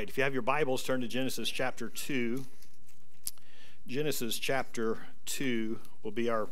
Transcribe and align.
right, 0.00 0.08
if 0.08 0.16
you 0.16 0.24
have 0.24 0.32
your 0.32 0.40
Bibles, 0.40 0.82
turn 0.82 1.02
to 1.02 1.06
Genesis 1.06 1.50
chapter 1.50 1.90
2. 1.90 2.46
Genesis 3.86 4.38
chapter 4.38 4.96
2 5.26 5.78
will 6.02 6.10
be 6.10 6.30
our 6.30 6.48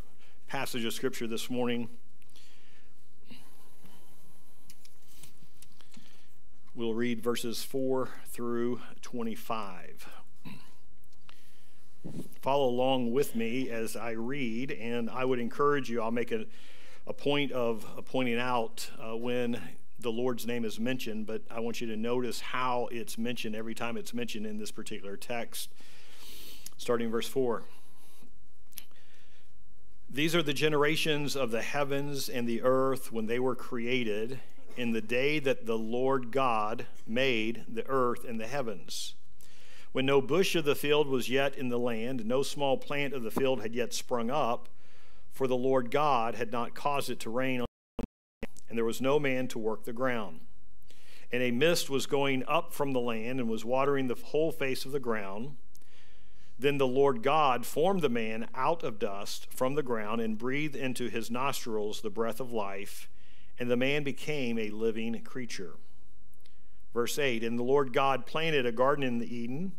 passage 0.49 0.85
of 0.85 0.93
Scripture 0.93 1.27
this 1.27 1.49
morning. 1.49 1.89
We'll 6.75 6.93
read 6.93 7.23
verses 7.23 7.63
4 7.63 8.11
through 8.27 8.83
25. 9.01 10.07
Follow 12.43 12.69
along 12.69 13.13
with 13.13 13.35
me 13.35 13.71
as 13.71 13.97
I 13.97 14.11
read, 14.11 14.73
and 14.73 15.09
I 15.09 15.25
would 15.25 15.39
encourage 15.39 15.89
you, 15.89 16.03
I'll 16.03 16.11
make 16.11 16.33
a, 16.33 16.45
a 17.07 17.15
point 17.15 17.53
of 17.53 17.87
pointing 18.05 18.39
out 18.39 18.91
uh, 19.03 19.17
when 19.17 19.59
the 20.01 20.13
Lord's 20.13 20.47
name 20.47 20.65
is 20.65 20.79
mentioned, 20.79 21.27
but 21.27 21.43
I 21.51 21.61
want 21.61 21.81
you 21.81 21.87
to 21.89 21.97
notice 21.97 22.41
how 22.41 22.89
it's 22.93 23.19
mentioned 23.19 23.57
every 23.57 23.75
time 23.75 23.97
it's 23.97 24.15
mentioned 24.15 24.47
in 24.47 24.59
this 24.59 24.71
particular 24.71 25.17
text. 25.17 25.71
Starting 26.77 27.11
verse 27.11 27.29
4. 27.29 27.65
These 30.09 30.35
are 30.35 30.43
the 30.43 30.55
generations 30.55 31.37
of 31.37 31.51
the 31.51 31.63
heavens 31.63 32.29
and 32.29 32.49
the 32.49 32.63
earth 32.63 33.13
when 33.13 33.27
they 33.27 33.39
were 33.39 33.55
created 33.55 34.41
in 34.77 34.93
the 34.93 35.03
day 35.03 35.41
that 35.41 35.67
the 35.67 35.77
Lord 35.77 36.31
God 36.31 36.87
made 37.07 37.65
the 37.69 37.87
earth 37.89 38.25
and 38.25 38.41
the 38.41 38.47
heavens. 38.47 39.15
When 39.93 40.07
no 40.07 40.23
bush 40.23 40.55
of 40.55 40.65
the 40.65 40.77
field 40.77 41.09
was 41.09 41.29
yet 41.29 41.57
in 41.57 41.69
the 41.69 41.79
land, 41.79 42.25
no 42.25 42.43
small 42.43 42.77
plant 42.77 43.13
of 43.13 43.23
the 43.23 43.31
field 43.31 43.61
had 43.61 43.75
yet 43.75 43.93
sprung 43.93 44.31
up, 44.31 44.69
for 45.33 45.47
the 45.47 45.57
Lord 45.57 45.91
God 45.91 46.37
had 46.37 46.53
not 46.53 46.75
caused 46.75 47.11
it 47.11 47.21
to 47.21 47.31
rain 47.31 47.65
and 48.69 48.77
there 48.77 48.85
was 48.85 49.01
no 49.01 49.19
man 49.19 49.49
to 49.49 49.59
work 49.59 49.85
the 49.85 49.93
ground. 49.93 50.41
And 51.31 51.43
a 51.43 51.51
mist 51.51 51.91
was 51.91 52.07
going 52.07 52.43
up 52.47 52.73
from 52.73 52.93
the 52.93 53.01
land 53.01 53.41
and 53.41 53.49
was 53.49 53.65
watering 53.65 54.09
the 54.09 54.15
whole 54.15 54.51
face 54.51 54.85
of 54.85 54.93
the 54.93 55.01
ground. 55.01 55.57
Then 56.59 56.79
the 56.79 56.87
Lord 56.87 57.23
God 57.23 57.67
formed 57.67 58.03
the 58.03 58.09
man 58.09 58.49
out 58.55 58.83
of 58.83 58.99
dust 58.99 59.47
from 59.51 59.75
the 59.75 59.83
ground 59.83 60.21
and 60.21 60.39
breathed 60.39 60.75
into 60.75 61.09
his 61.09 61.31
nostrils 61.31 62.01
the 62.01 62.11
breath 62.11 62.41
of 62.41 62.53
life, 62.53 63.09
and 63.59 63.71
the 63.71 63.77
man 63.77 64.03
became 64.03 64.59
a 64.59 64.71
living 64.71 65.23
creature. 65.23 65.75
Verse 66.95 67.19
8 67.19 67.45
And 67.45 67.59
the 67.59 67.65
Lord 67.65 67.93
God 67.93 68.27
planted 68.27 68.67
a 68.67 68.73
garden 68.73 69.05
in 69.05 69.19
the 69.19 69.33
Eden 69.33 69.73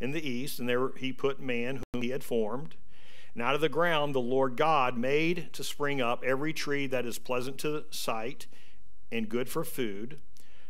in 0.00 0.12
the 0.12 0.28
east, 0.28 0.58
and 0.58 0.68
there 0.68 0.90
he 0.96 1.12
put 1.12 1.40
man 1.40 1.82
whom 1.92 2.02
he 2.02 2.10
had 2.10 2.24
formed. 2.24 2.76
And 3.36 3.42
out 3.42 3.54
of 3.54 3.60
the 3.60 3.68
ground 3.68 4.14
the 4.14 4.18
Lord 4.18 4.56
God 4.56 4.96
made 4.96 5.52
to 5.52 5.62
spring 5.62 6.00
up 6.00 6.24
every 6.24 6.54
tree 6.54 6.86
that 6.86 7.04
is 7.04 7.18
pleasant 7.18 7.58
to 7.58 7.68
the 7.68 7.84
sight 7.90 8.46
and 9.12 9.28
good 9.28 9.50
for 9.50 9.62
food. 9.62 10.16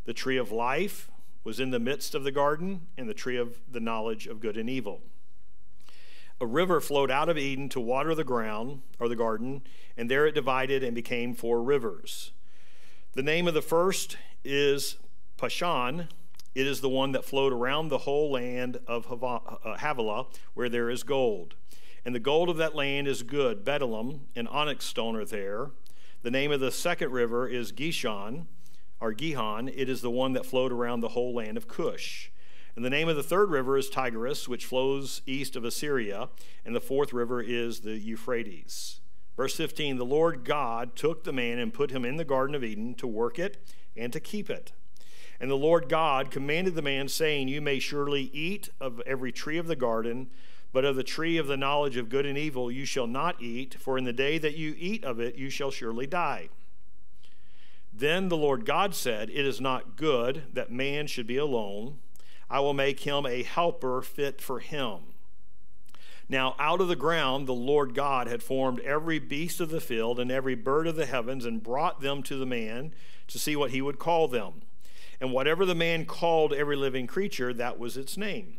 The 0.05 0.13
tree 0.13 0.37
of 0.37 0.51
life 0.51 1.09
was 1.45 1.61
in 1.61 1.71
the 1.71 1.79
midst 1.79 2.13
of 2.13 2.25
the 2.25 2.33
garden, 2.33 2.89
and 2.99 3.09
the 3.09 3.15
tree 3.15 3.37
of 3.37 3.61
the 3.71 3.79
knowledge 3.79 4.27
of 4.27 4.41
good 4.41 4.57
and 4.57 4.69
evil. 4.69 5.03
A 6.41 6.47
river 6.47 6.81
flowed 6.81 7.09
out 7.09 7.29
of 7.29 7.39
Eden 7.39 7.69
to 7.69 7.79
water 7.79 8.17
the 8.17 8.25
ground, 8.25 8.83
or 8.99 9.09
the 9.09 9.15
garden, 9.15 9.63
and 9.97 10.11
there 10.11 10.27
it 10.27 10.35
divided 10.35 10.83
and 10.83 10.93
became 10.93 11.35
four 11.35 11.63
rivers. 11.63 12.33
The 13.13 13.23
name 13.23 13.47
of 13.47 13.55
the 13.55 13.63
first 13.63 14.17
is 14.45 14.97
Pishon. 15.39 16.09
It 16.57 16.67
is 16.67 16.81
the 16.81 16.89
one 16.89 17.13
that 17.13 17.25
flowed 17.25 17.53
around 17.53 17.91
the 17.91 17.99
whole 17.99 18.33
land 18.33 18.81
of 18.89 19.23
uh, 19.23 19.77
Havilah, 19.77 20.27
where 20.55 20.69
there 20.69 20.91
is 20.91 21.05
gold. 21.05 21.55
And 22.07 22.15
the 22.15 22.21
gold 22.21 22.49
of 22.49 22.57
that 22.59 22.77
land 22.77 23.09
is 23.09 23.25
good. 23.25 23.65
Bdellium 23.65 24.21
and 24.37 24.47
onyx 24.47 24.85
stone 24.85 25.17
are 25.17 25.25
there. 25.25 25.73
The 26.23 26.31
name 26.31 26.53
of 26.53 26.61
the 26.61 26.71
second 26.71 27.11
river 27.11 27.49
is 27.49 27.73
Gishon, 27.73 28.47
or 29.01 29.13
Gihon. 29.13 29.69
It 29.69 29.89
is 29.89 30.03
the 30.03 30.11
one 30.11 30.33
that 30.35 30.47
flowed 30.47 30.71
around 30.71 31.01
the 31.01 31.09
whole 31.09 31.35
land 31.35 31.57
of 31.57 31.67
Cush. 31.67 32.31
And 32.77 32.85
the 32.85 32.91
name 32.91 33.09
of 33.09 33.17
the 33.17 33.25
third 33.25 33.51
river 33.51 33.77
is 33.77 33.91
Tigris, 33.91 34.47
which 34.47 34.67
flows 34.67 35.21
east 35.27 35.57
of 35.57 35.65
Assyria. 35.65 36.29
And 36.65 36.77
the 36.77 36.81
fourth 36.81 37.13
river 37.13 37.43
is 37.43 37.81
the 37.81 37.99
Euphrates. 37.99 39.01
Verse 39.37 39.57
15 39.57 39.97
The 39.97 40.05
Lord 40.05 40.45
God 40.45 40.95
took 40.95 41.25
the 41.25 41.33
man 41.33 41.59
and 41.59 41.75
put 41.75 41.91
him 41.91 42.05
in 42.05 42.19
the 42.19 42.25
Garden 42.25 42.55
of 42.55 42.63
Eden 42.63 42.95
to 42.95 43.09
work 43.09 43.37
it 43.41 43.57
and 43.97 44.13
to 44.13 44.21
keep 44.21 44.49
it. 44.49 44.71
And 45.41 45.51
the 45.51 45.57
Lord 45.57 45.89
God 45.89 46.31
commanded 46.31 46.77
the 46.77 46.83
man, 46.83 47.09
saying, 47.09 47.49
You 47.49 47.61
may 47.61 47.81
surely 47.81 48.31
eat 48.33 48.69
of 48.81 49.03
every 49.05 49.33
tree 49.33 49.59
of 49.59 49.67
the 49.67 49.75
garden. 49.75 50.31
But 50.73 50.85
of 50.85 50.97
the 50.97 51.03
tree 51.03 51.39
of 51.39 51.47
the 51.47 51.57
knowledge 51.57 51.97
of 51.97 52.09
good 52.09 52.27
and 52.27 52.37
evil 52.37 52.71
you 52.71 52.85
shall 52.85 53.07
not 53.07 53.41
eat, 53.41 53.77
for 53.79 53.97
in 53.97 54.05
the 54.05 54.13
day 54.13 54.39
that 54.39 54.57
you 54.57 54.75
eat 54.79 55.05
of 55.05 55.21
it 55.21 55.37
you 55.37 55.49
shall 55.49 55.71
surely 55.71 56.07
die. 56.07 56.49
Then 57.93 58.29
the 58.29 58.37
Lord 58.37 58.67
God 58.67 58.95
said, 58.95 59.31
It 59.31 59.47
is 59.47 59.61
not 59.61 59.97
good 59.97 60.43
that 60.53 60.71
man 60.71 61.07
should 61.07 61.27
be 61.27 61.39
alone. 61.39 61.99
I 62.51 62.61
will 62.61 62.75
make 62.75 63.01
him 63.01 63.25
a 63.25 63.43
helper 63.43 64.03
fit 64.03 64.41
for 64.41 64.61
him. 64.61 64.99
Now, 66.29 66.57
out 66.59 66.81
of 66.81 66.89
the 66.89 66.97
ground, 66.97 67.47
the 67.47 67.55
Lord 67.55 67.95
God 67.95 68.27
had 68.27 68.43
formed 68.43 68.81
every 68.81 69.19
beast 69.19 69.61
of 69.61 69.71
the 69.71 69.81
field 69.81 70.19
and 70.19 70.31
every 70.31 70.57
bird 70.57 70.87
of 70.87 70.97
the 70.97 71.07
heavens 71.07 71.45
and 71.45 71.63
brought 71.63 72.01
them 72.01 72.23
to 72.25 72.37
the 72.37 72.47
man 72.47 72.93
to 73.29 73.39
see 73.39 73.55
what 73.55 73.71
he 73.71 73.81
would 73.81 73.99
call 73.99 74.27
them. 74.29 74.63
And 75.21 75.33
whatever 75.33 75.65
the 75.65 75.75
man 75.75 76.05
called 76.05 76.53
every 76.53 76.77
living 76.77 77.07
creature, 77.07 77.55
that 77.55 77.79
was 77.79 77.97
its 77.97 78.17
name. 78.17 78.59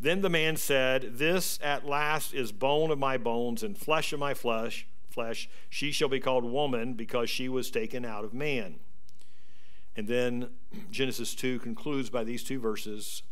Then 0.00 0.22
the 0.22 0.30
man 0.30 0.56
said, 0.56 1.18
This 1.18 1.58
at 1.62 1.86
last 1.86 2.32
is 2.32 2.52
bone 2.52 2.90
of 2.90 2.98
my 2.98 3.18
bones 3.18 3.62
and 3.62 3.76
flesh 3.76 4.14
of 4.14 4.18
my 4.18 4.32
flesh. 4.32 4.86
Flesh. 5.10 5.48
She 5.68 5.92
shall 5.92 6.08
be 6.08 6.20
called 6.20 6.44
woman 6.44 6.94
because 6.94 7.28
she 7.28 7.48
was 7.48 7.70
taken 7.70 8.06
out 8.06 8.24
of 8.24 8.32
man. 8.32 8.76
And 9.94 10.08
then 10.08 10.48
Genesis 10.90 11.34
2 11.34 11.58
concludes 11.58 12.08
by 12.08 12.24
these 12.24 12.42
two 12.42 12.58
verses 12.58 13.22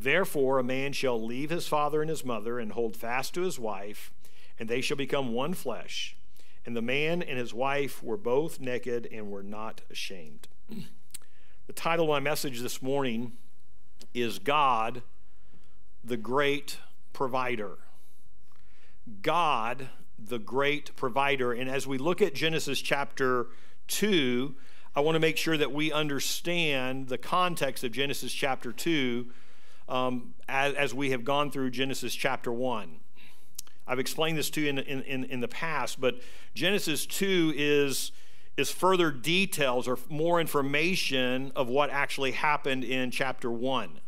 Therefore, 0.00 0.58
a 0.58 0.64
man 0.64 0.92
shall 0.92 1.22
leave 1.22 1.50
his 1.50 1.68
father 1.68 2.00
and 2.00 2.10
his 2.10 2.24
mother 2.24 2.58
and 2.58 2.72
hold 2.72 2.96
fast 2.96 3.34
to 3.34 3.42
his 3.42 3.58
wife, 3.58 4.10
and 4.58 4.68
they 4.68 4.80
shall 4.80 4.96
become 4.96 5.32
one 5.32 5.54
flesh. 5.54 6.16
And 6.66 6.74
the 6.76 6.82
man 6.82 7.22
and 7.22 7.38
his 7.38 7.52
wife 7.52 8.02
were 8.02 8.16
both 8.16 8.58
naked 8.58 9.06
and 9.12 9.30
were 9.30 9.42
not 9.42 9.82
ashamed. 9.90 10.48
The 11.66 11.72
title 11.72 12.04
of 12.04 12.10
my 12.10 12.20
message 12.20 12.60
this 12.60 12.82
morning 12.82 13.32
is 14.12 14.38
God 14.38 15.00
the 16.04 16.16
great 16.16 16.78
provider. 17.12 17.78
God, 19.22 19.88
the 20.18 20.38
great 20.38 20.94
provider. 20.96 21.52
And 21.52 21.70
as 21.70 21.86
we 21.86 21.98
look 21.98 22.20
at 22.20 22.34
Genesis 22.34 22.80
chapter 22.80 23.46
2, 23.88 24.54
I 24.94 25.00
want 25.00 25.16
to 25.16 25.20
make 25.20 25.36
sure 25.36 25.56
that 25.56 25.72
we 25.72 25.92
understand 25.92 27.08
the 27.08 27.18
context 27.18 27.84
of 27.84 27.92
Genesis 27.92 28.32
chapter 28.32 28.72
2 28.72 29.26
um, 29.88 30.34
as, 30.48 30.74
as, 30.74 30.94
we 30.94 31.10
have 31.10 31.24
gone 31.24 31.50
through 31.50 31.70
Genesis 31.70 32.14
chapter 32.14 32.50
1. 32.50 33.00
I've 33.86 33.98
explained 33.98 34.38
this 34.38 34.48
to 34.50 34.62
you 34.62 34.70
in, 34.70 34.78
in, 34.78 35.24
in 35.24 35.40
the 35.40 35.48
past, 35.48 36.00
but 36.00 36.20
Genesis 36.54 37.04
2 37.04 37.52
is, 37.54 38.10
is 38.56 38.70
further 38.70 39.10
details 39.10 39.86
or 39.86 39.98
more 40.08 40.40
information 40.40 41.52
of 41.54 41.68
what 41.68 41.90
actually 41.90 42.30
happened 42.30 42.82
in 42.82 43.10
chapter 43.10 43.50
1 43.50 44.00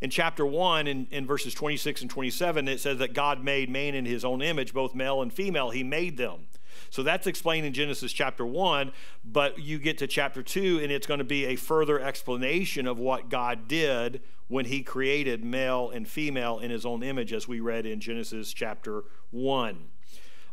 in 0.00 0.10
chapter 0.10 0.46
1, 0.46 0.86
in, 0.86 1.06
in 1.10 1.26
verses 1.26 1.54
26 1.54 2.02
and 2.02 2.10
27, 2.10 2.68
it 2.68 2.80
says 2.80 2.98
that 2.98 3.14
God 3.14 3.42
made 3.42 3.68
man 3.68 3.94
in 3.94 4.04
his 4.04 4.24
own 4.24 4.42
image, 4.42 4.72
both 4.72 4.94
male 4.94 5.22
and 5.22 5.32
female. 5.32 5.70
He 5.70 5.82
made 5.82 6.16
them. 6.16 6.46
So 6.90 7.02
that's 7.02 7.26
explained 7.26 7.66
in 7.66 7.72
Genesis 7.72 8.12
chapter 8.12 8.46
1, 8.46 8.92
but 9.24 9.58
you 9.58 9.78
get 9.78 9.98
to 9.98 10.06
chapter 10.06 10.42
2, 10.42 10.80
and 10.80 10.92
it's 10.92 11.06
going 11.06 11.18
to 11.18 11.24
be 11.24 11.46
a 11.46 11.56
further 11.56 12.00
explanation 12.00 12.86
of 12.86 12.98
what 12.98 13.28
God 13.28 13.68
did 13.68 14.20
when 14.46 14.66
he 14.66 14.82
created 14.82 15.44
male 15.44 15.90
and 15.90 16.08
female 16.08 16.58
in 16.58 16.70
his 16.70 16.86
own 16.86 17.02
image, 17.02 17.32
as 17.32 17.46
we 17.46 17.60
read 17.60 17.84
in 17.84 18.00
Genesis 18.00 18.52
chapter 18.52 19.04
1. 19.30 19.84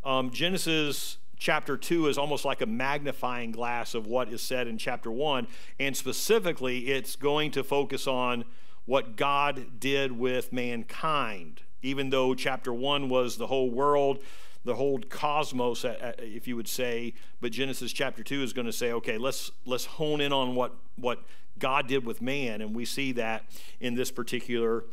Um, 0.03 0.31
Genesis 0.31 1.17
chapter 1.37 1.77
2 1.77 2.07
is 2.07 2.17
almost 2.17 2.43
like 2.45 2.61
a 2.61 2.65
magnifying 2.65 3.51
glass 3.51 3.93
of 3.93 4.07
what 4.07 4.29
is 4.29 4.41
said 4.41 4.67
in 4.67 4.77
chapter 4.77 5.11
1, 5.11 5.47
and 5.79 5.95
specifically, 5.95 6.87
it's 6.87 7.15
going 7.15 7.51
to 7.51 7.63
focus 7.63 8.07
on 8.07 8.45
what 8.85 9.15
God 9.15 9.79
did 9.79 10.11
with 10.11 10.53
mankind. 10.53 11.61
Even 11.81 12.09
though 12.09 12.33
chapter 12.33 12.73
1 12.73 13.09
was 13.09 13.37
the 13.37 13.47
whole 13.47 13.69
world, 13.69 14.19
the 14.63 14.75
whole 14.75 14.99
cosmos, 14.99 15.85
if 16.19 16.47
you 16.47 16.55
would 16.55 16.67
say, 16.67 17.13
but 17.39 17.51
Genesis 17.51 17.91
chapter 17.91 18.23
2 18.23 18.41
is 18.41 18.53
going 18.53 18.65
to 18.65 18.73
say, 18.73 18.91
okay, 18.91 19.17
let's, 19.17 19.51
let's 19.65 19.85
hone 19.85 20.21
in 20.21 20.33
on 20.33 20.55
what, 20.55 20.75
what 20.95 21.19
God 21.59 21.87
did 21.87 22.05
with 22.05 22.21
man. 22.21 22.61
And 22.61 22.75
we 22.75 22.85
see 22.85 23.11
that 23.13 23.43
in 23.79 23.93
this 23.93 24.11
particular 24.11 24.85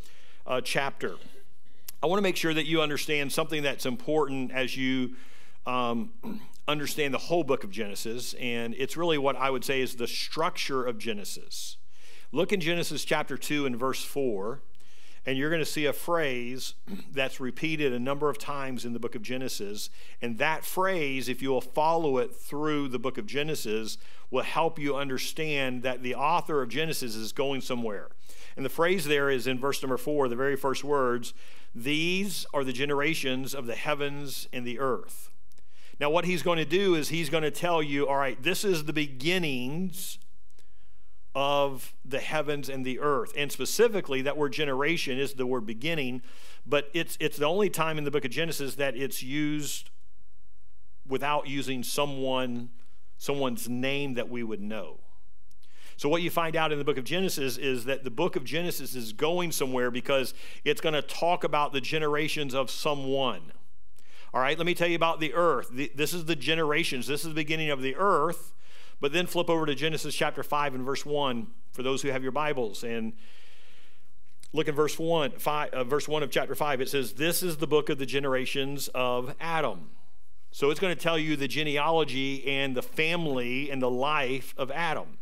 uh, 0.47 0.61
chapter. 0.61 1.17
I 2.03 2.07
want 2.07 2.19
to 2.19 2.23
make 2.23 2.37
sure 2.37 2.53
that 2.53 2.67
you 2.67 2.83
understand 2.83 3.33
something 3.33 3.63
that's 3.63 3.87
important 3.87 4.53
as 4.53 4.77
you 4.77 5.15
um, 5.67 6.13
understand 6.69 7.15
the 7.15 7.19
whole 7.19 7.45
book 7.45 7.65
of 7.65 7.71
Genesis, 7.71 8.35
and 8.35 8.75
it's 8.77 8.97
really 8.97 9.19
what 9.19 9.37
I 9.37 9.51
would 9.51 9.65
say 9.65 9.81
is 9.81 9.97
the 9.97 10.07
structure 10.07 10.85
of 10.85 10.99
Genesis. 10.99 11.77
Look 12.35 12.51
in 12.51 12.63
Genesis 12.63 13.05
chapter 13.05 13.37
2 13.37 13.67
and 13.67 13.77
verse 13.77 14.03
4, 14.03 14.63
and 15.27 15.37
you're 15.37 15.51
going 15.51 15.61
to 15.61 15.67
see 15.67 15.85
a 15.85 15.93
phrase 15.93 16.73
that's 17.13 17.41
repeated 17.41 17.93
a 17.93 17.99
number 17.99 18.31
of 18.31 18.39
times 18.39 18.87
in 18.87 18.95
the 18.95 18.99
book 18.99 19.15
of 19.15 19.21
Genesis. 19.21 19.91
And 20.23 20.39
that 20.39 20.65
phrase, 20.65 21.29
if 21.29 21.43
you 21.43 21.51
will 21.51 21.61
follow 21.61 22.17
it 22.17 22.35
through 22.35 22.89
the 22.89 22.99
book 22.99 23.19
of 23.19 23.27
Genesis, 23.27 23.99
will 24.31 24.45
help 24.45 24.79
you 24.79 24.97
understand 24.97 25.83
that 25.83 26.03
the 26.03 26.15
author 26.15 26.63
of 26.63 26.71
Genesis 26.71 27.15
is 27.17 27.33
going 27.33 27.61
somewhere. 27.61 28.09
And 28.57 28.65
the 28.65 28.71
phrase 28.71 29.05
there 29.05 29.29
is 29.29 29.47
in 29.47 29.59
verse 29.59 29.83
number 29.83 29.99
4, 29.99 30.29
the 30.29 30.35
very 30.35 30.57
first 30.57 30.83
words 30.83 31.35
These 31.75 32.47
are 32.55 32.65
the 32.65 32.73
generations 32.73 33.55
of 33.55 33.67
the 33.67 33.75
heavens 33.75 34.49
and 34.55 34.67
the 34.67 34.79
earth. 34.79 35.29
Now, 36.01 36.09
what 36.09 36.25
he's 36.25 36.43
going 36.43 36.59
to 36.59 36.65
do 36.65 36.95
is 36.95 37.11
he's 37.11 37.29
going 37.29 37.43
to 37.43 37.51
tell 37.51 37.83
you, 37.83 38.09
all 38.09 38.17
right, 38.17 38.43
this 38.43 38.65
is 38.65 38.85
the 38.85 38.95
beginnings 38.95 40.19
of 41.35 41.95
the 42.05 42.21
heavens 42.21 42.69
and 42.69 42.85
the 42.85 42.99
earth. 43.01 43.33
And 43.37 43.51
specifically, 43.51 44.23
that 44.23 44.37
word 44.37 44.53
generation 44.53 45.19
is 45.19 45.35
the 45.35 45.47
word 45.47 45.67
beginning, 45.67 46.23
but 46.67 46.91
it's, 46.93 47.17
it's 47.21 47.39
the 47.39 47.47
only 47.47 47.71
time 47.71 47.99
in 47.99 48.05
the 48.05 48.11
book 48.11 48.25
of 48.25 48.31
Genesis 48.31 48.75
that 48.77 48.97
it's 48.97 49.23
used 49.23 49.91
without 51.07 51.47
using 51.47 51.83
someone, 51.83 52.71
someone's 53.17 53.69
name 53.69 54.15
that 54.15 54.29
we 54.29 54.43
would 54.43 54.61
know. 54.61 55.01
So, 55.97 56.09
what 56.09 56.23
you 56.23 56.31
find 56.31 56.57
out 56.57 56.73
in 56.73 56.79
the 56.79 56.85
book 56.85 56.97
of 56.97 57.05
Genesis 57.05 57.57
is 57.57 57.85
that 57.85 58.03
the 58.03 58.11
book 58.11 58.35
of 58.35 58.45
Genesis 58.45 58.95
is 58.95 59.13
going 59.13 59.53
somewhere 59.53 59.91
because 59.91 60.35
it's 60.65 60.81
going 60.81 60.95
to 60.95 61.03
talk 61.03 61.45
about 61.45 61.73
the 61.73 61.81
generations 61.81 62.55
of 62.55 62.71
someone. 62.71 63.53
All 64.35 64.41
right, 64.41 64.57
let 64.57 64.67
me 64.67 64.75
tell 64.75 64.89
you 64.89 64.97
about 64.97 65.21
the 65.21 65.35
earth. 65.35 65.71
This 65.95 66.15
is 66.15 66.25
the 66.25 66.37
generations, 66.37 67.07
this 67.07 67.23
is 67.23 67.29
the 67.29 67.35
beginning 67.35 67.71
of 67.71 67.83
the 67.83 67.95
earth. 67.97 68.53
But 69.03 69.13
then 69.13 69.27
flip 69.27 69.51
over 69.51 69.67
to 69.67 69.75
Genesis 69.75 70.15
chapter 70.15 70.45
5 70.45 70.77
and 70.77 70.85
verse 70.85 71.05
1 71.05 71.49
for 71.73 71.83
those 71.83 72.03
who 72.03 72.11
have 72.11 72.23
your 72.23 72.31
Bibles. 72.31 72.85
And 72.85 73.15
look 74.53 74.69
at 74.69 74.77
verse 74.77 74.97
1, 74.97 75.33
five, 75.39 75.71
uh, 75.71 75.83
verse 75.83 76.07
1 76.07 76.23
of 76.23 76.31
chapter 76.31 76.55
5. 76.55 76.81
It 76.81 76.89
says, 76.89 77.15
This 77.15 77.43
is 77.43 77.57
the 77.57 77.67
book 77.67 77.91
of 77.91 77.99
the 77.99 78.07
generations 78.07 78.87
of 78.95 79.35
Adam. 79.41 79.91
So 80.53 80.71
it's 80.71 80.79
going 80.79 80.95
to 80.95 81.01
tell 81.01 81.19
you 81.19 81.35
the 81.35 81.49
genealogy 81.49 82.47
and 82.47 82.77
the 82.77 82.83
family 82.83 83.73
and 83.73 83.83
the 83.83 83.91
life 83.91 84.55
of 84.57 84.71
Adam. 84.71 85.19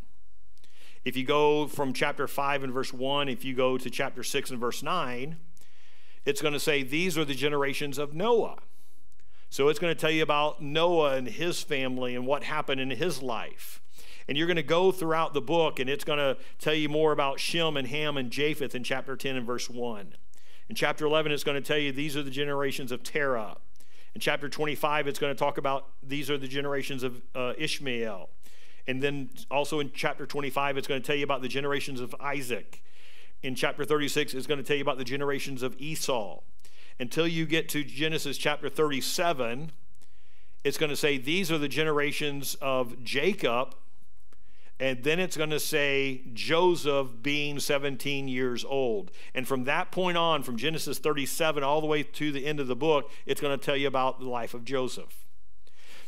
If 1.03 1.17
you 1.17 1.25
go 1.25 1.67
from 1.67 1.95
chapter 1.95 2.29
5 2.29 2.63
and 2.63 2.75
verse 2.75 2.93
1, 2.93 3.31
if 3.31 3.47
you 3.47 3.55
go 3.55 3.79
to 3.79 3.89
chapter 3.89 4.23
6 4.23 4.51
and 4.51 4.61
verse 4.61 4.83
9, 4.83 5.39
it's 6.27 6.43
going 6.43 6.53
to 6.53 6.61
say, 6.61 6.83
These 6.83 7.17
are 7.17 7.25
the 7.25 7.33
generations 7.33 7.97
of 7.97 8.13
Noah. 8.13 8.59
So 9.53 9.69
it's 9.69 9.81
going 9.81 9.93
to 9.93 10.01
tell 10.01 10.13
you 10.13 10.23
about 10.23 10.63
Noah 10.63 11.17
and 11.17 11.27
his 11.27 11.61
family 11.61 12.15
and 12.15 12.25
what 12.25 12.45
happened 12.45 12.81
in 12.81 12.91
his 12.91 13.21
life. 13.21 13.83
And 14.29 14.39
you're 14.39 14.47
going 14.47 14.57
to 14.57 14.63
go 14.63 14.93
throughout 14.93 15.35
the 15.35 15.41
book, 15.41 15.81
and 15.81 15.91
it's 15.91 16.05
going 16.05 16.21
to 16.21 16.37
tell 16.61 16.73
you 16.73 16.89
more 16.89 17.11
about 17.11 17.41
Shem 17.41 17.77
and 17.77 17.89
Ham 17.89 18.17
and 18.17 18.31
Japheth 18.31 18.77
in 18.77 18.85
chapter 18.85 19.17
10 19.17 19.35
and 19.35 19.45
verse 19.45 19.69
1. 19.69 20.15
In 20.69 20.77
chapter 20.77 21.05
11, 21.05 21.33
it's 21.33 21.43
going 21.43 21.61
to 21.61 21.67
tell 21.67 21.77
you 21.77 21.91
these 21.91 22.17
are 22.17 22.23
the 22.23 22.31
generations 22.31 22.93
of 22.93 23.03
Terah. 23.03 23.57
In 24.15 24.21
chapter 24.21 24.49
25, 24.49 25.09
it's 25.09 25.19
going 25.19 25.35
to 25.35 25.39
talk 25.39 25.59
about 25.59 25.89
these 26.01 26.31
are 26.31 26.39
the 26.39 26.47
generations 26.47 27.03
of 27.03 27.21
uh, 27.35 27.55
Ishmael. 27.59 28.31
And 28.87 29.03
then 29.03 29.31
also 29.51 29.81
in 29.81 29.91
chapter 29.93 30.27
25, 30.27 30.79
it's 30.79 30.87
going 30.87 31.03
to 31.03 31.07
tell 31.07 31.17
you 31.17 31.25
about 31.25 31.43
the 31.43 31.49
generations 31.49 32.01
of 32.01 32.15
Isaac. 32.21 32.85
In 33.43 33.57
chapter 33.57 33.85
36, 33.85 34.33
it's 34.35 34.47
going 34.47 34.59
to 34.59 34.65
tell 34.65 34.77
you 34.77 34.83
about 34.83 34.99
the 34.99 35.05
generations 35.05 35.65
of 35.65 35.75
Esau 35.81 36.41
until 37.01 37.27
you 37.27 37.47
get 37.47 37.69
to 37.71 37.83
Genesis 37.83 38.37
chapter 38.37 38.69
37, 38.69 39.73
it's 40.63 40.77
going 40.77 40.91
to 40.91 40.97
say, 40.97 41.17
These 41.17 41.51
are 41.51 41.59
the 41.59 41.67
generations 41.67 42.57
of 42.61 43.03
Jacob. 43.03 43.75
And 44.79 45.03
then 45.05 45.21
it's 45.21 45.37
going 45.37 45.51
to 45.51 45.61
say 45.61 46.23
Joseph 46.33 47.09
being 47.21 47.59
17 47.59 48.29
years 48.29 48.65
old. 48.65 49.11
And 49.35 49.47
from 49.47 49.65
that 49.65 49.91
point 49.91 50.17
on, 50.17 50.43
from 50.43 50.57
Genesis 50.57 50.99
37 50.99 51.63
all 51.63 51.83
the 51.83 51.87
way 51.87 52.03
to 52.03 52.33
the 52.33 52.47
end 52.47 52.61
of 52.61 52.67
the 52.67 52.77
book, 52.77 53.11
it's 53.27 53.43
going 53.43 53.59
to 53.59 53.63
tell 53.63 53.77
you 53.77 53.89
about 53.89 54.21
the 54.21 54.29
life 54.29 54.55
of 54.55 54.65
Joseph. 54.65 55.27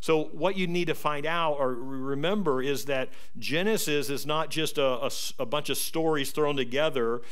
So, 0.01 0.25
what 0.33 0.57
you 0.57 0.67
need 0.67 0.87
to 0.87 0.95
find 0.95 1.27
out 1.27 1.57
or 1.61 1.75
remember 1.75 2.61
is 2.61 2.87
that 2.87 3.11
Genesis 3.39 4.11
is 4.11 4.27
not 4.27 4.51
just 4.51 4.77
a, 4.77 5.07
a, 5.07 5.11
a 5.39 5.47
bunch 5.47 5.71
of 5.71 5.77
stories 5.77 6.33
thrown 6.33 6.57
together 6.57 7.23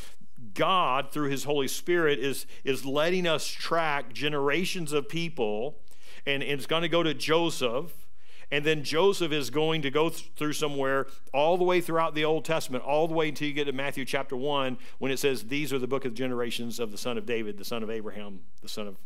God, 0.55 1.11
through 1.11 1.29
his 1.29 1.45
Holy 1.45 1.69
Spirit, 1.69 2.19
is, 2.19 2.47
is 2.65 2.85
letting 2.85 3.27
us 3.27 3.47
track 3.47 4.13
generations 4.13 4.93
of 4.93 5.09
people, 5.09 5.79
and, 6.27 6.43
and 6.43 6.53
it's 6.53 6.67
going 6.67 6.83
to 6.83 6.89
go 6.89 7.03
to 7.03 7.15
Joseph. 7.15 8.07
And 8.53 8.65
then 8.65 8.83
Joseph 8.83 9.31
is 9.31 9.49
going 9.49 9.83
to 9.83 9.91
go 9.93 10.09
th- 10.09 10.33
through 10.35 10.55
somewhere 10.55 11.07
all 11.33 11.57
the 11.57 11.63
way 11.63 11.81
throughout 11.81 12.17
the 12.17 12.25
Old 12.25 12.45
Testament, 12.45 12.83
all 12.83 13.07
the 13.07 13.15
way 13.15 13.29
until 13.29 13.47
you 13.47 13.55
get 13.55 13.67
to 13.67 13.73
Matthew 13.73 14.05
chapter 14.05 14.37
1, 14.37 14.77
when 14.99 15.13
it 15.13 15.21
says, 15.21 15.45
These 15.45 15.73
are 15.73 15.79
the 15.79 15.87
book 15.87 16.05
of 16.05 16.15
generations 16.15 16.81
of 16.81 16.91
the 16.91 16.99
son 16.99 17.17
of 17.17 17.27
David, 17.27 17.59
the 17.59 17.65
son 17.65 17.85
of 17.85 17.91
Abraham, 17.91 18.41
the 18.61 18.69
son 18.69 18.89
of, 18.89 18.97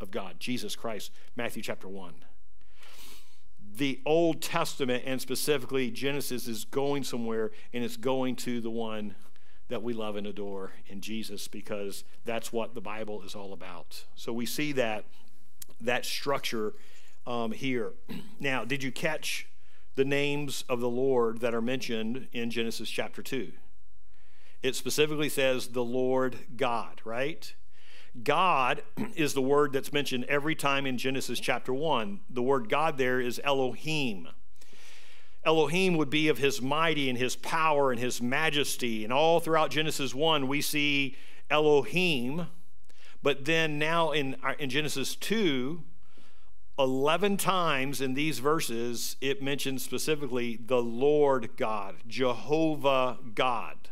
of 0.00 0.12
God, 0.12 0.38
Jesus 0.38 0.76
Christ. 0.76 1.10
Matthew 1.34 1.62
chapter 1.62 1.88
1. 1.88 2.14
The 3.76 4.00
Old 4.06 4.40
Testament, 4.40 5.02
and 5.04 5.20
specifically 5.20 5.90
Genesis, 5.90 6.46
is 6.46 6.64
going 6.64 7.02
somewhere, 7.02 7.50
and 7.72 7.82
it's 7.82 7.96
going 7.96 8.36
to 8.36 8.60
the 8.60 8.70
one 8.70 9.16
that 9.68 9.82
we 9.82 9.92
love 9.92 10.16
and 10.16 10.26
adore 10.26 10.72
in 10.86 11.00
Jesus 11.00 11.48
because 11.48 12.04
that's 12.24 12.52
what 12.52 12.74
the 12.74 12.80
Bible 12.80 13.22
is 13.22 13.34
all 13.34 13.52
about. 13.52 14.04
So 14.14 14.32
we 14.32 14.46
see 14.46 14.72
that 14.72 15.04
that 15.80 16.04
structure 16.04 16.74
um, 17.26 17.52
here. 17.52 17.92
Now, 18.40 18.64
did 18.64 18.82
you 18.82 18.92
catch 18.92 19.46
the 19.94 20.04
names 20.04 20.64
of 20.68 20.80
the 20.80 20.88
Lord 20.88 21.40
that 21.40 21.54
are 21.54 21.62
mentioned 21.62 22.28
in 22.32 22.50
Genesis 22.50 22.90
chapter 22.90 23.22
2? 23.22 23.52
It 24.62 24.76
specifically 24.76 25.28
says 25.28 25.68
the 25.68 25.84
Lord 25.84 26.38
God, 26.56 27.00
right? 27.04 27.54
God 28.22 28.82
is 29.14 29.34
the 29.34 29.42
word 29.42 29.72
that's 29.72 29.92
mentioned 29.92 30.24
every 30.24 30.54
time 30.54 30.86
in 30.86 30.98
Genesis 30.98 31.40
chapter 31.40 31.72
1. 31.72 32.20
The 32.28 32.42
word 32.42 32.68
God 32.68 32.98
there 32.98 33.20
is 33.20 33.40
Elohim. 33.44 34.28
Elohim 35.44 35.96
would 35.96 36.10
be 36.10 36.28
of 36.28 36.38
his 36.38 36.62
mighty 36.62 37.08
and 37.08 37.18
his 37.18 37.36
power 37.36 37.90
and 37.90 38.00
his 38.00 38.22
majesty. 38.22 39.04
And 39.04 39.12
all 39.12 39.40
throughout 39.40 39.70
Genesis 39.70 40.14
1, 40.14 40.48
we 40.48 40.60
see 40.60 41.16
Elohim. 41.50 42.46
But 43.22 43.44
then 43.44 43.78
now 43.78 44.12
in, 44.12 44.36
uh, 44.42 44.54
in 44.58 44.70
Genesis 44.70 45.16
2, 45.16 45.82
11 46.78 47.36
times 47.36 48.00
in 48.00 48.14
these 48.14 48.40
verses, 48.40 49.16
it 49.20 49.42
mentions 49.42 49.84
specifically 49.84 50.58
the 50.64 50.82
Lord 50.82 51.50
God, 51.56 51.96
Jehovah 52.06 53.18
God. 53.34 53.90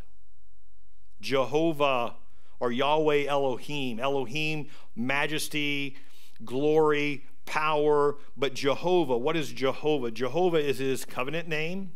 Jehovah 1.21 2.17
or 2.59 2.73
Yahweh 2.73 3.27
Elohim. 3.27 4.01
Elohim, 4.01 4.67
majesty, 4.97 5.97
glory, 6.45 7.25
power, 7.45 8.17
but 8.37 8.55
Jehovah, 8.55 9.17
what 9.17 9.37
is 9.37 9.53
Jehovah? 9.53 10.11
Jehovah 10.11 10.59
is 10.59 10.79
his 10.79 11.05
covenant 11.05 11.49
name, 11.49 11.93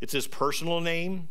it's 0.00 0.12
his 0.12 0.26
personal 0.26 0.80
name. 0.80 1.28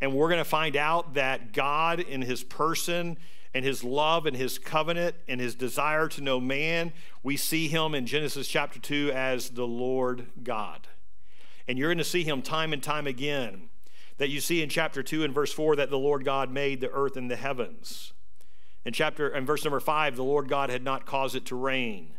And 0.00 0.12
we're 0.12 0.28
going 0.28 0.38
to 0.38 0.44
find 0.44 0.76
out 0.76 1.14
that 1.14 1.52
God, 1.52 2.00
in 2.00 2.22
his 2.22 2.42
person 2.42 3.16
and 3.54 3.64
his 3.64 3.84
love 3.84 4.26
and 4.26 4.36
his 4.36 4.58
covenant 4.58 5.14
and 5.28 5.40
his 5.40 5.54
desire 5.54 6.08
to 6.08 6.20
know 6.20 6.40
man, 6.40 6.92
we 7.22 7.36
see 7.36 7.68
him 7.68 7.94
in 7.94 8.04
Genesis 8.04 8.48
chapter 8.48 8.80
2 8.80 9.12
as 9.14 9.50
the 9.50 9.66
Lord 9.66 10.26
God. 10.42 10.88
And 11.68 11.78
you're 11.78 11.88
going 11.88 11.98
to 11.98 12.04
see 12.04 12.24
him 12.24 12.42
time 12.42 12.72
and 12.72 12.82
time 12.82 13.06
again. 13.06 13.68
That 14.18 14.28
you 14.28 14.40
see 14.40 14.62
in 14.62 14.68
chapter 14.68 15.02
2 15.02 15.24
and 15.24 15.34
verse 15.34 15.52
4 15.52 15.76
that 15.76 15.90
the 15.90 15.98
Lord 15.98 16.24
God 16.24 16.50
made 16.50 16.80
the 16.80 16.90
earth 16.90 17.16
and 17.16 17.30
the 17.30 17.36
heavens. 17.36 18.12
In 18.84 18.92
chapter 18.92 19.28
and 19.28 19.46
verse 19.46 19.64
number 19.64 19.80
5, 19.80 20.16
the 20.16 20.22
Lord 20.24 20.48
God 20.48 20.70
had 20.70 20.84
not 20.84 21.06
caused 21.06 21.34
it 21.34 21.46
to 21.46 21.56
rain. 21.56 22.14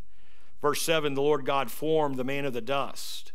Verse 0.62 0.82
7, 0.82 1.14
the 1.14 1.22
Lord 1.22 1.46
God 1.46 1.70
formed 1.70 2.18
the 2.18 2.24
man 2.24 2.46
of 2.46 2.54
the 2.54 2.62
dust. 2.62 3.32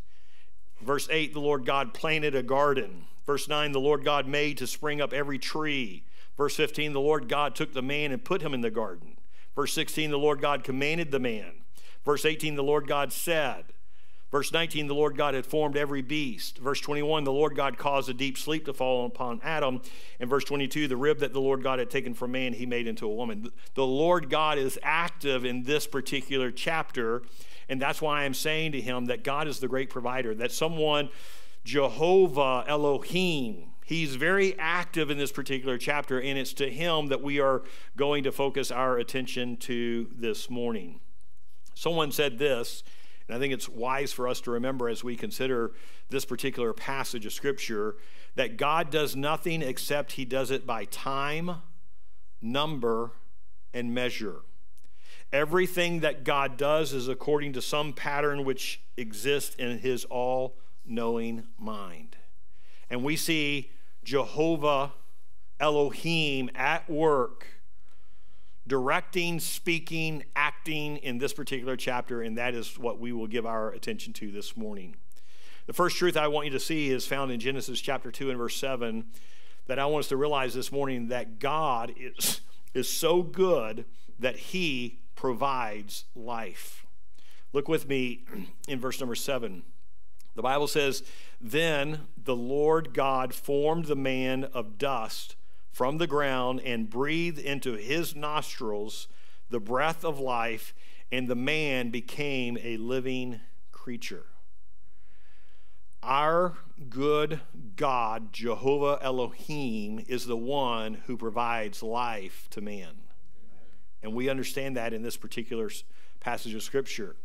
Verse 0.81 1.09
8, 1.11 1.33
the 1.33 1.41
Lord 1.41 1.65
God 1.67 1.95
planted 1.95 2.35
a 2.35 2.43
garden. 2.43 3.05
Verse 3.27 3.49
9, 3.49 3.73
the 3.73 3.81
Lord 3.81 4.05
God 4.05 4.27
made 4.27 4.59
to 4.59 4.67
spring 4.67 5.01
up 5.01 5.13
every 5.13 5.39
tree. 5.39 6.05
Verse 6.37 6.57
15, 6.57 6.93
the 6.93 7.01
Lord 7.01 7.29
God 7.29 7.55
took 7.55 7.75
the 7.75 7.83
man 7.83 8.13
and 8.13 8.25
put 8.25 8.43
him 8.43 8.55
in 8.55 8.63
the 8.63 8.71
garden. 8.71 9.17
Verse 9.55 9.73
16, 9.75 10.11
the 10.11 10.19
Lord 10.19 10.41
God 10.41 10.65
commanded 10.65 11.11
the 11.11 11.21
man. 11.21 11.53
Verse 12.05 12.25
18, 12.25 12.55
the 12.55 12.63
Lord 12.63 12.89
God 12.89 13.13
said. 13.13 13.75
Verse 14.31 14.53
19, 14.53 14.87
the 14.87 14.95
Lord 14.95 15.17
God 15.17 15.35
had 15.35 15.45
formed 15.45 15.77
every 15.77 16.03
beast. 16.03 16.59
Verse 16.59 16.81
21, 16.81 17.25
the 17.25 17.33
Lord 17.33 17.57
God 17.57 17.77
caused 17.77 18.09
a 18.09 18.15
deep 18.15 18.39
sleep 18.39 18.65
to 18.67 18.73
fall 18.73 19.05
upon 19.07 19.41
Adam. 19.43 19.83
And 20.21 20.31
verse 20.31 20.45
22, 20.45 20.87
the 20.87 20.97
rib 20.97 21.19
that 21.19 21.33
the 21.33 21.41
Lord 21.41 21.65
God 21.65 21.81
had 21.81 21.91
taken 21.91 22.15
from 22.15 22.33
man, 22.33 22.53
he 22.53 22.65
made 22.65 22.87
into 22.87 23.07
a 23.07 23.15
woman. 23.15 23.51
The 23.75 23.87
Lord 23.87 24.31
God 24.31 24.57
is 24.57 24.79
active 24.85 25.45
in 25.45 25.65
this 25.65 25.87
particular 25.89 26.53
chapter. 26.53 27.23
And 27.69 27.83
that's 27.83 28.01
why 28.01 28.23
I'm 28.23 28.35
saying 28.35 28.73
to 28.73 28.81
him 28.81 29.07
that 29.07 29.25
God 29.25 29.49
is 29.49 29.59
the 29.59 29.69
great 29.69 29.91
provider, 29.91 30.33
that 30.37 30.53
someone, 30.53 31.09
Jehovah 31.65 32.65
Elohim, 32.69 33.71
He's 33.91 34.15
very 34.15 34.57
active 34.57 35.11
in 35.11 35.19
this 35.19 35.33
particular 35.33 35.77
chapter, 35.77 36.21
and 36.21 36.39
it's 36.39 36.53
to 36.53 36.71
him 36.71 37.09
that 37.09 37.23
we 37.23 37.41
are 37.41 37.65
going 37.97 38.23
to 38.23 38.31
focus 38.31 38.71
our 38.71 38.99
attention 38.99 39.57
to 39.57 40.07
this 40.15 40.49
morning. 40.49 41.01
Someone 41.75 42.13
said 42.13 42.39
this, 42.39 42.85
and 43.31 43.37
I 43.37 43.39
think 43.39 43.55
it's 43.55 43.69
wise 43.69 44.13
for 44.13 44.27
us 44.27 44.41
to 44.41 44.51
remember 44.51 44.89
as 44.89 45.05
we 45.05 45.15
consider 45.15 45.71
this 46.09 46.25
particular 46.25 46.73
passage 46.73 47.25
of 47.25 47.33
Scripture 47.33 47.95
that 48.35 48.57
God 48.57 48.91
does 48.91 49.15
nothing 49.15 49.63
except 49.63 50.13
He 50.13 50.25
does 50.25 50.51
it 50.51 50.67
by 50.67 50.87
time, 50.87 51.63
number, 52.43 53.13
and 53.73 53.95
measure. 53.95 54.41
Everything 55.33 56.01
that 56.01 56.25
God 56.25 56.57
does 56.57 56.93
is 56.93 57.07
according 57.07 57.53
to 57.53 57.63
some 57.63 57.93
pattern 57.93 58.45
which 58.45 58.83
exists 58.97 59.55
in 59.55 59.79
His 59.79 60.05
all 60.07 60.57
knowing 60.85 61.45
mind. 61.57 62.17
And 62.91 63.05
we 63.05 63.15
see 63.15 63.71
Jehovah 64.03 64.95
Elohim 65.61 66.51
at 66.57 66.91
work, 66.91 67.47
directing, 68.71 69.41
speaking, 69.41 70.23
acting 70.37 70.97
in 70.99 71.19
this 71.19 71.33
particular 71.33 71.77
chapter, 71.77 72.23
and 72.23 72.39
that 72.39 72.55
is 72.55 72.79
what 72.79 73.01
we 73.01 73.13
will 73.13 73.27
give 73.27 73.45
our 73.45 73.73
attention 73.73 74.13
to 74.13 74.31
this 74.31 74.57
morning. 74.57 74.95
The 75.67 75.73
first 75.73 75.97
truth 75.97 76.17
I 76.17 76.29
want 76.29 76.47
you 76.47 76.53
to 76.53 76.61
see 76.61 76.89
is 76.89 77.05
found 77.05 77.33
in 77.33 77.41
Genesis 77.41 77.81
chapter 77.81 78.13
2 78.13 78.31
and 78.31 78.39
verse 78.39 78.57
7 78.57 79.07
that 79.67 79.81
I 79.81 79.87
want 79.87 80.05
us 80.05 80.09
to 80.11 80.17
realize 80.17 80.55
this 80.55 80.71
morning 80.71 81.09
that 81.09 81.41
God 81.41 81.93
is, 81.99 82.43
is 82.73 82.89
so 82.89 83.25
good 83.25 83.87
that 84.21 84.37
he 84.37 85.01
provides 85.17 86.05
life. 86.15 86.87
Look 87.53 87.67
with 87.67 87.89
me 87.89 88.25
in 88.69 88.79
verse 88.79 89.01
number 89.01 89.17
7. 89.17 89.65
The 90.37 90.43
Bible 90.43 90.69
says, 90.69 91.03
Then 91.41 92.03
the 92.17 92.37
Lord 92.37 92.95
God 92.95 93.35
formed 93.35 93.87
the 93.87 93.97
man 93.97 94.45
of 94.45 94.79
dust 94.79 95.35
from 95.71 95.99
the 95.99 96.07
ground 96.07 96.61
and 96.65 96.91
breathed 96.91 97.39
into 97.39 97.75
his 97.75 98.15
nostrils 98.15 99.09
the 99.51 99.61
breath 99.61 100.05
of 100.05 100.19
life, 100.19 100.75
and 101.11 101.29
the 101.29 101.35
man 101.35 101.91
became 101.91 102.57
a 102.63 102.77
living 102.77 103.41
creature. 103.73 104.27
Our 106.03 106.57
good 106.89 107.41
God, 107.77 108.33
Jehovah 108.33 108.99
Elohim, 109.03 110.03
is 110.09 110.25
the 110.25 110.37
one 110.37 110.95
who 111.07 111.17
provides 111.17 111.83
life 111.83 112.47
to 112.51 112.61
man. 112.61 112.93
And 114.03 114.15
we 114.15 114.31
understand 114.31 114.77
that 114.77 114.95
in 114.95 115.03
this 115.03 115.17
particular 115.17 115.71
passage 116.21 116.55
of 116.55 116.63
Scripture. 116.63 117.17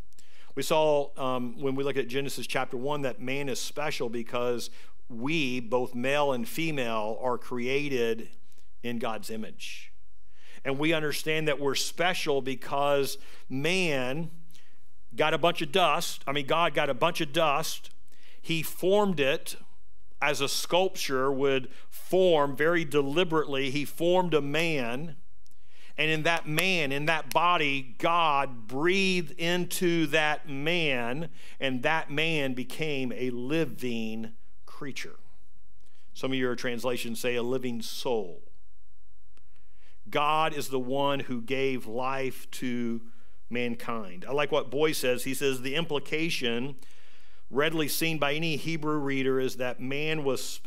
We 0.56 0.64
saw 0.64 1.10
um, 1.18 1.60
when 1.60 1.75
we 1.75 1.84
look 1.84 1.98
at 1.98 2.08
Genesis 2.08 2.48
chapter 2.48 2.78
1 2.78 3.02
that 3.04 3.22
man 3.22 3.50
is 3.50 3.60
special 3.60 4.10
because 4.10 4.70
we, 5.10 5.60
both 5.60 5.94
male 5.94 6.32
and 6.32 6.48
female, 6.48 7.18
are 7.22 7.38
created 7.38 8.30
in 8.84 9.00
God's 9.00 9.30
image. 9.30 9.92
And 10.64 10.80
we 10.80 10.94
understand 10.94 11.48
that 11.48 11.60
we're 11.60 11.76
special 11.76 12.42
because 12.42 13.18
man 13.50 14.32
got 15.16 15.34
a 15.34 15.38
bunch 15.38 15.62
of 15.62 15.72
dust. 15.72 16.24
I 16.26 16.32
mean, 16.32 16.48
God 16.48 16.74
got 16.74 16.90
a 16.90 16.94
bunch 16.94 17.22
of 17.22 17.32
dust. 17.32 17.92
He 18.42 18.64
formed 18.64 19.20
it 19.20 19.56
as 20.22 20.42
a 20.42 20.48
sculpture 20.48 21.32
would 21.32 21.70
form 21.90 22.56
very 22.56 22.84
deliberately. 22.84 23.70
He 23.70 23.86
formed 23.86 24.34
a 24.34 24.42
man 24.42 25.18
and 25.98 26.12
in 26.12 26.24
that 26.24 26.48
man, 26.48 26.92
in 26.92 27.06
that 27.06 27.34
body, 27.34 27.96
God 28.00 28.68
breathed 28.68 29.32
into 29.40 30.08
that 30.08 30.50
man, 30.50 31.30
and 31.60 31.84
that 31.84 32.12
man 32.12 32.54
became 32.54 33.14
a 33.14 33.30
living 33.30 34.34
creature. 34.75 35.15
Some 36.13 36.34
of 36.34 36.38
your 36.38 36.55
translations 36.55 37.20
say 37.20 37.36
a 37.36 37.44
living 37.44 37.82
soul. 37.82 38.44
God 40.10 40.53
is 40.53 40.67
the 40.67 40.79
one 40.79 41.22
who 41.22 41.41
gave 41.41 41.88
life 41.88 42.50
to 42.51 43.01
mankind. 43.50 44.25
I 44.27 44.34
like 44.34 44.51
what 44.51 44.70
Boice 44.70 44.98
says. 44.98 45.24
He 45.24 45.34
says 45.34 45.62
the 45.62 45.75
implication, 45.75 46.75
readily 47.50 47.88
seen 47.88 48.17
by 48.17 48.34
any 48.34 48.58
Hebrew 48.58 48.98
reader, 48.98 49.39
is 49.39 49.55
that 49.58 49.79
man 49.79 50.25
was 50.25 50.60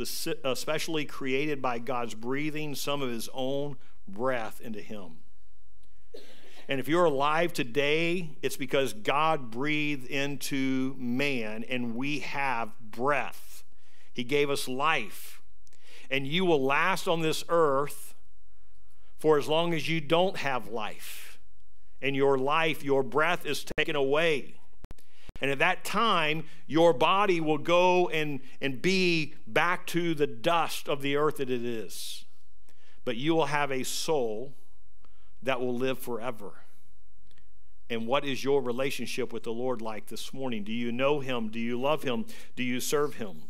especially 0.42 1.06
uh, 1.06 1.12
created 1.12 1.60
by 1.60 1.78
God's 1.78 2.14
breathing 2.14 2.74
some 2.74 3.02
of 3.02 3.10
his 3.10 3.28
own 3.34 3.76
breath 4.06 4.58
into 4.62 4.80
him. 4.80 5.18
And 6.66 6.80
if 6.80 6.88
you're 6.88 7.04
alive 7.04 7.52
today, 7.52 8.30
it's 8.42 8.56
because 8.56 8.94
God 8.94 9.50
breathed 9.50 10.06
into 10.06 10.94
man 10.98 11.64
and 11.68 11.94
we 11.94 12.20
have 12.20 12.70
breath. 12.80 13.47
He 14.18 14.24
gave 14.24 14.50
us 14.50 14.66
life. 14.66 15.40
And 16.10 16.26
you 16.26 16.44
will 16.44 16.62
last 16.62 17.06
on 17.06 17.20
this 17.20 17.44
earth 17.48 18.14
for 19.18 19.38
as 19.38 19.46
long 19.46 19.72
as 19.74 19.88
you 19.88 20.00
don't 20.00 20.36
have 20.38 20.68
life. 20.68 21.38
And 22.02 22.16
your 22.16 22.38
life, 22.38 22.82
your 22.82 23.02
breath 23.02 23.46
is 23.46 23.64
taken 23.76 23.96
away. 23.96 24.54
And 25.40 25.50
at 25.50 25.60
that 25.60 25.84
time, 25.84 26.44
your 26.66 26.92
body 26.92 27.40
will 27.40 27.58
go 27.58 28.08
and, 28.08 28.40
and 28.60 28.82
be 28.82 29.34
back 29.46 29.86
to 29.88 30.14
the 30.14 30.26
dust 30.26 30.88
of 30.88 31.02
the 31.02 31.16
earth 31.16 31.36
that 31.36 31.50
it 31.50 31.64
is 31.64 32.24
but 33.08 33.16
you 33.16 33.34
will 33.34 33.46
have 33.46 33.72
a 33.72 33.84
soul 33.84 34.52
that 35.42 35.62
will 35.62 35.74
live 35.74 35.98
forever. 35.98 36.52
And 37.88 38.06
what 38.06 38.22
is 38.22 38.44
your 38.44 38.60
relationship 38.60 39.32
with 39.32 39.44
the 39.44 39.50
Lord 39.50 39.80
like 39.80 40.08
this 40.08 40.34
morning? 40.34 40.62
Do 40.62 40.74
you 40.74 40.92
know 40.92 41.20
Him? 41.20 41.48
Do 41.48 41.58
you 41.58 41.80
love 41.80 42.02
Him? 42.02 42.26
Do 42.54 42.62
you 42.62 42.80
serve 42.80 43.14
Him? 43.14 43.44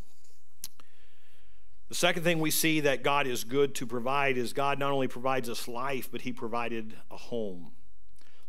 The 1.89 1.95
second 1.95 2.23
thing 2.23 2.39
we 2.39 2.51
see 2.51 2.81
that 2.81 3.03
God 3.03 3.27
is 3.27 3.45
good 3.45 3.75
to 3.77 3.87
provide 3.87 4.37
is 4.37 4.53
God 4.53 4.79
not 4.79 4.93
only 4.93 5.09
provides 5.09 5.49
us 5.49 5.67
life, 5.67 6.11
but 6.13 6.21
He 6.21 6.33
provided 6.33 6.95
a 7.11 7.17
home. 7.17 7.73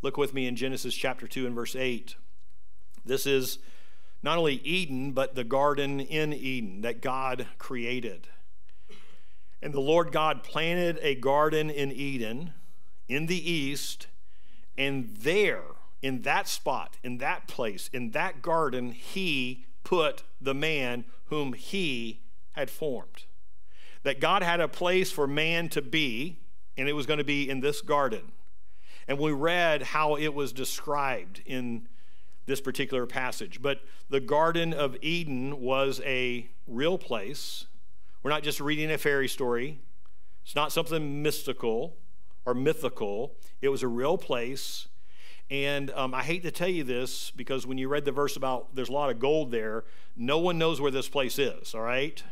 Look 0.02 0.18
with 0.18 0.34
me 0.34 0.46
in 0.46 0.58
Genesis 0.58 0.94
chapter 0.94 1.26
2 1.26 1.46
and 1.46 1.56
verse 1.56 1.76
8. 1.76 2.16
This 3.06 3.26
is 3.26 3.60
not 4.22 4.38
only 4.38 4.56
Eden, 4.56 5.14
but 5.14 5.36
the 5.36 5.46
garden 5.46 6.02
in 6.02 6.34
Eden 6.34 6.82
that 6.82 7.02
God 7.02 7.48
created. 7.58 8.28
And 9.62 9.74
the 9.74 9.80
Lord 9.80 10.12
God 10.12 10.44
planted 10.44 11.00
a 11.02 11.16
garden 11.16 11.70
in 11.70 11.94
Eden 11.94 12.54
in 13.08 13.26
the 13.26 13.52
east, 13.52 14.08
and 14.78 15.16
there, 15.18 15.64
in 16.02 16.22
that 16.22 16.48
spot, 16.48 16.98
in 17.04 17.18
that 17.18 17.48
place, 17.48 17.90
in 17.92 18.12
that 18.12 18.42
garden, 18.42 18.92
he 18.92 19.66
put 19.84 20.24
the 20.40 20.54
man 20.54 21.06
whom 21.26 21.54
he 21.54 22.22
had 22.52 22.70
formed. 22.70 23.26
That 24.04 24.20
God 24.20 24.44
had 24.44 24.60
a 24.60 24.68
place 24.68 25.12
for 25.12 25.28
man 25.28 25.70
to 25.70 25.82
be, 25.82 26.40
and 26.78 26.88
it 26.88 26.94
was 26.94 27.06
going 27.06 27.18
to 27.18 27.24
be 27.24 27.50
in 27.50 27.60
this 27.60 27.82
garden. 27.82 28.32
And 29.08 29.18
we 29.18 29.32
read 29.32 29.82
how 29.82 30.16
it 30.16 30.34
was 30.34 30.54
described 30.54 31.42
in 31.46 31.88
this 32.46 32.62
particular 32.62 33.06
passage. 33.06 33.62
But 33.62 33.82
the 34.10 34.20
Garden 34.20 34.74
of 34.74 34.96
Eden 35.02 35.60
was 35.60 36.02
a 36.06 36.50
real 36.68 36.98
place 36.98 37.66
we're 38.22 38.32
not 38.32 38.44
just 38.44 38.60
reading 38.60 38.92
a 38.92 38.98
fairy 38.98 39.30
story, 39.30 39.80
it's 40.44 40.56
not 40.56 40.72
something 40.72 41.22
mystical 41.22 41.96
or 42.46 42.54
mythical. 42.54 43.36
It 43.62 43.70
was 43.70 43.84
a 43.84 43.88
real 43.88 44.18
place. 44.18 44.88
And 45.50 45.92
um, 45.92 46.14
I 46.14 46.24
hate 46.24 46.44
to 46.44 46.52
tell 46.52 46.68
you 46.68 46.84
this 46.84 47.32
because 47.32 47.66
when 47.66 47.78
you 47.78 47.88
read 47.88 48.06
the 48.06 48.12
verse 48.12 48.36
about 48.36 48.76
there's 48.76 48.90
a 48.90 48.94
lot 48.94 49.10
of 49.10 49.20
gold 49.20 49.52
there, 49.52 49.86
no 50.16 50.38
one 50.38 50.58
knows 50.58 50.82
where 50.82 50.92
this 50.92 51.08
place 51.08 51.40
is, 51.40 51.74
all 51.74 51.82
right? 51.82 52.24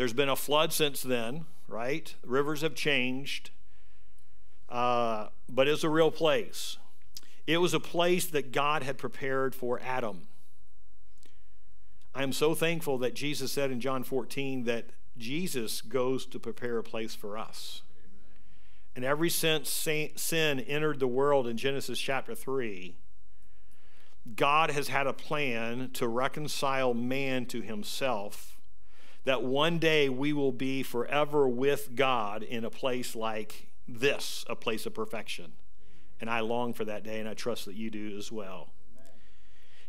There's 0.00 0.14
been 0.14 0.30
a 0.30 0.34
flood 0.34 0.72
since 0.72 1.02
then, 1.02 1.44
right? 1.68 2.14
Rivers 2.24 2.62
have 2.62 2.74
changed, 2.74 3.50
uh, 4.70 5.26
but 5.46 5.68
it's 5.68 5.84
a 5.84 5.90
real 5.90 6.10
place. 6.10 6.78
It 7.46 7.58
was 7.58 7.74
a 7.74 7.80
place 7.80 8.24
that 8.24 8.50
God 8.50 8.82
had 8.82 8.96
prepared 8.96 9.54
for 9.54 9.78
Adam. 9.84 10.28
I 12.14 12.22
am 12.22 12.32
so 12.32 12.54
thankful 12.54 12.96
that 12.96 13.12
Jesus 13.12 13.52
said 13.52 13.70
in 13.70 13.78
John 13.78 14.02
14 14.02 14.64
that 14.64 14.86
Jesus 15.18 15.82
goes 15.82 16.24
to 16.28 16.38
prepare 16.38 16.78
a 16.78 16.82
place 16.82 17.14
for 17.14 17.36
us. 17.36 17.82
And 18.96 19.04
ever 19.04 19.28
since 19.28 19.68
sin 19.68 20.60
entered 20.60 20.98
the 20.98 21.08
world 21.08 21.46
in 21.46 21.58
Genesis 21.58 21.98
chapter 21.98 22.34
3, 22.34 22.96
God 24.34 24.70
has 24.70 24.88
had 24.88 25.06
a 25.06 25.12
plan 25.12 25.90
to 25.92 26.08
reconcile 26.08 26.94
man 26.94 27.44
to 27.44 27.60
himself, 27.60 28.56
that 29.24 29.42
one 29.42 29.78
day 29.78 30.08
we 30.08 30.32
will 30.32 30.52
be 30.52 30.82
forever 30.82 31.48
with 31.48 31.94
God 31.94 32.42
in 32.42 32.64
a 32.64 32.70
place 32.70 33.14
like 33.14 33.68
this, 33.86 34.44
a 34.48 34.56
place 34.56 34.86
of 34.86 34.94
perfection. 34.94 35.52
And 36.20 36.28
I 36.30 36.40
long 36.40 36.72
for 36.72 36.84
that 36.84 37.02
day, 37.02 37.18
and 37.20 37.28
I 37.28 37.34
trust 37.34 37.64
that 37.66 37.74
you 37.74 37.90
do 37.90 38.16
as 38.16 38.30
well. 38.30 38.70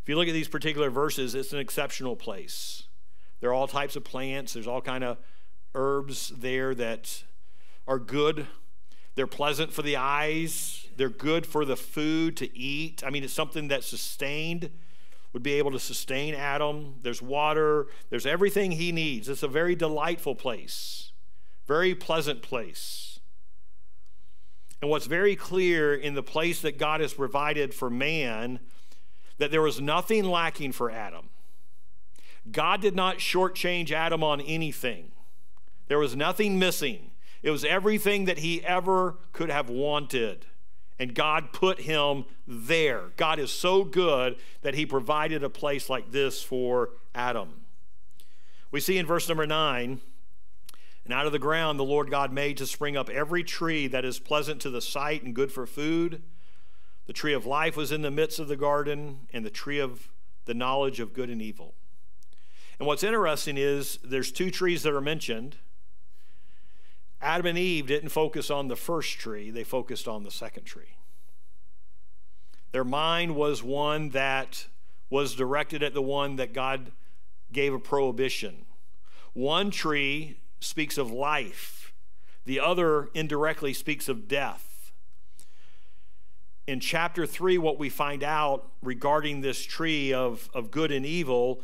If 0.02 0.10
you 0.10 0.16
look 0.16 0.28
at 0.28 0.34
these 0.34 0.48
particular 0.48 0.90
verses, 0.90 1.36
it's 1.36 1.54
an 1.54 1.60
exceptional 1.60 2.16
place. 2.16 2.84
There 3.40 3.50
are 3.50 3.54
all 3.54 3.68
types 3.68 3.96
of 3.96 4.04
plants, 4.04 4.54
there's 4.54 4.68
all 4.68 4.82
kind 4.82 5.04
of 5.04 5.18
herbs 5.76 6.34
there 6.36 6.74
that 6.76 7.24
are 7.88 8.00
good. 8.00 8.48
They're 9.16 9.28
pleasant 9.28 9.74
for 9.74 9.82
the 9.82 9.98
eyes, 9.98 10.88
they're 10.96 11.10
good 11.10 11.46
for 11.46 11.66
the 11.66 11.76
food 11.76 12.38
to 12.38 12.58
eat. 12.58 13.04
I 13.06 13.10
mean, 13.10 13.24
it's 13.24 13.34
something 13.34 13.68
that's 13.68 13.88
sustained 13.88 14.72
would 15.34 15.44
be 15.44 15.54
able 15.54 15.72
to 15.72 15.80
sustain 15.80 16.34
Adam. 16.34 16.96
There's 17.02 17.22
water, 17.22 17.88
there's 18.10 18.26
everything 18.26 18.72
he 18.72 18.92
needs. 18.92 19.30
It's 19.30 19.44
a 19.44 19.48
very 19.48 19.76
delightful 19.76 20.36
place, 20.36 21.12
very 21.68 21.96
pleasant 21.96 22.42
place. 22.42 23.20
And 24.82 24.90
what's 24.90 25.06
very 25.06 25.36
clear 25.36 25.94
in 25.94 26.16
the 26.16 26.24
place 26.24 26.62
that 26.62 26.78
God 26.78 27.02
has 27.02 27.14
provided 27.14 27.74
for 27.74 27.90
man, 27.90 28.60
that 29.38 29.52
there 29.52 29.62
was 29.62 29.80
nothing 29.80 30.26
lacking 30.26 30.72
for 30.72 30.90
Adam. 30.90 31.30
God 32.50 32.82
did 32.82 32.96
not 32.96 33.18
shortchange 33.18 33.92
Adam 33.92 34.24
on 34.24 34.42
anything. 34.42 35.12
There 35.88 36.00
was 36.00 36.16
nothing 36.16 36.58
missing. 36.58 37.12
It 37.44 37.52
was 37.52 37.64
everything 37.64 38.26
that 38.26 38.40
he 38.40 38.64
ever 38.64 39.18
could 39.34 39.50
have 39.50 39.70
wanted. 39.70 40.48
And 41.00 41.16
God 41.16 41.52
put 41.52 41.82
him 41.82 42.26
there. 42.48 43.12
God 43.18 43.40
is 43.40 43.52
so 43.52 43.84
good 43.84 44.36
that 44.62 44.76
he 44.76 44.86
provided 44.86 45.44
a 45.44 45.50
place 45.50 45.90
like 45.90 46.12
this 46.12 46.44
for 46.44 46.90
Adam. 47.16 47.62
We 48.70 48.80
see 48.80 48.98
in 48.98 49.06
verse 49.06 49.28
number 49.28 49.48
nine, 49.48 50.00
and 51.04 51.14
out 51.14 51.26
of 51.26 51.32
the 51.32 51.40
ground 51.40 51.80
the 51.80 51.84
Lord 51.84 52.12
God 52.12 52.32
made 52.32 52.58
to 52.58 52.68
spring 52.68 52.96
up 52.96 53.10
every 53.10 53.44
tree 53.44 53.88
that 53.88 54.06
is 54.06 54.20
pleasant 54.20 54.62
to 54.62 54.70
the 54.70 54.82
sight 54.82 55.24
and 55.24 55.36
good 55.36 55.52
for 55.52 55.66
food. 55.66 56.22
The 57.08 57.14
tree 57.14 57.34
of 57.34 57.46
life 57.46 57.76
was 57.76 57.92
in 57.92 58.04
the 58.04 58.12
midst 58.12 58.40
of 58.40 58.48
the 58.48 58.56
garden, 58.56 59.28
and 59.34 59.44
the 59.44 59.50
tree 59.50 59.80
of 59.80 60.10
the 60.46 60.54
knowledge 60.54 61.00
of 61.00 61.14
good 61.14 61.30
and 61.30 61.42
evil. 61.42 61.74
And 62.80 62.88
what's 62.88 63.04
interesting 63.04 63.58
is 63.58 64.00
there's 64.04 64.32
two 64.32 64.50
trees 64.52 64.84
that 64.84 64.94
are 64.94 65.02
mentioned. 65.02 65.58
Adam 67.22 67.46
and 67.46 67.58
Eve 67.58 67.88
didn't 67.88 68.10
focus 68.10 68.50
on 68.50 68.68
the 68.68 68.76
first 68.76 69.20
tree, 69.20 69.52
they 69.52 69.64
focused 69.64 70.08
on 70.08 70.24
the 70.24 70.32
second 70.32 70.64
tree. 70.64 70.98
Their 72.72 72.84
mind 72.84 73.36
was 73.36 73.62
one 73.62 74.10
that 74.10 74.68
was 75.10 75.36
directed 75.36 75.84
at 75.84 75.94
the 75.94 76.02
one 76.02 76.38
that 76.38 76.54
God 76.54 76.92
gave 77.52 77.74
a 77.74 77.80
prohibition. 77.80 78.66
One 79.34 79.70
tree 79.70 80.40
speaks 80.60 80.98
of 80.98 81.12
life, 81.12 81.94
the 82.46 82.60
other 82.60 83.10
indirectly 83.14 83.74
speaks 83.74 84.10
of 84.10 84.28
death. 84.28 84.92
In 86.66 86.80
chapter 86.80 87.26
3, 87.26 87.58
what 87.58 87.78
we 87.78 87.90
find 87.90 88.24
out 88.24 88.72
regarding 88.82 89.42
this 89.42 89.64
tree 89.64 90.14
of, 90.14 90.50
of 90.54 90.72
good 90.72 90.92
and 90.92 91.06
evil 91.06 91.62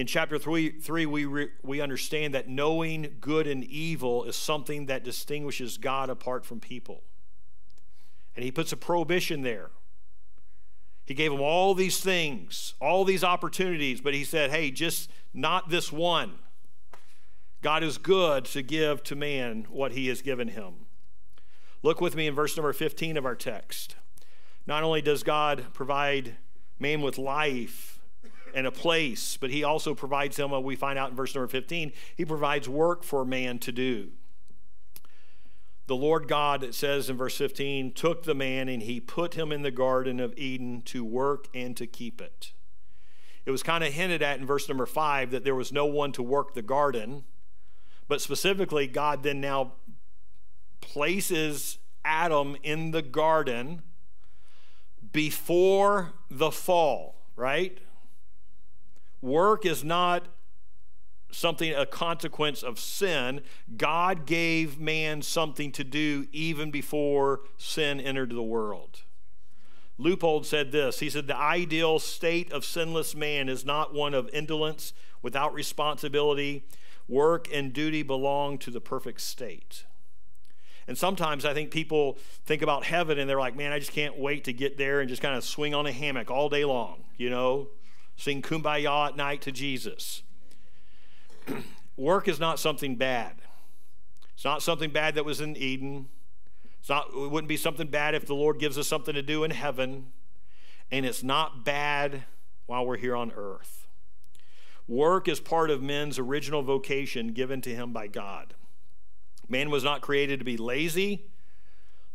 in 0.00 0.06
chapter 0.06 0.38
3, 0.38 0.80
three 0.80 1.04
we, 1.04 1.26
re, 1.26 1.48
we 1.62 1.82
understand 1.82 2.32
that 2.32 2.48
knowing 2.48 3.16
good 3.20 3.46
and 3.46 3.62
evil 3.64 4.24
is 4.24 4.34
something 4.34 4.86
that 4.86 5.04
distinguishes 5.04 5.76
God 5.76 6.08
apart 6.08 6.46
from 6.46 6.58
people. 6.58 7.02
And 8.34 8.42
he 8.42 8.50
puts 8.50 8.72
a 8.72 8.78
prohibition 8.78 9.42
there. 9.42 9.68
He 11.04 11.12
gave 11.12 11.30
them 11.30 11.42
all 11.42 11.74
these 11.74 12.00
things, 12.00 12.72
all 12.80 13.04
these 13.04 13.22
opportunities, 13.22 14.00
but 14.00 14.14
he 14.14 14.24
said, 14.24 14.50
hey, 14.50 14.70
just 14.70 15.10
not 15.34 15.68
this 15.68 15.92
one. 15.92 16.38
God 17.60 17.82
is 17.82 17.98
good 17.98 18.46
to 18.46 18.62
give 18.62 19.02
to 19.02 19.14
man 19.14 19.66
what 19.68 19.92
he 19.92 20.08
has 20.08 20.22
given 20.22 20.48
him. 20.48 20.86
Look 21.82 22.00
with 22.00 22.16
me 22.16 22.26
in 22.26 22.34
verse 22.34 22.56
number 22.56 22.72
15 22.72 23.18
of 23.18 23.26
our 23.26 23.36
text. 23.36 23.96
Not 24.66 24.82
only 24.82 25.02
does 25.02 25.22
God 25.22 25.66
provide 25.74 26.38
man 26.78 27.02
with 27.02 27.18
life, 27.18 27.89
and 28.54 28.66
a 28.66 28.72
place, 28.72 29.36
but 29.36 29.50
he 29.50 29.64
also 29.64 29.94
provides 29.94 30.38
him, 30.38 30.52
uh, 30.52 30.60
we 30.60 30.76
find 30.76 30.98
out 30.98 31.10
in 31.10 31.16
verse 31.16 31.34
number 31.34 31.48
15, 31.48 31.92
he 32.16 32.24
provides 32.24 32.68
work 32.68 33.02
for 33.02 33.24
man 33.24 33.58
to 33.60 33.72
do. 33.72 34.10
The 35.86 35.96
Lord 35.96 36.28
God, 36.28 36.62
it 36.62 36.74
says 36.74 37.10
in 37.10 37.16
verse 37.16 37.36
15, 37.36 37.92
took 37.92 38.22
the 38.22 38.34
man 38.34 38.68
and 38.68 38.82
he 38.82 39.00
put 39.00 39.34
him 39.34 39.50
in 39.50 39.62
the 39.62 39.72
Garden 39.72 40.20
of 40.20 40.32
Eden 40.38 40.82
to 40.82 41.04
work 41.04 41.48
and 41.52 41.76
to 41.76 41.86
keep 41.86 42.20
it. 42.20 42.52
It 43.44 43.50
was 43.50 43.62
kind 43.62 43.82
of 43.82 43.92
hinted 43.92 44.22
at 44.22 44.38
in 44.38 44.46
verse 44.46 44.68
number 44.68 44.86
5 44.86 45.32
that 45.32 45.44
there 45.44 45.54
was 45.54 45.72
no 45.72 45.86
one 45.86 46.12
to 46.12 46.22
work 46.22 46.54
the 46.54 46.62
garden, 46.62 47.24
but 48.06 48.20
specifically, 48.20 48.86
God 48.86 49.22
then 49.22 49.40
now 49.40 49.72
places 50.80 51.78
Adam 52.04 52.56
in 52.62 52.92
the 52.92 53.02
garden 53.02 53.82
before 55.12 56.12
the 56.30 56.50
fall, 56.50 57.16
right? 57.36 57.78
Work 59.22 59.66
is 59.66 59.84
not 59.84 60.26
something, 61.30 61.72
a 61.74 61.86
consequence 61.86 62.62
of 62.62 62.78
sin. 62.78 63.42
God 63.76 64.26
gave 64.26 64.78
man 64.78 65.22
something 65.22 65.72
to 65.72 65.84
do 65.84 66.26
even 66.32 66.70
before 66.70 67.40
sin 67.56 68.00
entered 68.00 68.30
the 68.30 68.42
world. 68.42 69.02
Leupold 69.98 70.46
said 70.46 70.72
this 70.72 71.00
He 71.00 71.10
said, 71.10 71.26
The 71.26 71.36
ideal 71.36 71.98
state 71.98 72.52
of 72.52 72.64
sinless 72.64 73.14
man 73.14 73.48
is 73.48 73.64
not 73.64 73.94
one 73.94 74.14
of 74.14 74.30
indolence 74.32 74.92
without 75.22 75.52
responsibility. 75.52 76.64
Work 77.08 77.48
and 77.52 77.72
duty 77.72 78.04
belong 78.04 78.56
to 78.58 78.70
the 78.70 78.80
perfect 78.80 79.20
state. 79.20 79.84
And 80.86 80.96
sometimes 80.96 81.44
I 81.44 81.54
think 81.54 81.70
people 81.70 82.18
think 82.44 82.62
about 82.62 82.84
heaven 82.84 83.18
and 83.18 83.28
they're 83.28 83.38
like, 83.38 83.56
man, 83.56 83.72
I 83.72 83.78
just 83.78 83.92
can't 83.92 84.16
wait 84.16 84.44
to 84.44 84.52
get 84.52 84.78
there 84.78 85.00
and 85.00 85.08
just 85.08 85.20
kind 85.20 85.36
of 85.36 85.44
swing 85.44 85.74
on 85.74 85.86
a 85.86 85.92
hammock 85.92 86.30
all 86.30 86.48
day 86.48 86.64
long, 86.64 87.04
you 87.16 87.28
know, 87.28 87.68
sing 88.20 88.42
kumbaya 88.42 89.08
at 89.08 89.16
night 89.16 89.40
to 89.42 89.52
Jesus. 89.52 90.22
Work 91.96 92.28
is 92.28 92.38
not 92.38 92.58
something 92.58 92.96
bad. 92.96 93.36
It's 94.34 94.44
not 94.44 94.62
something 94.62 94.90
bad 94.90 95.14
that 95.14 95.24
was 95.24 95.40
in 95.40 95.56
Eden. 95.56 96.08
It's 96.78 96.88
not, 96.88 97.08
it 97.08 97.30
wouldn't 97.30 97.48
be 97.48 97.56
something 97.56 97.88
bad 97.88 98.14
if 98.14 98.26
the 98.26 98.34
Lord 98.34 98.58
gives 98.58 98.76
us 98.78 98.86
something 98.86 99.14
to 99.14 99.22
do 99.22 99.42
in 99.44 99.50
heaven. 99.50 100.06
And 100.90 101.06
it's 101.06 101.22
not 101.22 101.64
bad 101.64 102.24
while 102.66 102.84
we're 102.84 102.96
here 102.98 103.16
on 103.16 103.32
earth. 103.36 103.86
Work 104.86 105.28
is 105.28 105.40
part 105.40 105.70
of 105.70 105.82
men's 105.82 106.18
original 106.18 106.62
vocation 106.62 107.28
given 107.28 107.60
to 107.62 107.74
him 107.74 107.92
by 107.92 108.06
God. 108.06 108.54
Man 109.48 109.70
was 109.70 109.84
not 109.84 110.00
created 110.00 110.38
to 110.40 110.44
be 110.44 110.56
lazy 110.56 111.24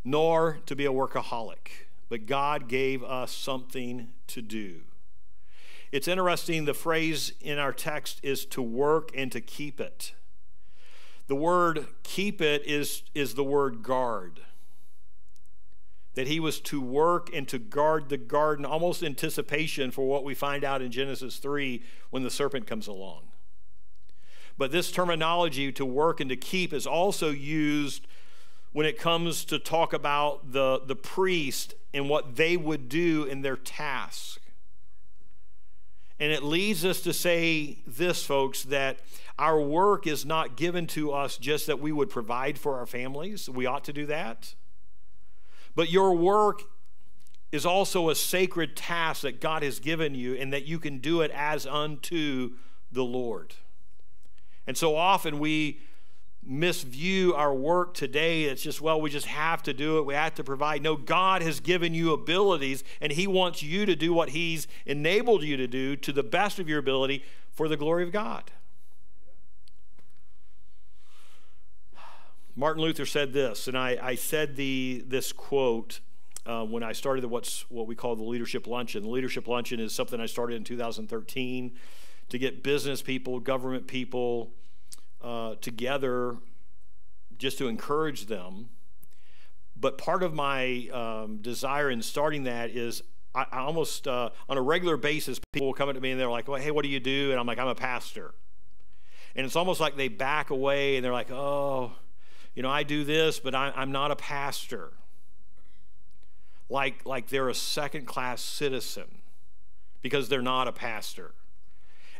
nor 0.04 0.58
to 0.66 0.76
be 0.76 0.86
a 0.86 0.92
workaholic, 0.92 1.88
but 2.08 2.26
God 2.26 2.68
gave 2.68 3.02
us 3.02 3.32
something 3.32 4.08
to 4.28 4.40
do. 4.40 4.82
It's 5.92 6.08
interesting, 6.08 6.64
the 6.64 6.74
phrase 6.74 7.32
in 7.40 7.58
our 7.58 7.72
text 7.72 8.20
is 8.22 8.44
to 8.46 8.62
work 8.62 9.10
and 9.14 9.30
to 9.32 9.40
keep 9.40 9.80
it. 9.80 10.14
The 11.28 11.36
word 11.36 11.86
keep 12.02 12.40
it 12.40 12.62
is, 12.64 13.02
is 13.14 13.34
the 13.34 13.44
word 13.44 13.82
guard. 13.82 14.40
That 16.14 16.28
he 16.28 16.40
was 16.40 16.60
to 16.62 16.80
work 16.80 17.30
and 17.32 17.46
to 17.48 17.58
guard 17.58 18.08
the 18.08 18.16
garden, 18.16 18.64
almost 18.64 19.02
anticipation 19.02 19.90
for 19.90 20.06
what 20.06 20.24
we 20.24 20.34
find 20.34 20.64
out 20.64 20.82
in 20.82 20.90
Genesis 20.90 21.36
3 21.36 21.82
when 22.10 22.22
the 22.22 22.30
serpent 22.30 22.66
comes 22.66 22.86
along. 22.86 23.28
But 24.58 24.72
this 24.72 24.90
terminology, 24.90 25.70
to 25.72 25.84
work 25.84 26.20
and 26.20 26.30
to 26.30 26.36
keep, 26.36 26.72
is 26.72 26.86
also 26.86 27.30
used 27.30 28.06
when 28.72 28.86
it 28.86 28.98
comes 28.98 29.44
to 29.46 29.58
talk 29.58 29.92
about 29.92 30.52
the, 30.52 30.80
the 30.84 30.96
priest 30.96 31.74
and 31.92 32.08
what 32.08 32.36
they 32.36 32.56
would 32.56 32.88
do 32.88 33.24
in 33.24 33.42
their 33.42 33.56
task. 33.56 34.40
And 36.18 36.32
it 36.32 36.42
leads 36.42 36.84
us 36.84 37.00
to 37.02 37.12
say 37.12 37.78
this, 37.86 38.24
folks, 38.24 38.62
that 38.64 39.00
our 39.38 39.60
work 39.60 40.06
is 40.06 40.24
not 40.24 40.56
given 40.56 40.86
to 40.88 41.12
us 41.12 41.36
just 41.36 41.66
that 41.66 41.78
we 41.78 41.92
would 41.92 42.08
provide 42.08 42.58
for 42.58 42.78
our 42.78 42.86
families. 42.86 43.50
We 43.50 43.66
ought 43.66 43.84
to 43.84 43.92
do 43.92 44.06
that. 44.06 44.54
But 45.74 45.90
your 45.90 46.14
work 46.14 46.62
is 47.52 47.66
also 47.66 48.08
a 48.08 48.14
sacred 48.14 48.76
task 48.76 49.22
that 49.22 49.40
God 49.40 49.62
has 49.62 49.78
given 49.78 50.14
you 50.14 50.34
and 50.34 50.52
that 50.52 50.64
you 50.64 50.78
can 50.78 50.98
do 50.98 51.20
it 51.20 51.30
as 51.32 51.66
unto 51.66 52.54
the 52.90 53.04
Lord. 53.04 53.54
And 54.66 54.76
so 54.76 54.96
often 54.96 55.38
we 55.38 55.80
misview 56.48 57.36
our 57.36 57.54
work 57.54 57.94
today. 57.94 58.44
It's 58.44 58.62
just, 58.62 58.80
well, 58.80 59.00
we 59.00 59.10
just 59.10 59.26
have 59.26 59.62
to 59.64 59.72
do 59.72 59.98
it. 59.98 60.06
We 60.06 60.14
have 60.14 60.34
to 60.34 60.44
provide. 60.44 60.82
No, 60.82 60.96
God 60.96 61.42
has 61.42 61.60
given 61.60 61.94
you 61.94 62.12
abilities, 62.12 62.84
and 63.00 63.12
He 63.12 63.26
wants 63.26 63.62
you 63.62 63.86
to 63.86 63.96
do 63.96 64.12
what 64.12 64.30
He's 64.30 64.66
enabled 64.84 65.42
you 65.42 65.56
to 65.56 65.66
do 65.66 65.96
to 65.96 66.12
the 66.12 66.22
best 66.22 66.58
of 66.58 66.68
your 66.68 66.78
ability 66.78 67.24
for 67.50 67.68
the 67.68 67.76
glory 67.76 68.04
of 68.04 68.12
God. 68.12 68.50
Martin 72.56 72.82
Luther 72.82 73.06
said 73.06 73.32
this, 73.32 73.66
and 73.68 73.76
I, 73.76 73.98
I 74.00 74.14
said 74.14 74.56
the, 74.56 75.04
this 75.06 75.32
quote 75.32 76.00
uh, 76.46 76.64
when 76.64 76.82
I 76.82 76.92
started 76.92 77.22
the, 77.22 77.28
what's 77.28 77.68
what 77.70 77.86
we 77.86 77.94
call 77.94 78.14
the 78.14 78.22
leadership 78.22 78.66
luncheon. 78.66 79.02
The 79.02 79.08
leadership 79.08 79.48
luncheon 79.48 79.80
is 79.80 79.92
something 79.92 80.20
I 80.20 80.26
started 80.26 80.54
in 80.54 80.64
2013 80.64 81.72
to 82.28 82.38
get 82.38 82.62
business 82.62 83.02
people, 83.02 83.40
government 83.40 83.86
people, 83.86 84.52
uh, 85.26 85.56
together 85.60 86.36
just 87.36 87.58
to 87.58 87.66
encourage 87.66 88.26
them. 88.26 88.68
But 89.76 89.98
part 89.98 90.22
of 90.22 90.32
my 90.32 90.88
um, 90.92 91.38
desire 91.38 91.90
in 91.90 92.00
starting 92.00 92.44
that 92.44 92.70
is 92.70 93.02
I, 93.34 93.46
I 93.50 93.58
almost 93.58 94.06
uh, 94.06 94.30
on 94.48 94.56
a 94.56 94.62
regular 94.62 94.96
basis, 94.96 95.40
people 95.52 95.66
will 95.66 95.74
come 95.74 95.88
up 95.88 95.96
to 95.96 96.00
me 96.00 96.12
and 96.12 96.20
they're 96.20 96.30
like, 96.30 96.46
well, 96.46 96.60
hey, 96.60 96.70
what 96.70 96.84
do 96.84 96.88
you 96.88 97.00
do? 97.00 97.32
And 97.32 97.40
I'm 97.40 97.46
like, 97.46 97.58
I'm 97.58 97.66
a 97.66 97.74
pastor. 97.74 98.34
And 99.34 99.44
it's 99.44 99.56
almost 99.56 99.80
like 99.80 99.96
they 99.96 100.08
back 100.08 100.50
away 100.50 100.96
and 100.96 101.04
they're 101.04 101.12
like, 101.12 101.30
oh, 101.30 101.92
you 102.54 102.62
know, 102.62 102.70
I 102.70 102.84
do 102.84 103.04
this, 103.04 103.40
but 103.40 103.54
I, 103.54 103.72
I'm 103.74 103.92
not 103.92 104.12
a 104.12 104.16
pastor. 104.16 104.92
Like, 106.70 107.04
like 107.04 107.28
they're 107.28 107.48
a 107.48 107.54
second 107.54 108.06
class 108.06 108.40
citizen 108.40 109.22
because 110.02 110.28
they're 110.28 110.40
not 110.40 110.68
a 110.68 110.72
pastor. 110.72 111.34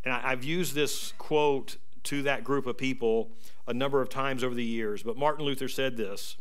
And 0.05 0.13
I, 0.13 0.31
have 0.31 0.45
used 0.45 0.75
this 0.75 1.15
quote 1.19 1.77
to 2.07 2.23
that 2.23 2.45
group 2.45 2.67
of 2.67 2.79
people 2.79 3.31
a 3.67 3.75
number 3.75 4.01
of 4.01 4.09
times 4.09 4.43
over 4.43 4.55
the 4.55 4.65
years, 4.65 5.03
but 5.03 5.17
Martin 5.17 5.45
Luther 5.45 5.69
said 5.69 5.97
this 5.97 6.37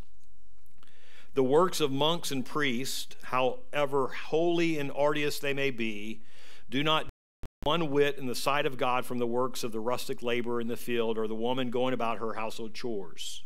The 1.34 1.44
works 1.44 1.80
of 1.80 1.92
monks 1.92 2.32
and 2.32 2.46
priests, 2.46 3.16
however 3.24 4.08
holy 4.28 4.80
and 4.80 4.92
arduous 4.96 5.40
they 5.40 5.54
may 5.54 5.72
be, 5.72 6.22
do 6.70 6.84
not 6.84 7.08
one 7.64 7.90
whit 7.90 8.18
in 8.20 8.28
the 8.28 8.36
sight 8.36 8.68
of 8.68 8.78
God 8.78 9.06
from 9.06 9.18
the 9.18 9.26
works 9.26 9.64
of 9.64 9.72
the 9.72 9.80
rustic 9.80 10.22
laborer 10.22 10.62
in 10.62 10.68
the 10.68 10.78
field 10.78 11.18
or 11.18 11.28
the 11.28 11.34
woman 11.34 11.72
going 11.72 11.94
about 11.94 12.20
her 12.20 12.34
household 12.34 12.76
chores. 12.76 13.44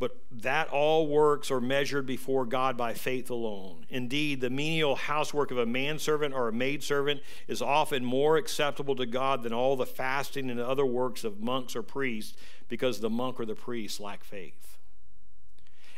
But 0.00 0.16
that 0.32 0.68
all 0.70 1.06
works 1.06 1.50
are 1.50 1.60
measured 1.60 2.06
before 2.06 2.46
God 2.46 2.74
by 2.74 2.94
faith 2.94 3.28
alone. 3.28 3.84
Indeed, 3.90 4.40
the 4.40 4.48
menial 4.48 4.96
housework 4.96 5.50
of 5.50 5.58
a 5.58 5.66
manservant 5.66 6.32
or 6.32 6.48
a 6.48 6.52
maidservant 6.54 7.20
is 7.46 7.60
often 7.60 8.02
more 8.02 8.38
acceptable 8.38 8.96
to 8.96 9.04
God 9.04 9.42
than 9.42 9.52
all 9.52 9.76
the 9.76 9.84
fasting 9.84 10.48
and 10.48 10.58
other 10.58 10.86
works 10.86 11.22
of 11.22 11.40
monks 11.40 11.76
or 11.76 11.82
priests 11.82 12.34
because 12.68 13.00
the 13.00 13.10
monk 13.10 13.38
or 13.38 13.44
the 13.44 13.54
priest 13.54 14.00
lack 14.00 14.24
faith. 14.24 14.78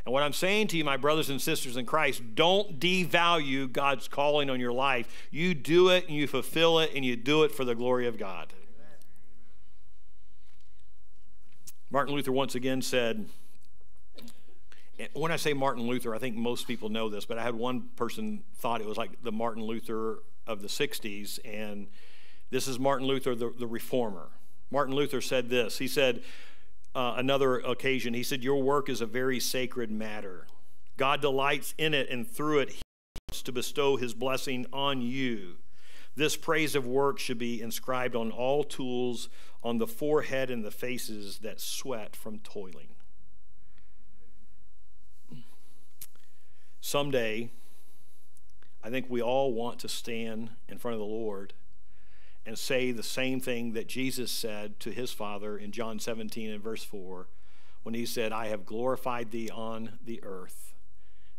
And 0.05 0.13
what 0.13 0.25
I'm 0.25 0.33
saying 0.33 0.67
to 0.69 0.77
you, 0.77 0.83
my 0.83 0.97
brothers 0.97 1.31
and 1.31 1.41
sisters 1.41 1.77
in 1.77 1.87
Christ, 1.87 2.23
don't 2.35 2.81
devalue 2.81 3.71
God's 3.71 4.09
calling 4.09 4.51
on 4.51 4.59
your 4.59 4.73
life. 4.73 5.29
You 5.31 5.55
do 5.55 5.91
it 5.91 6.09
and 6.09 6.17
you 6.17 6.27
fulfill 6.27 6.81
it 6.81 6.91
and 6.97 7.05
you 7.05 7.15
do 7.15 7.45
it 7.45 7.53
for 7.53 7.65
the 7.65 7.77
glory 7.77 8.09
of 8.09 8.19
God. 8.19 8.53
Martin 11.89 12.17
Luther 12.17 12.33
once 12.33 12.57
again 12.57 12.83
said, 12.83 13.29
when 15.15 15.33
I 15.33 15.37
say 15.37 15.53
Martin 15.53 15.87
Luther, 15.87 16.15
I 16.15 16.19
think 16.19 16.37
most 16.37 16.67
people 16.67 16.89
know 16.89 17.09
this, 17.09 17.25
but 17.25 17.39
I 17.39 17.43
had 17.43 17.55
one 17.55 17.89
person 17.97 18.43
thought 18.57 18.81
it 18.81 18.87
was 18.87 18.97
like 18.97 19.23
the 19.23 19.33
Martin 19.33 19.63
Luther 19.63 20.19
of 20.47 20.63
the 20.63 20.69
60s, 20.69 21.39
and 21.45 21.87
this 22.51 22.69
is 22.69 22.79
Martin 22.79 23.07
Luther, 23.07 23.35
the, 23.35 23.53
the 23.59 23.67
reformer. 23.67 24.29
Martin 24.71 24.95
Luther 24.95 25.21
said 25.21 25.49
this. 25.49 25.79
He 25.79 25.89
said, 25.89 26.23
uh, 26.95 27.15
another 27.17 27.59
occasion. 27.59 28.15
He 28.15 28.23
said, 28.23 28.43
Your 28.43 28.63
work 28.63 28.89
is 28.89 29.01
a 29.01 29.07
very 29.07 29.41
sacred 29.41 29.91
matter. 29.91 30.47
God 30.97 31.21
delights 31.21 31.75
in 31.79 31.95
it, 31.95 32.09
and 32.11 32.29
through 32.29 32.61
it, 32.61 32.71
He 32.71 32.83
wants 33.29 33.43
to 33.43 33.53
bestow 33.53 33.97
His 33.97 34.15
blessing 34.15 34.67
on 34.73 35.01
you. 35.01 35.57
This 36.15 36.37
praise 36.37 36.75
of 36.75 36.87
work 36.87 37.19
should 37.19 37.39
be 37.39 37.63
inscribed 37.63 38.15
on 38.15 38.31
all 38.31 38.65
tools, 38.65 39.31
on 39.63 39.79
the 39.79 39.87
forehead 39.87 40.51
and 40.51 40.65
the 40.65 40.71
faces 40.71 41.39
that 41.39 41.61
sweat 41.61 42.15
from 42.15 42.39
toiling. 42.41 42.92
Someday, 46.85 47.49
I 48.83 48.91
think 48.91 49.07
we 49.09 49.23
all 49.23 49.55
want 49.55 49.79
to 49.79 49.89
stand 49.89 50.51
in 50.69 50.79
front 50.79 50.95
of 50.95 50.99
the 50.99 51.07
Lord 51.07 51.55
and 52.45 52.59
say 52.59 52.91
the 52.91 53.05
same 53.05 53.39
thing 53.39 53.73
that 53.75 53.87
Jesus 53.87 54.33
said 54.33 54.81
to 54.81 54.91
his 54.91 55.13
Father 55.13 55.57
in 55.57 55.71
John 55.71 56.01
17 56.01 56.51
and 56.51 56.61
verse 56.61 56.83
4 56.83 57.29
when 57.85 57.95
he 57.95 58.05
said, 58.05 58.33
I 58.33 58.49
have 58.49 58.67
glorified 58.67 59.31
thee 59.31 59.49
on 59.49 59.93
the 60.05 60.21
earth, 60.25 60.75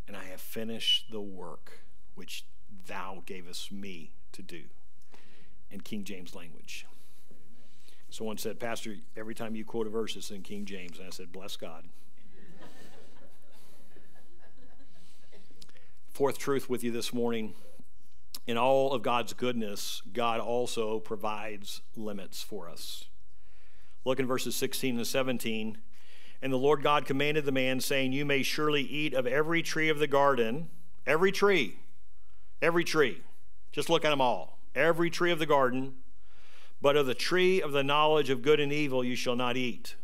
and 0.07 0.15
I 0.15 0.23
have 0.23 0.39
finished 0.39 1.11
the 1.11 1.21
work 1.21 1.81
which 2.15 2.45
thou 2.87 3.21
gavest 3.25 3.69
me 3.69 4.13
to 4.31 4.41
do. 4.41 4.63
In 5.69 5.81
King 5.81 6.05
James 6.05 6.33
language. 6.33 6.85
Someone 8.09 8.37
said, 8.37 8.61
Pastor, 8.61 8.95
every 9.17 9.35
time 9.35 9.55
you 9.55 9.65
quote 9.65 9.87
a 9.87 9.89
verse, 9.89 10.15
it's 10.15 10.31
in 10.31 10.41
King 10.41 10.65
James. 10.65 10.99
And 10.99 11.07
I 11.07 11.09
said, 11.09 11.31
Bless 11.33 11.57
God. 11.57 11.85
Fourth 16.13 16.37
truth 16.37 16.69
with 16.69 16.83
you 16.83 16.91
this 16.91 17.11
morning 17.11 17.55
in 18.45 18.55
all 18.55 18.93
of 18.93 19.01
God's 19.01 19.33
goodness, 19.33 20.03
God 20.13 20.39
also 20.39 20.99
provides 20.99 21.81
limits 21.95 22.43
for 22.43 22.69
us. 22.69 23.05
Look 24.05 24.19
in 24.19 24.27
verses 24.27 24.55
16 24.55 24.97
and 24.97 25.07
17. 25.07 25.79
And 26.39 26.53
the 26.53 26.57
Lord 26.57 26.83
God 26.83 27.07
commanded 27.07 27.45
the 27.45 27.51
man, 27.51 27.79
saying, 27.79 28.13
You 28.13 28.25
may 28.25 28.43
surely 28.43 28.83
eat 28.83 29.15
of 29.15 29.25
every 29.25 29.63
tree 29.63 29.89
of 29.89 29.97
the 29.97 30.05
garden, 30.05 30.69
every 31.07 31.31
tree, 31.31 31.79
every 32.61 32.83
tree. 32.83 33.23
Just 33.71 33.89
look 33.89 34.05
at 34.05 34.11
them 34.11 34.21
all. 34.21 34.59
Every 34.75 35.09
tree 35.09 35.31
of 35.31 35.39
the 35.39 35.47
garden, 35.47 35.95
but 36.79 36.95
of 36.95 37.07
the 37.07 37.15
tree 37.15 37.59
of 37.59 37.71
the 37.71 37.83
knowledge 37.83 38.29
of 38.29 38.43
good 38.43 38.59
and 38.59 38.71
evil 38.71 39.03
you 39.03 39.15
shall 39.15 39.35
not 39.35 39.57
eat. 39.57 39.95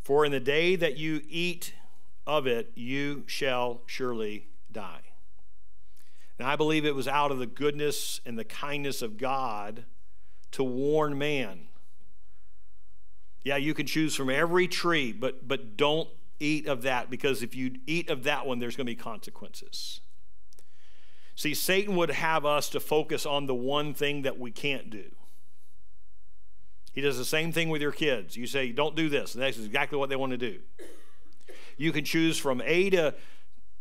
For 0.00 0.24
in 0.24 0.32
the 0.32 0.40
day 0.40 0.74
that 0.74 0.96
you 0.96 1.22
eat 1.28 1.74
of 2.26 2.48
it, 2.48 2.72
you 2.74 3.22
shall 3.28 3.82
surely 3.86 4.48
die. 4.72 5.11
And 6.42 6.50
I 6.50 6.56
believe 6.56 6.84
it 6.84 6.96
was 6.96 7.06
out 7.06 7.30
of 7.30 7.38
the 7.38 7.46
goodness 7.46 8.20
and 8.26 8.36
the 8.36 8.42
kindness 8.42 9.00
of 9.00 9.16
God 9.16 9.84
to 10.50 10.64
warn 10.64 11.16
man. 11.16 11.68
Yeah, 13.44 13.58
you 13.58 13.74
can 13.74 13.86
choose 13.86 14.16
from 14.16 14.28
every 14.28 14.66
tree, 14.66 15.12
but, 15.12 15.46
but 15.46 15.76
don't 15.76 16.08
eat 16.40 16.66
of 16.66 16.82
that 16.82 17.10
because 17.10 17.44
if 17.44 17.54
you 17.54 17.76
eat 17.86 18.10
of 18.10 18.24
that 18.24 18.44
one, 18.44 18.58
there's 18.58 18.74
going 18.74 18.88
to 18.88 18.90
be 18.90 18.96
consequences. 18.96 20.00
See, 21.36 21.54
Satan 21.54 21.94
would 21.94 22.10
have 22.10 22.44
us 22.44 22.68
to 22.70 22.80
focus 22.80 23.24
on 23.24 23.46
the 23.46 23.54
one 23.54 23.94
thing 23.94 24.22
that 24.22 24.36
we 24.36 24.50
can't 24.50 24.90
do. 24.90 25.12
He 26.92 27.02
does 27.02 27.18
the 27.18 27.24
same 27.24 27.52
thing 27.52 27.68
with 27.68 27.80
your 27.80 27.92
kids. 27.92 28.36
You 28.36 28.48
say, 28.48 28.72
don't 28.72 28.96
do 28.96 29.08
this, 29.08 29.34
and 29.34 29.42
that's 29.44 29.58
exactly 29.58 29.96
what 29.96 30.08
they 30.10 30.16
want 30.16 30.32
to 30.32 30.38
do. 30.38 30.58
You 31.76 31.92
can 31.92 32.04
choose 32.04 32.36
from 32.36 32.60
A 32.64 32.90
to, 32.90 33.14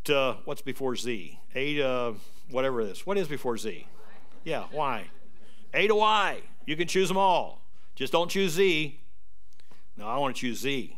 to 0.03 0.37
what's 0.45 0.61
before 0.61 0.95
Z? 0.95 1.39
A 1.55 1.75
to 1.77 2.15
whatever 2.51 2.81
it 2.81 2.89
is. 2.89 3.05
What 3.05 3.17
is 3.17 3.27
before 3.27 3.57
Z? 3.57 3.87
Yeah, 4.43 4.65
Y. 4.73 5.05
A 5.73 5.87
to 5.87 5.95
Y. 5.95 6.41
You 6.65 6.75
can 6.75 6.87
choose 6.87 7.07
them 7.07 7.17
all. 7.17 7.61
Just 7.95 8.13
don't 8.13 8.29
choose 8.29 8.53
Z. 8.53 8.99
No, 9.97 10.07
I 10.07 10.17
want 10.17 10.35
to 10.35 10.39
choose 10.39 10.59
Z. 10.59 10.97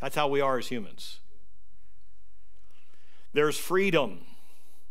That's 0.00 0.16
how 0.16 0.28
we 0.28 0.40
are 0.40 0.58
as 0.58 0.68
humans. 0.68 1.18
There's 3.32 3.58
freedom. 3.58 4.20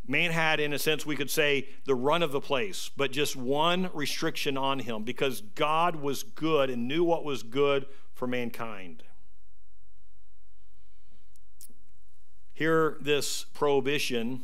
Man 0.07 0.31
had, 0.31 0.59
in 0.59 0.73
a 0.73 0.79
sense, 0.79 1.05
we 1.05 1.15
could 1.15 1.29
say, 1.29 1.67
the 1.85 1.93
run 1.93 2.23
of 2.23 2.31
the 2.31 2.41
place, 2.41 2.89
but 2.95 3.11
just 3.11 3.35
one 3.35 3.89
restriction 3.93 4.57
on 4.57 4.79
him 4.79 5.03
because 5.03 5.41
God 5.41 5.97
was 5.97 6.23
good 6.23 6.69
and 6.69 6.87
knew 6.87 7.03
what 7.03 7.23
was 7.23 7.43
good 7.43 7.85
for 8.13 8.25
mankind. 8.27 9.03
Here, 12.53 12.97
this 12.99 13.45
prohibition 13.53 14.41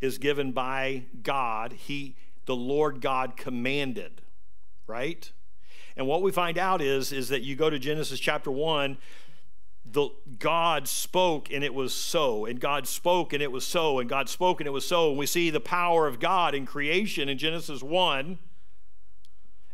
is 0.00 0.18
given 0.18 0.52
by 0.52 1.04
God. 1.22 1.72
He, 1.72 2.16
the 2.46 2.56
Lord 2.56 3.00
God, 3.00 3.36
commanded, 3.36 4.22
right? 4.86 5.30
And 5.96 6.06
what 6.06 6.22
we 6.22 6.30
find 6.30 6.58
out 6.58 6.80
is, 6.80 7.12
is 7.12 7.28
that 7.28 7.42
you 7.42 7.56
go 7.56 7.68
to 7.68 7.78
Genesis 7.78 8.20
chapter 8.20 8.50
1, 8.50 8.98
the, 9.90 10.10
God 10.38 10.86
spoke 10.86 11.50
and 11.50 11.64
it 11.64 11.74
was 11.74 11.92
so, 11.92 12.44
and 12.44 12.60
God 12.60 12.86
spoke 12.86 13.32
and 13.32 13.42
it 13.42 13.50
was 13.50 13.66
so, 13.66 13.98
and 13.98 14.08
God 14.08 14.28
spoke 14.28 14.60
and 14.60 14.68
it 14.68 14.70
was 14.70 14.86
so. 14.86 15.08
And 15.08 15.18
we 15.18 15.26
see 15.26 15.50
the 15.50 15.60
power 15.60 16.06
of 16.06 16.20
God 16.20 16.54
in 16.54 16.66
creation 16.66 17.28
in 17.28 17.38
Genesis 17.38 17.82
1. 17.82 18.38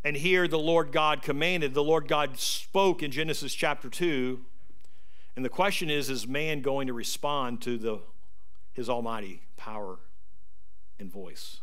And 0.04 0.16
here 0.16 0.46
the 0.46 0.58
Lord 0.58 0.92
God 0.92 1.20
commanded, 1.20 1.74
the 1.74 1.82
Lord 1.82 2.08
God 2.08 2.38
spoke 2.38 3.02
in 3.02 3.10
Genesis 3.10 3.54
chapter 3.54 3.88
2. 3.88 4.40
And 5.36 5.44
the 5.44 5.50
question 5.50 5.90
is, 5.90 6.08
is 6.08 6.28
man 6.28 6.62
going 6.62 6.86
to 6.86 6.92
respond 6.92 7.60
to 7.62 7.76
the, 7.76 8.00
his 8.72 8.88
almighty 8.88 9.42
power 9.56 9.98
and 10.98 11.10
voice. 11.10 11.60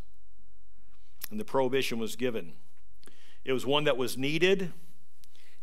And 1.30 1.40
the 1.40 1.46
prohibition 1.46 2.00
was 2.00 2.16
given. 2.16 2.54
It 3.44 3.54
was 3.54 3.66
one 3.66 3.86
that 3.86 3.98
was 3.98 4.18
needed, 4.18 4.72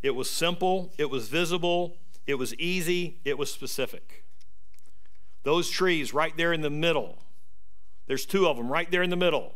it 0.01 0.11
was 0.11 0.29
simple, 0.29 0.93
it 0.97 1.09
was 1.09 1.29
visible, 1.29 1.97
it 2.25 2.35
was 2.35 2.53
easy, 2.55 3.19
it 3.23 3.37
was 3.37 3.51
specific. 3.51 4.23
Those 5.43 5.69
trees 5.69 6.13
right 6.13 6.35
there 6.35 6.51
in 6.51 6.61
the 6.61 6.69
middle, 6.69 7.23
there's 8.07 8.25
two 8.25 8.47
of 8.47 8.57
them 8.57 8.71
right 8.71 8.89
there 8.91 9.03
in 9.03 9.09
the 9.09 9.15
middle. 9.15 9.53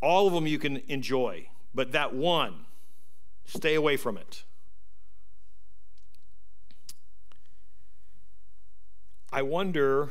All 0.00 0.26
of 0.26 0.34
them 0.34 0.46
you 0.46 0.58
can 0.58 0.82
enjoy, 0.88 1.48
but 1.74 1.92
that 1.92 2.14
one, 2.14 2.66
stay 3.44 3.74
away 3.74 3.96
from 3.96 4.18
it. 4.18 4.44
I 9.32 9.42
wonder 9.42 10.10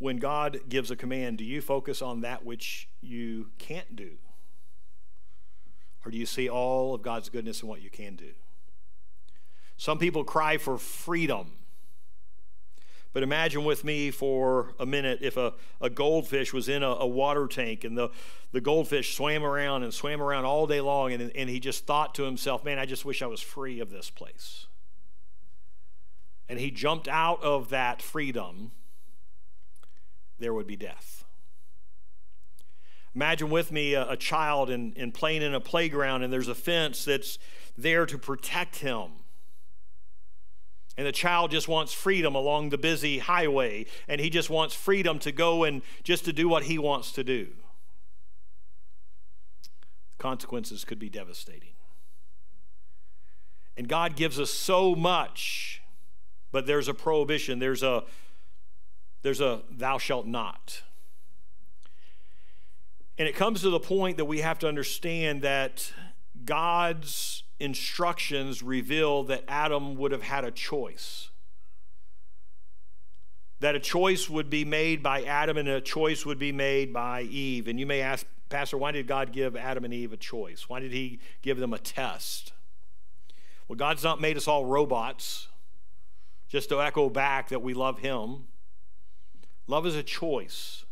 when 0.00 0.16
God 0.16 0.60
gives 0.68 0.90
a 0.90 0.96
command, 0.96 1.36
do 1.36 1.44
you 1.44 1.60
focus 1.60 2.00
on 2.00 2.22
that 2.22 2.44
which 2.44 2.88
you 3.02 3.50
can't 3.58 3.94
do? 3.94 4.12
Or 6.04 6.10
do 6.10 6.16
you 6.16 6.24
see 6.24 6.48
all 6.48 6.94
of 6.94 7.02
God's 7.02 7.28
goodness 7.28 7.60
and 7.60 7.68
what 7.68 7.82
you 7.82 7.90
can 7.90 8.16
do? 8.16 8.30
Some 9.76 9.98
people 9.98 10.24
cry 10.24 10.56
for 10.56 10.78
freedom. 10.78 11.52
But 13.12 13.22
imagine 13.22 13.62
with 13.62 13.84
me 13.84 14.10
for 14.10 14.72
a 14.80 14.86
minute 14.86 15.18
if 15.20 15.36
a, 15.36 15.52
a 15.82 15.90
goldfish 15.90 16.54
was 16.54 16.70
in 16.70 16.82
a, 16.82 16.88
a, 16.88 17.06
water 17.06 17.46
tank 17.46 17.84
and 17.84 17.98
the, 17.98 18.08
the 18.52 18.60
goldfish 18.62 19.14
swam 19.16 19.44
around 19.44 19.82
and 19.82 19.92
swam 19.92 20.22
around 20.22 20.46
all 20.46 20.66
day 20.66 20.80
long 20.80 21.12
and, 21.12 21.30
and 21.34 21.50
he 21.50 21.60
just 21.60 21.86
thought 21.86 22.14
to 22.14 22.22
himself, 22.22 22.64
man, 22.64 22.78
I 22.78 22.86
just 22.86 23.04
wish 23.04 23.20
I 23.20 23.26
was 23.26 23.42
free 23.42 23.80
of 23.80 23.90
this 23.90 24.08
place. 24.08 24.66
And 26.48 26.58
he 26.58 26.70
jumped 26.70 27.06
out 27.06 27.42
of 27.42 27.68
that 27.68 28.00
freedom 28.00 28.72
there 30.40 30.54
would 30.54 30.66
be 30.66 30.76
death. 30.76 31.24
Imagine 33.14 33.50
with 33.50 33.70
me 33.72 33.94
a, 33.94 34.10
a 34.10 34.16
child 34.16 34.70
in, 34.70 34.94
and 34.96 35.12
playing 35.12 35.42
in 35.42 35.54
a 35.54 35.60
playground, 35.60 36.22
and 36.22 36.32
there's 36.32 36.48
a 36.48 36.54
fence 36.54 37.04
that's 37.04 37.38
there 37.76 38.06
to 38.06 38.18
protect 38.18 38.76
him. 38.76 39.10
And 40.96 41.06
the 41.06 41.12
child 41.12 41.50
just 41.50 41.66
wants 41.66 41.92
freedom 41.92 42.34
along 42.34 42.70
the 42.70 42.78
busy 42.78 43.18
highway, 43.18 43.86
and 44.06 44.20
he 44.20 44.30
just 44.30 44.50
wants 44.50 44.74
freedom 44.74 45.18
to 45.20 45.32
go 45.32 45.64
and 45.64 45.82
just 46.02 46.24
to 46.26 46.32
do 46.32 46.48
what 46.48 46.64
he 46.64 46.78
wants 46.78 47.12
to 47.12 47.24
do. 47.24 47.48
Consequences 50.18 50.84
could 50.84 50.98
be 50.98 51.08
devastating. 51.08 51.70
And 53.76 53.88
God 53.88 54.14
gives 54.14 54.38
us 54.38 54.50
so 54.50 54.94
much, 54.94 55.80
but 56.52 56.66
there's 56.66 56.88
a 56.88 56.94
prohibition, 56.94 57.60
there's 57.60 57.82
a 57.82 58.04
there's 59.22 59.40
a 59.40 59.62
thou 59.70 59.98
shalt 59.98 60.26
not. 60.26 60.82
And 63.18 63.28
it 63.28 63.34
comes 63.34 63.60
to 63.62 63.70
the 63.70 63.80
point 63.80 64.16
that 64.16 64.24
we 64.24 64.38
have 64.38 64.58
to 64.60 64.68
understand 64.68 65.42
that 65.42 65.92
God's 66.44 67.42
instructions 67.58 68.62
reveal 68.62 69.24
that 69.24 69.44
Adam 69.46 69.94
would 69.96 70.12
have 70.12 70.22
had 70.22 70.44
a 70.44 70.50
choice. 70.50 71.28
That 73.60 73.74
a 73.74 73.78
choice 73.78 74.30
would 74.30 74.48
be 74.48 74.64
made 74.64 75.02
by 75.02 75.22
Adam 75.24 75.58
and 75.58 75.68
a 75.68 75.82
choice 75.82 76.24
would 76.24 76.38
be 76.38 76.50
made 76.50 76.94
by 76.94 77.22
Eve. 77.22 77.68
And 77.68 77.78
you 77.78 77.84
may 77.84 78.00
ask, 78.00 78.24
Pastor, 78.48 78.78
why 78.78 78.90
did 78.90 79.06
God 79.06 79.32
give 79.32 79.54
Adam 79.54 79.84
and 79.84 79.92
Eve 79.92 80.14
a 80.14 80.16
choice? 80.16 80.66
Why 80.68 80.80
did 80.80 80.92
He 80.92 81.20
give 81.42 81.58
them 81.58 81.74
a 81.74 81.78
test? 81.78 82.54
Well, 83.68 83.76
God's 83.76 84.02
not 84.02 84.20
made 84.20 84.38
us 84.38 84.48
all 84.48 84.64
robots 84.64 85.48
just 86.48 86.70
to 86.70 86.80
echo 86.80 87.10
back 87.10 87.50
that 87.50 87.60
we 87.60 87.74
love 87.74 87.98
Him. 87.98 88.44
Love 89.70 89.86
is 89.86 89.94
a 89.94 90.02
choice 90.02 90.84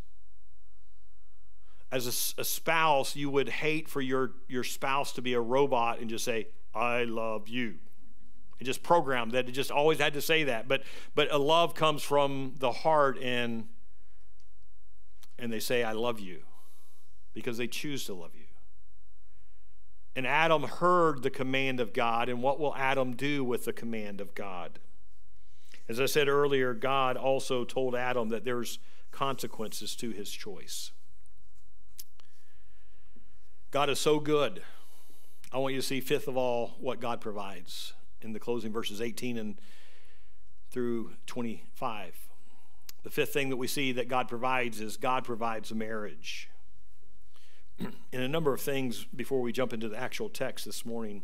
as 1.91 2.07
a, 2.07 2.41
a, 2.41 2.45
spouse, 2.45 3.17
you 3.17 3.31
would 3.31 3.49
hate 3.49 3.89
for 3.89 4.01
your, 4.01 4.33
your 4.47 4.65
spouse 4.65 5.13
to 5.13 5.23
be 5.23 5.33
a 5.33 5.41
robot 5.41 6.01
and 6.01 6.11
just 6.11 6.25
say, 6.25 6.49
I 6.75 7.05
love 7.05 7.49
you. 7.49 7.77
And 8.59 8.67
just 8.67 8.83
program 8.83 9.31
that 9.31 9.49
it 9.49 9.53
just 9.53 9.71
always 9.71 9.99
had 9.99 10.15
to 10.15 10.21
say 10.21 10.45
that. 10.45 10.67
But 10.67 10.83
but 11.15 11.33
a 11.33 11.39
love 11.39 11.75
comes 11.75 12.03
from 12.03 12.55
the 12.59 12.73
heart 12.73 13.19
and 13.23 13.69
and 15.39 15.53
they 15.53 15.61
say, 15.61 15.85
I 15.85 15.93
love 15.93 16.19
you, 16.19 16.41
because 17.33 17.57
they 17.57 17.69
choose 17.69 18.05
to 18.07 18.15
love 18.15 18.35
you. 18.35 18.47
And 20.17 20.27
Adam 20.27 20.65
heard 20.65 21.23
the 21.23 21.31
command 21.31 21.79
of 21.79 21.93
God, 21.93 22.29
and 22.29 22.43
what 22.43 22.59
will 22.59 22.75
Adam 22.75 23.15
do 23.15 23.45
with 23.45 23.65
the 23.65 23.73
command 23.73 24.21
of 24.21 24.35
God? 24.35 24.81
As 25.89 26.01
I 26.01 26.07
said 26.07 26.29
earlier, 26.29 26.75
God 26.75 27.17
also 27.17 27.65
told 27.65 27.95
Adam 27.95 28.29
that 28.29 28.45
there's 28.45 28.79
consequences 29.11 29.97
to 29.97 30.11
his 30.11 30.31
choice. 30.31 30.93
God 33.71 33.89
is 33.91 33.99
so 33.99 34.21
good. 34.21 34.63
I 35.53 35.59
want 35.59 35.75
you 35.75 35.81
to 35.81 35.87
see, 35.87 36.01
fifth 36.01 36.29
of 36.29 36.37
all, 36.37 36.77
what 36.79 37.01
God 37.01 37.21
provides 37.21 37.95
in 38.21 38.33
the 38.33 38.41
closing 38.41 38.73
verses 38.73 39.01
18 39.01 39.39
and 39.39 39.61
through 40.71 41.13
25. 41.27 42.29
The 43.03 43.11
fifth 43.11 43.33
thing 43.33 43.49
that 43.49 43.57
we 43.57 43.67
see 43.67 43.93
that 43.93 44.09
God 44.09 44.29
provides 44.29 44.81
is 44.81 44.97
God 44.97 45.25
provides 45.25 45.73
marriage. 45.73 46.51
in 48.13 48.21
a 48.21 48.29
number 48.29 48.53
of 48.53 48.61
things 48.61 49.05
before 49.05 49.41
we 49.41 49.53
jump 49.53 49.73
into 49.73 49.89
the 49.89 49.99
actual 49.99 50.29
text 50.29 50.65
this 50.65 50.85
morning, 50.85 51.23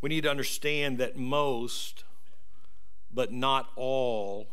we 0.00 0.08
need 0.08 0.22
to 0.22 0.30
understand 0.30 0.98
that 0.98 1.16
most, 1.16 2.04
but 3.12 3.32
not 3.32 3.70
all, 3.76 4.48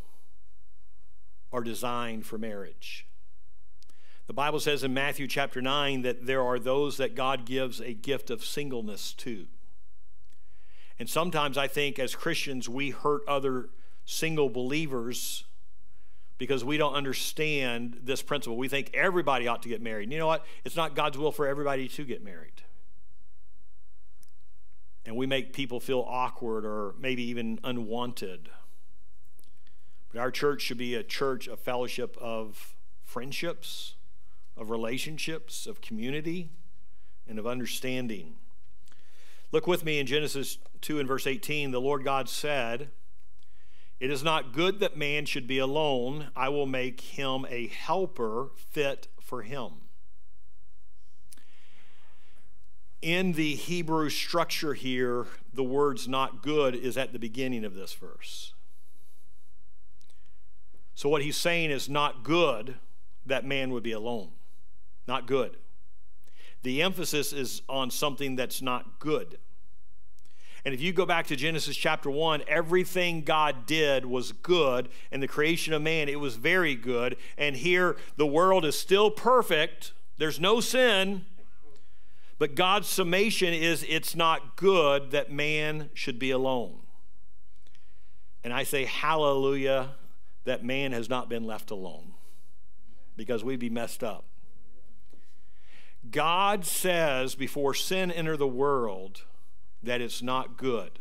are 1.52 1.62
designed 1.62 2.26
for 2.26 2.38
marriage. 2.38 3.06
The 4.26 4.34
Bible 4.34 4.60
says 4.60 4.84
in 4.84 4.92
Matthew 4.92 5.26
chapter 5.26 5.62
9 5.62 6.02
that 6.02 6.26
there 6.26 6.42
are 6.42 6.58
those 6.58 6.98
that 6.98 7.14
God 7.14 7.46
gives 7.46 7.80
a 7.80 7.94
gift 7.94 8.28
of 8.28 8.44
singleness 8.44 9.14
to. 9.14 9.46
And 10.98 11.08
sometimes 11.08 11.56
I 11.56 11.66
think 11.66 11.98
as 11.98 12.14
Christians 12.14 12.68
we 12.68 12.90
hurt 12.90 13.22
other 13.26 13.70
single 14.04 14.50
believers 14.50 15.44
because 16.36 16.62
we 16.64 16.76
don't 16.76 16.94
understand 16.94 18.00
this 18.02 18.22
principle. 18.22 18.56
We 18.56 18.68
think 18.68 18.90
everybody 18.94 19.48
ought 19.48 19.62
to 19.62 19.68
get 19.68 19.82
married. 19.82 20.04
And 20.04 20.12
you 20.12 20.18
know 20.18 20.26
what? 20.26 20.44
It's 20.64 20.76
not 20.76 20.94
God's 20.94 21.16
will 21.16 21.32
for 21.32 21.46
everybody 21.46 21.88
to 21.88 22.04
get 22.04 22.22
married. 22.22 22.62
And 25.08 25.16
we 25.16 25.26
make 25.26 25.52
people 25.52 25.80
feel 25.80 26.04
awkward 26.06 26.64
or 26.64 26.94
maybe 27.00 27.22
even 27.24 27.58
unwanted. 27.64 28.50
But 30.12 30.20
our 30.20 30.30
church 30.30 30.62
should 30.62 30.78
be 30.78 30.94
a 30.94 31.02
church 31.02 31.48
of 31.48 31.58
fellowship 31.58 32.16
of 32.20 32.76
friendships 33.04 33.94
of 34.58 34.70
relationships, 34.70 35.66
of 35.66 35.80
community, 35.80 36.50
and 37.26 37.38
of 37.38 37.46
understanding. 37.46 38.34
Look 39.52 39.66
with 39.66 39.84
me 39.84 39.98
in 39.98 40.06
Genesis 40.06 40.58
2 40.80 40.98
and 40.98 41.08
verse 41.08 41.26
18. 41.26 41.70
The 41.70 41.80
Lord 41.80 42.04
God 42.04 42.28
said, 42.28 42.90
It 44.00 44.10
is 44.10 44.22
not 44.22 44.52
good 44.52 44.80
that 44.80 44.96
man 44.96 45.24
should 45.24 45.46
be 45.46 45.58
alone. 45.58 46.30
I 46.36 46.48
will 46.48 46.66
make 46.66 47.00
him 47.00 47.46
a 47.48 47.68
helper 47.68 48.50
fit 48.56 49.08
for 49.20 49.42
him. 49.42 49.72
In 53.00 53.32
the 53.32 53.54
Hebrew 53.54 54.10
structure 54.10 54.74
here, 54.74 55.26
the 55.52 55.62
words 55.62 56.08
not 56.08 56.42
good 56.42 56.74
is 56.74 56.96
at 56.96 57.12
the 57.12 57.18
beginning 57.18 57.64
of 57.64 57.74
this 57.74 57.94
verse. 57.94 58.54
So, 60.94 61.08
what 61.08 61.22
he's 61.22 61.36
saying 61.36 61.70
is 61.70 61.88
not 61.88 62.24
good 62.24 62.76
that 63.24 63.44
man 63.44 63.70
would 63.70 63.82
be 63.82 63.92
alone 63.92 64.30
not 65.08 65.26
good. 65.26 65.56
The 66.62 66.82
emphasis 66.82 67.32
is 67.32 67.62
on 67.68 67.90
something 67.90 68.36
that's 68.36 68.60
not 68.60 69.00
good. 69.00 69.38
And 70.64 70.74
if 70.74 70.80
you 70.82 70.92
go 70.92 71.06
back 71.06 71.26
to 71.28 71.36
Genesis 71.36 71.76
chapter 71.76 72.10
1, 72.10 72.42
everything 72.46 73.22
God 73.22 73.64
did 73.64 74.04
was 74.04 74.32
good, 74.32 74.88
and 75.10 75.22
the 75.22 75.28
creation 75.28 75.72
of 75.72 75.80
man, 75.80 76.08
it 76.08 76.20
was 76.20 76.36
very 76.36 76.74
good. 76.74 77.16
And 77.38 77.56
here, 77.56 77.96
the 78.16 78.26
world 78.26 78.64
is 78.66 78.78
still 78.78 79.10
perfect, 79.10 79.92
there's 80.18 80.38
no 80.38 80.60
sin, 80.60 81.24
but 82.38 82.54
God's 82.54 82.88
summation 82.88 83.52
is 83.52 83.84
it's 83.88 84.14
not 84.14 84.56
good 84.56 85.10
that 85.10 85.30
man 85.32 85.90
should 85.94 86.18
be 86.18 86.30
alone. 86.30 86.80
And 88.44 88.52
I 88.52 88.62
say, 88.62 88.84
hallelujah, 88.84 89.96
that 90.44 90.64
man 90.64 90.92
has 90.92 91.08
not 91.08 91.28
been 91.28 91.44
left 91.44 91.70
alone 91.70 92.14
because 93.16 93.42
we'd 93.42 93.58
be 93.58 93.70
messed 93.70 94.04
up. 94.04 94.24
God 96.10 96.64
says 96.64 97.34
before 97.34 97.74
sin 97.74 98.10
entered 98.10 98.38
the 98.38 98.46
world 98.46 99.24
that 99.82 100.00
it's 100.00 100.22
not 100.22 100.56
good. 100.56 101.00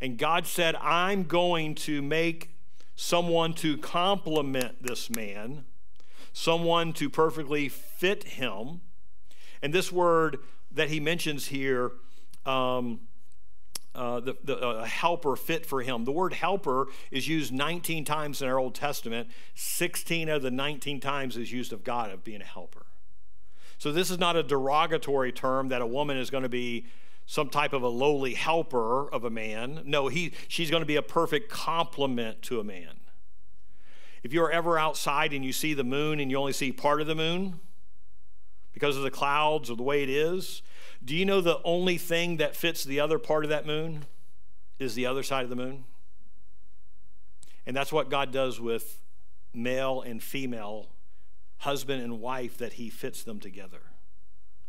And 0.00 0.18
God 0.18 0.46
said, 0.46 0.76
I'm 0.76 1.24
going 1.24 1.74
to 1.76 2.02
make 2.02 2.50
someone 2.94 3.54
to 3.54 3.76
complement 3.78 4.82
this 4.82 5.08
man, 5.10 5.64
someone 6.32 6.92
to 6.94 7.08
perfectly 7.08 7.68
fit 7.68 8.24
him. 8.24 8.82
And 9.62 9.72
this 9.72 9.90
word 9.90 10.38
that 10.72 10.88
he 10.88 11.00
mentions 11.00 11.46
here, 11.46 11.92
um, 12.44 13.00
uh, 13.94 14.20
the, 14.20 14.36
the 14.44 14.58
uh, 14.58 14.84
helper 14.84 15.36
fit 15.36 15.64
for 15.64 15.80
him. 15.80 16.04
The 16.04 16.12
word 16.12 16.34
helper 16.34 16.86
is 17.10 17.26
used 17.26 17.52
19 17.52 18.04
times 18.04 18.42
in 18.42 18.48
our 18.48 18.58
Old 18.58 18.74
Testament. 18.74 19.28
16 19.54 20.28
of 20.28 20.42
the 20.42 20.50
19 20.50 21.00
times 21.00 21.36
is 21.36 21.50
used 21.50 21.72
of 21.72 21.82
God 21.82 22.10
of 22.10 22.22
being 22.22 22.42
a 22.42 22.44
helper. 22.44 22.86
So 23.78 23.92
this 23.92 24.10
is 24.10 24.18
not 24.18 24.36
a 24.36 24.42
derogatory 24.42 25.32
term 25.32 25.68
that 25.68 25.80
a 25.80 25.86
woman 25.86 26.18
is 26.18 26.28
going 26.28 26.42
to 26.42 26.48
be 26.48 26.86
some 27.26 27.48
type 27.48 27.72
of 27.72 27.82
a 27.82 27.88
lowly 27.88 28.34
helper 28.34 29.10
of 29.10 29.24
a 29.24 29.30
man. 29.30 29.82
No, 29.84 30.08
he, 30.08 30.32
she's 30.46 30.70
going 30.70 30.82
to 30.82 30.86
be 30.86 30.96
a 30.96 31.02
perfect 31.02 31.50
complement 31.50 32.42
to 32.42 32.60
a 32.60 32.64
man. 32.64 33.00
If 34.22 34.32
you're 34.32 34.50
ever 34.50 34.78
outside 34.78 35.32
and 35.32 35.44
you 35.44 35.52
see 35.52 35.74
the 35.74 35.84
moon 35.84 36.20
and 36.20 36.30
you 36.30 36.36
only 36.36 36.52
see 36.52 36.70
part 36.70 37.00
of 37.00 37.06
the 37.06 37.14
moon 37.14 37.60
because 38.76 38.98
of 38.98 39.02
the 39.02 39.10
clouds 39.10 39.70
or 39.70 39.74
the 39.74 39.82
way 39.82 40.02
it 40.02 40.10
is, 40.10 40.60
do 41.02 41.16
you 41.16 41.24
know 41.24 41.40
the 41.40 41.62
only 41.64 41.96
thing 41.96 42.36
that 42.36 42.54
fits 42.54 42.84
the 42.84 43.00
other 43.00 43.18
part 43.18 43.42
of 43.42 43.48
that 43.48 43.64
moon 43.64 44.04
is 44.78 44.94
the 44.94 45.06
other 45.06 45.22
side 45.22 45.44
of 45.44 45.48
the 45.48 45.56
moon? 45.56 45.84
And 47.64 47.74
that's 47.74 47.90
what 47.90 48.10
God 48.10 48.32
does 48.32 48.60
with 48.60 49.00
male 49.54 50.02
and 50.02 50.22
female 50.22 50.88
husband 51.60 52.02
and 52.02 52.20
wife 52.20 52.58
that 52.58 52.74
he 52.74 52.90
fits 52.90 53.22
them 53.22 53.40
together. 53.40 53.80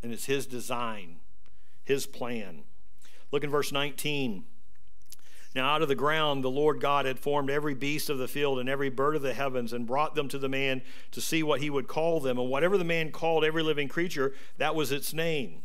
And 0.02 0.14
it's 0.14 0.24
his 0.24 0.48
design, 0.48 1.18
his 1.84 2.06
plan. 2.06 2.64
Look 3.34 3.44
in 3.44 3.50
verse 3.50 3.74
19. 3.74 4.46
Now, 5.58 5.74
out 5.74 5.82
of 5.82 5.88
the 5.88 5.96
ground, 5.96 6.44
the 6.44 6.52
Lord 6.52 6.80
God 6.80 7.08
had 7.08 7.18
formed 7.18 7.50
every 7.50 7.74
beast 7.74 8.12
of 8.12 8.20
the 8.20 8.28
field 8.28 8.60
and 8.60 8.70
every 8.70 8.90
bird 8.90 9.16
of 9.16 9.24
the 9.24 9.34
heavens 9.34 9.74
and 9.74 9.88
brought 9.88 10.14
them 10.14 10.28
to 10.28 10.38
the 10.38 10.48
man 10.48 10.84
to 11.10 11.20
see 11.20 11.42
what 11.42 11.62
he 11.62 11.72
would 11.72 11.88
call 11.88 12.20
them. 12.20 12.38
And 12.38 12.48
whatever 12.48 12.78
the 12.78 12.84
man 12.84 13.12
called 13.12 13.44
every 13.44 13.64
living 13.64 13.88
creature, 13.88 14.36
that 14.60 14.76
was 14.76 14.92
its 14.92 15.16
name. 15.16 15.64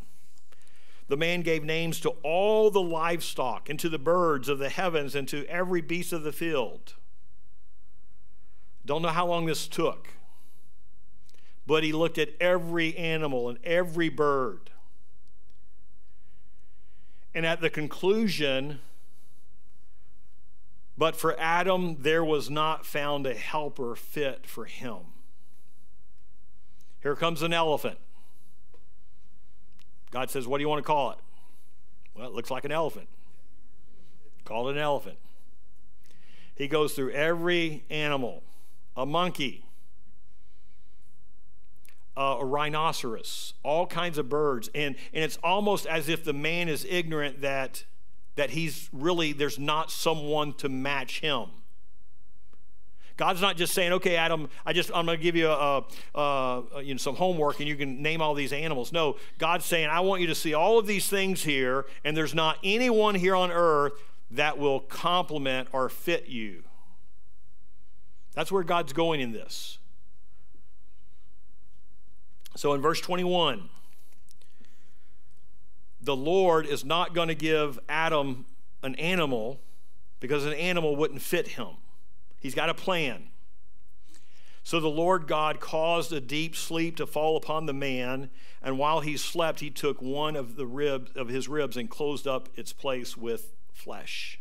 The 1.09 1.15
man 1.15 1.41
gave 1.41 1.63
names 1.63 1.99
to 1.99 2.09
all 2.23 2.71
the 2.71 2.81
livestock 2.81 3.69
and 3.69 3.79
to 3.81 3.87
the 3.87 3.99
birds 3.99 4.49
of 4.49 4.57
the 4.57 4.69
heavens 4.69 5.13
and 5.13 5.27
to 5.27 5.45
every 5.45 5.81
beast 5.81 6.11
of 6.11 6.23
the 6.23 6.31
field. 6.31 6.95
Don't 8.83 9.03
know 9.03 9.09
how 9.09 9.27
long 9.27 9.45
this 9.45 9.67
took. 9.67 10.07
but 11.67 11.83
he 11.83 11.93
looked 11.93 12.17
at 12.17 12.29
every 12.41 12.97
animal 12.97 13.47
and 13.47 13.59
every 13.63 14.09
bird. 14.09 14.71
And 17.35 17.45
at 17.45 17.61
the 17.61 17.69
conclusion, 17.69 18.79
but 20.97 21.15
for 21.15 21.39
Adam, 21.39 21.97
there 21.99 22.23
was 22.23 22.49
not 22.49 22.85
found 22.85 23.25
a 23.25 23.33
helper 23.33 23.95
fit 23.95 24.45
for 24.45 24.65
him. 24.65 24.99
Here 27.01 27.15
comes 27.15 27.41
an 27.41 27.51
elephant. 27.53 27.97
God 30.11 30.29
says, 30.29 30.47
What 30.47 30.59
do 30.59 30.61
you 30.61 30.69
want 30.69 30.79
to 30.79 30.87
call 30.87 31.11
it? 31.11 31.17
Well, 32.15 32.27
it 32.27 32.33
looks 32.33 32.51
like 32.51 32.65
an 32.65 32.71
elephant. 32.71 33.07
Call 34.45 34.69
it 34.69 34.73
an 34.73 34.81
elephant. 34.81 35.17
He 36.55 36.67
goes 36.67 36.93
through 36.93 37.11
every 37.11 37.83
animal 37.89 38.43
a 38.95 39.05
monkey, 39.07 39.65
a 42.15 42.45
rhinoceros, 42.45 43.55
all 43.63 43.87
kinds 43.87 44.19
of 44.19 44.29
birds. 44.29 44.69
And, 44.75 44.95
and 45.13 45.23
it's 45.23 45.39
almost 45.43 45.87
as 45.87 46.09
if 46.09 46.23
the 46.23 46.33
man 46.33 46.69
is 46.69 46.85
ignorant 46.87 47.41
that, 47.41 47.85
that 48.35 48.51
he's 48.51 48.89
really, 48.91 49.33
there's 49.33 49.59
not 49.59 49.91
someone 49.91 50.53
to 50.53 50.69
match 50.69 51.19
him. 51.19 51.47
God's 53.15 53.41
not 53.41 53.57
just 53.57 53.73
saying, 53.73 53.93
"Okay, 53.93 54.15
Adam, 54.15 54.49
I 54.65 54.73
just 54.73 54.89
I'm 54.93 55.05
going 55.05 55.17
to 55.19 55.23
give 55.23 55.35
you 55.35 55.47
a, 55.47 55.85
a, 56.15 56.19
a, 56.19 56.81
you 56.81 56.95
know 56.95 56.97
some 56.97 57.15
homework 57.15 57.59
and 57.59 57.69
you 57.69 57.75
can 57.75 58.01
name 58.01 58.21
all 58.21 58.33
these 58.33 58.51
animals." 58.51 58.91
No, 58.91 59.17
God's 59.37 59.65
saying, 59.65 59.87
"I 59.87 59.99
want 59.99 60.21
you 60.21 60.27
to 60.27 60.35
see 60.35 60.53
all 60.55 60.79
of 60.79 60.87
these 60.87 61.07
things 61.07 61.43
here, 61.43 61.85
and 62.03 62.17
there's 62.17 62.33
not 62.33 62.57
anyone 62.63 63.13
here 63.13 63.35
on 63.35 63.51
earth 63.51 63.93
that 64.31 64.57
will 64.57 64.79
complement 64.79 65.67
or 65.71 65.89
fit 65.89 66.27
you." 66.27 66.63
That's 68.33 68.51
where 68.51 68.63
God's 68.63 68.93
going 68.93 69.21
in 69.21 69.31
this. 69.31 69.77
So 72.55 72.73
in 72.73 72.81
verse 72.81 72.99
21, 72.99 73.69
the 76.03 76.15
Lord 76.15 76.65
is 76.65 76.83
not 76.83 77.13
going 77.13 77.29
to 77.29 77.35
give 77.35 77.79
Adam 77.87 78.45
an 78.81 78.95
animal 78.95 79.59
because 80.19 80.45
an 80.45 80.53
animal 80.53 80.95
wouldn't 80.95 81.21
fit 81.21 81.49
him. 81.49 81.69
He's 82.39 82.55
got 82.55 82.69
a 82.69 82.73
plan. 82.73 83.29
So 84.63 84.79
the 84.79 84.89
Lord 84.89 85.27
God 85.27 85.59
caused 85.59 86.13
a 86.13 86.21
deep 86.21 86.55
sleep 86.55 86.95
to 86.97 87.05
fall 87.05 87.35
upon 87.35 87.65
the 87.65 87.73
man, 87.73 88.29
and 88.61 88.77
while 88.77 89.01
he 89.01 89.17
slept, 89.17 89.59
he 89.59 89.69
took 89.69 90.01
one 90.01 90.37
of 90.37 90.55
the 90.55 90.65
ribs 90.65 91.11
of 91.15 91.27
his 91.27 91.49
ribs 91.49 91.75
and 91.75 91.89
closed 91.89 92.27
up 92.27 92.47
its 92.55 92.71
place 92.71 93.17
with 93.17 93.53
flesh. 93.73 94.39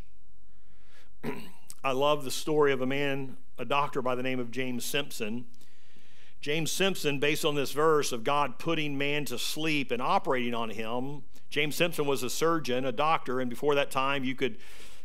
I 1.85 1.92
love 1.92 2.22
the 2.22 2.31
story 2.31 2.72
of 2.72 2.81
a 2.81 2.87
man, 2.87 3.37
a 3.59 3.64
doctor 3.64 4.01
by 4.01 4.14
the 4.14 4.22
name 4.22 4.38
of 4.38 4.53
James 4.53 4.85
Simpson 4.85 5.46
James 6.42 6.72
Simpson, 6.72 7.20
based 7.20 7.44
on 7.44 7.55
this 7.55 7.70
verse 7.70 8.11
of 8.11 8.25
God 8.25 8.59
putting 8.59 8.98
man 8.98 9.25
to 9.27 9.38
sleep 9.38 9.92
and 9.92 10.03
operating 10.03 10.55
on 10.55 10.70
him, 10.70 11.22
James 11.53 11.77
Simpson 11.77 12.07
was 12.07 12.23
a 12.23 12.31
surgeon, 12.31 12.87
a 12.87 12.93
doctor, 12.93 13.38
and 13.38 13.51
before 13.51 13.75
that 13.75 13.91
time, 13.91 14.25
you 14.25 14.35
could 14.35 14.57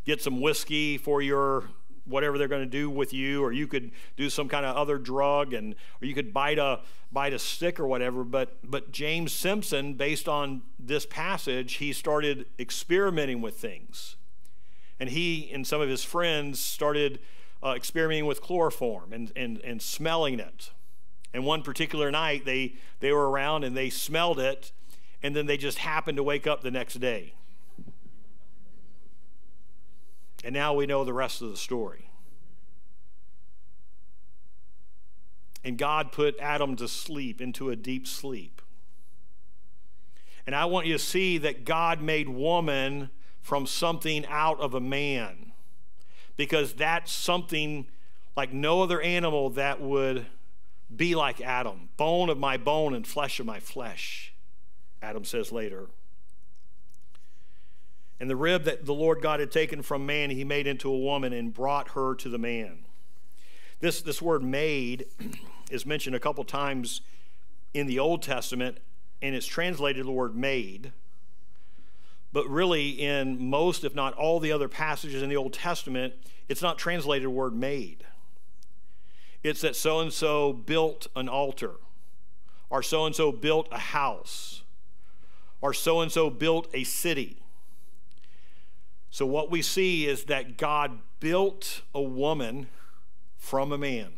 get 0.06 0.22
some 0.22 0.40
whiskey 0.40 0.98
for 0.98 1.22
your 1.22 1.66
whatever 2.06 2.38
they're 2.38 2.48
going 2.48 2.64
to 2.64 2.66
do 2.66 2.90
with 2.90 3.14
you, 3.14 3.44
or 3.44 3.52
you 3.52 3.68
could 3.68 3.92
do 4.16 4.30
some 4.30 4.48
kind 4.48 4.66
of 4.66 4.74
other 4.78 4.98
drug, 4.98 5.54
and 5.54 5.76
or 6.02 6.08
you 6.08 6.14
could 6.14 6.34
bite 6.34 6.58
a 6.58 6.80
bite 7.12 7.34
a 7.34 7.40
stick 7.40 7.82
or 7.82 7.86
whatever. 7.86 8.24
But 8.24 8.60
but 8.64 8.94
James 8.94 9.34
Simpson, 9.34 9.96
based 9.96 10.30
on 10.30 10.62
this 10.80 11.06
passage, 11.06 11.74
he 11.76 11.92
started 11.92 12.46
experimenting 12.58 13.42
with 13.42 13.60
things, 13.60 14.16
and 15.02 15.10
he 15.10 15.52
and 15.52 15.68
some 15.68 15.82
of 15.82 15.90
his 15.90 16.06
friends 16.06 16.62
started 16.62 17.20
uh, 17.62 17.74
experimenting 17.76 18.26
with 18.26 18.40
chloroform 18.40 19.12
and 19.12 19.34
and 19.36 19.60
and 19.66 19.82
smelling 19.82 20.40
it 20.40 20.72
and 21.34 21.46
one 21.46 21.62
particular 21.62 22.10
night, 22.10 22.46
they, 22.46 22.76
they 23.00 23.12
were 23.12 23.30
around 23.30 23.64
and 23.64 23.76
they 23.76 23.90
smelled 23.90 24.40
it, 24.40 24.72
and 25.22 25.36
then 25.36 25.46
they 25.46 25.58
just 25.58 25.80
happened 25.80 26.18
to 26.18 26.24
wake 26.24 26.48
up 26.48 26.62
the 26.62 26.72
next 26.72 26.96
day. 26.96 27.34
And 30.44 30.54
now 30.54 30.74
we 30.74 30.86
know 30.86 31.04
the 31.04 31.14
rest 31.14 31.42
of 31.42 31.50
the 31.50 31.58
story. 31.58 32.10
And 35.64 35.78
God 35.78 36.12
put 36.12 36.40
Adam 36.40 36.76
to 36.78 36.88
sleep, 36.88 37.42
into 37.42 37.70
a 37.70 37.76
deep 37.76 38.08
sleep. 38.08 38.62
And 40.46 40.56
I 40.56 40.66
want 40.66 40.88
you 40.88 40.94
to 40.94 41.00
see 41.00 41.38
that 41.40 41.66
God 41.66 42.02
made 42.02 42.30
woman 42.30 43.10
from 43.42 43.66
something 43.66 44.26
out 44.28 44.60
of 44.62 44.74
a 44.74 44.80
man 44.80 45.52
because 46.38 46.74
that's 46.74 47.12
something 47.12 47.88
like 48.38 48.54
no 48.54 48.82
other 48.82 49.02
animal 49.02 49.50
that 49.52 49.82
would 49.82 50.28
be 50.96 51.16
like 51.16 51.42
Adam, 51.42 51.90
bone 51.98 52.30
of 52.30 52.38
my 52.38 52.56
bone 52.56 52.94
and 52.94 53.06
flesh 53.06 53.40
of 53.40 53.46
my 53.46 53.60
flesh, 53.60 54.34
Adam 55.08 55.24
says 55.24 55.54
later. 55.54 55.88
And 58.20 58.30
the 58.30 58.36
rib 58.36 58.64
that 58.66 58.86
the 58.86 58.94
Lord 58.94 59.22
God 59.22 59.40
had 59.40 59.52
taken 59.52 59.82
from 59.82 60.06
man, 60.06 60.32
he 60.32 60.44
made 60.44 60.68
into 60.68 60.92
a 60.92 60.98
woman 60.98 61.32
and 61.32 61.54
brought 61.54 61.90
her 61.90 62.14
to 62.16 62.28
the 62.28 62.38
man. 62.38 62.80
This, 63.80 64.02
this 64.02 64.22
word 64.22 64.44
made 64.44 65.06
is 65.72 65.86
mentioned 65.86 66.16
a 66.16 66.20
couple 66.20 66.44
times 66.44 67.02
in 67.74 67.88
the 67.88 68.00
Old 68.00 68.22
Testament, 68.22 68.80
and 69.22 69.34
it's 69.34 69.46
translated 69.46 70.06
the 70.06 70.12
word 70.12 70.36
made. 70.36 70.92
But 72.34 72.50
really, 72.50 72.90
in 72.90 73.50
most, 73.50 73.86
if 73.86 73.96
not 73.96 74.14
all, 74.16 74.42
the 74.42 74.52
other 74.52 74.68
passages 74.68 75.22
in 75.22 75.30
the 75.30 75.38
Old 75.38 75.54
Testament, 75.54 76.16
it's 76.50 76.62
not 76.62 76.78
translated 76.78 77.28
the 77.28 77.30
word 77.30 77.56
made. 77.56 78.04
It's 79.42 79.62
that 79.62 79.76
so 79.76 80.02
and 80.02 80.12
so 80.12 80.52
built 80.52 81.08
an 81.16 81.30
altar, 81.30 81.76
or 82.70 82.84
so 82.84 83.06
and 83.06 83.16
so 83.16 83.32
built 83.32 83.70
a 83.72 83.78
house, 83.78 84.64
or 85.62 85.74
so 85.74 86.02
and 86.02 86.12
so 86.12 86.30
built 86.30 86.68
a 86.74 86.84
city. 86.84 87.38
So, 89.10 89.26
what 89.26 89.50
we 89.50 89.62
see 89.62 90.06
is 90.06 90.26
that 90.26 90.58
God 90.58 91.00
built 91.20 91.82
a 91.94 92.02
woman 92.02 92.68
from 93.38 93.72
a 93.72 93.78
man. 93.78 94.14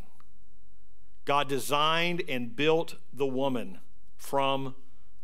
God 1.25 1.47
designed 1.47 2.23
and 2.27 2.55
built 2.55 2.95
the 3.13 3.27
woman 3.27 3.79
from 4.17 4.75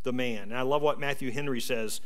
the 0.04 0.14
man. 0.14 0.44
And 0.44 0.58
I 0.58 0.62
love 0.62 0.82
what 0.82 1.00
Matthew 1.00 1.32
Henry 1.32 1.60
says. 1.60 2.00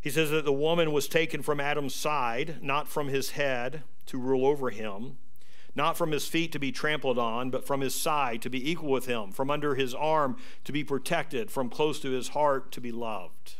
He 0.00 0.10
says 0.10 0.30
that 0.30 0.44
the 0.44 0.52
woman 0.52 0.92
was 0.92 1.08
taken 1.08 1.40
from 1.40 1.60
Adam's 1.60 1.94
side, 1.94 2.58
not 2.60 2.88
from 2.88 3.08
his 3.08 3.30
head, 3.30 3.84
to 4.06 4.18
rule 4.18 4.44
over 4.44 4.70
him 4.70 5.16
not 5.76 5.96
from 5.96 6.12
his 6.12 6.26
feet 6.26 6.52
to 6.52 6.58
be 6.58 6.70
trampled 6.70 7.18
on, 7.18 7.50
but 7.50 7.66
from 7.66 7.80
his 7.80 7.94
side 7.94 8.42
to 8.42 8.50
be 8.50 8.70
equal 8.70 8.90
with 8.90 9.06
him, 9.06 9.32
from 9.32 9.50
under 9.50 9.74
his 9.74 9.94
arm 9.94 10.36
to 10.64 10.72
be 10.72 10.84
protected, 10.84 11.50
from 11.50 11.68
close 11.68 11.98
to 12.00 12.10
his 12.10 12.28
heart 12.28 12.70
to 12.72 12.80
be 12.80 12.92
loved. 12.92 13.56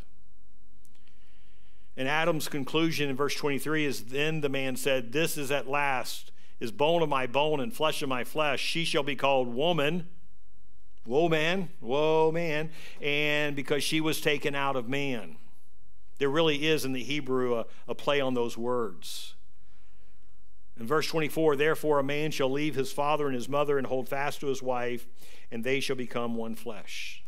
And 1.96 2.08
Adam's 2.08 2.48
conclusion 2.48 3.08
in 3.08 3.16
verse 3.16 3.34
23 3.34 3.84
is 3.84 4.04
Then 4.06 4.40
the 4.40 4.48
man 4.48 4.76
said, 4.76 5.12
This 5.12 5.36
is 5.36 5.50
at 5.50 5.68
last, 5.68 6.32
is 6.60 6.72
bone 6.72 7.02
of 7.02 7.08
my 7.08 7.26
bone 7.26 7.60
and 7.60 7.72
flesh 7.72 8.02
of 8.02 8.08
my 8.08 8.24
flesh. 8.24 8.60
She 8.60 8.84
shall 8.84 9.02
be 9.02 9.16
called 9.16 9.52
woman. 9.52 10.08
Whoa, 11.04 11.28
man. 11.28 11.68
Whoa, 11.80 12.32
man. 12.32 12.70
And 13.00 13.54
because 13.54 13.84
she 13.84 14.00
was 14.00 14.20
taken 14.20 14.54
out 14.54 14.76
of 14.76 14.88
man. 14.88 15.36
There 16.18 16.30
really 16.30 16.66
is 16.66 16.84
in 16.84 16.92
the 16.92 17.02
Hebrew 17.02 17.58
a, 17.58 17.66
a 17.86 17.94
play 17.94 18.20
on 18.20 18.34
those 18.34 18.56
words. 18.56 19.33
In 20.78 20.86
verse 20.86 21.06
24, 21.06 21.56
therefore 21.56 21.98
a 21.98 22.04
man 22.04 22.30
shall 22.30 22.50
leave 22.50 22.74
his 22.74 22.92
father 22.92 23.26
and 23.26 23.34
his 23.34 23.48
mother 23.48 23.78
and 23.78 23.86
hold 23.86 24.08
fast 24.08 24.40
to 24.40 24.48
his 24.48 24.62
wife, 24.62 25.06
and 25.50 25.62
they 25.62 25.80
shall 25.80 25.96
become 25.96 26.34
one 26.34 26.56
flesh. 26.56 27.22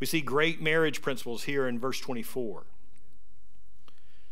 We 0.00 0.06
see 0.06 0.20
great 0.20 0.60
marriage 0.60 1.02
principles 1.02 1.44
here 1.44 1.68
in 1.68 1.78
verse 1.78 2.00
24. 2.00 2.64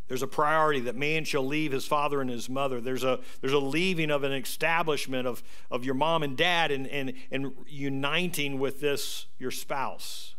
There's 0.08 0.22
a 0.22 0.26
priority 0.26 0.80
that 0.80 0.96
man 0.96 1.24
shall 1.24 1.46
leave 1.46 1.72
his 1.72 1.86
father 1.86 2.20
and 2.20 2.28
his 2.28 2.48
mother. 2.48 2.80
There's 2.80 3.04
a, 3.04 3.20
there's 3.40 3.54
a 3.54 3.58
leaving 3.58 4.10
of 4.10 4.22
an 4.22 4.32
establishment 4.32 5.26
of, 5.26 5.42
of 5.70 5.84
your 5.84 5.94
mom 5.94 6.22
and 6.22 6.36
dad 6.36 6.70
and, 6.70 6.86
and, 6.88 7.14
and 7.30 7.52
uniting 7.66 8.58
with 8.58 8.80
this, 8.80 9.26
your 9.38 9.50
spouse. 9.50 10.34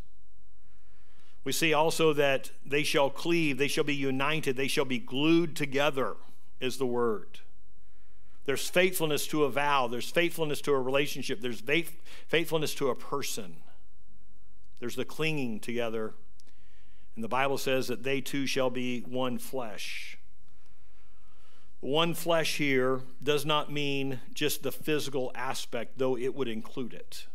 We 1.43 1.51
see 1.51 1.74
also 1.74 2.13
that 2.13 2.51
they 2.63 2.84
shall 2.84 3.09
cleave, 3.09 3.57
they 3.57 3.67
shall 3.67 3.84
be 3.84 3.95
united, 3.95 4.55
they 4.55 4.67
shall 4.67 4.86
be 4.86 4.99
glued 4.99 5.55
together 5.55 6.15
is 6.60 6.78
the 6.78 6.86
word. 6.86 7.39
There's 8.45 8.70
faithfulness 8.70 9.26
to 9.28 9.43
a 9.43 9.49
vow, 9.49 9.88
there's 9.88 10.10
faithfulness 10.10 10.62
to 10.62 10.72
a 10.72 10.80
relationship, 10.80 11.41
there's 11.41 11.62
faith, 11.62 12.01
faithfulness 12.28 12.76
to 12.76 12.89
a 12.89 12.95
person. 12.95 13.58
There's 14.80 14.95
the 14.95 15.06
clinging 15.06 15.62
together. 15.62 16.14
And 17.16 17.24
the 17.24 17.30
Bible 17.30 17.58
says 17.58 17.88
that 17.88 18.03
they 18.03 18.22
two 18.22 18.45
shall 18.45 18.70
be 18.70 18.99
one 19.01 19.38
flesh. 19.38 20.18
One 21.80 22.14
flesh 22.14 22.58
here 22.58 23.01
does 23.24 23.45
not 23.45 23.72
mean 23.72 24.20
just 24.34 24.64
the 24.64 24.72
physical 24.72 25.32
aspect, 25.34 25.97
though 25.97 26.18
it 26.18 26.36
would 26.36 26.47
include 26.47 26.93
it. 26.93 27.28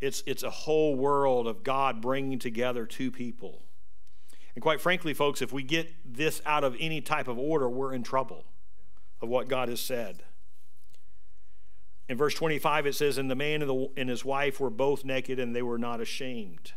It's, 0.00 0.22
it's 0.26 0.42
a 0.42 0.50
whole 0.50 0.94
world 0.94 1.46
of 1.46 1.64
God 1.64 2.00
bringing 2.00 2.38
together 2.38 2.86
two 2.86 3.10
people. 3.10 3.62
And 4.58 4.62
quite 4.64 4.80
frankly, 4.80 5.14
folks, 5.14 5.40
if 5.40 5.52
we 5.52 5.62
get 5.62 5.88
this 6.04 6.42
out 6.44 6.64
of 6.64 6.74
any 6.80 7.00
type 7.00 7.28
of 7.28 7.38
order, 7.38 7.70
we're 7.70 7.92
in 7.94 8.02
trouble 8.02 8.44
of 9.22 9.28
what 9.28 9.46
God 9.46 9.68
has 9.68 9.78
said. 9.78 10.24
In 12.08 12.16
verse 12.16 12.34
25, 12.34 12.84
it 12.86 12.96
says, 12.96 13.18
And 13.18 13.30
the 13.30 13.36
man 13.36 13.62
and, 13.62 13.70
the, 13.70 13.88
and 13.96 14.08
his 14.08 14.24
wife 14.24 14.58
were 14.58 14.68
both 14.68 15.04
naked, 15.04 15.38
and 15.38 15.54
they 15.54 15.62
were 15.62 15.78
not 15.78 16.00
ashamed. 16.00 16.72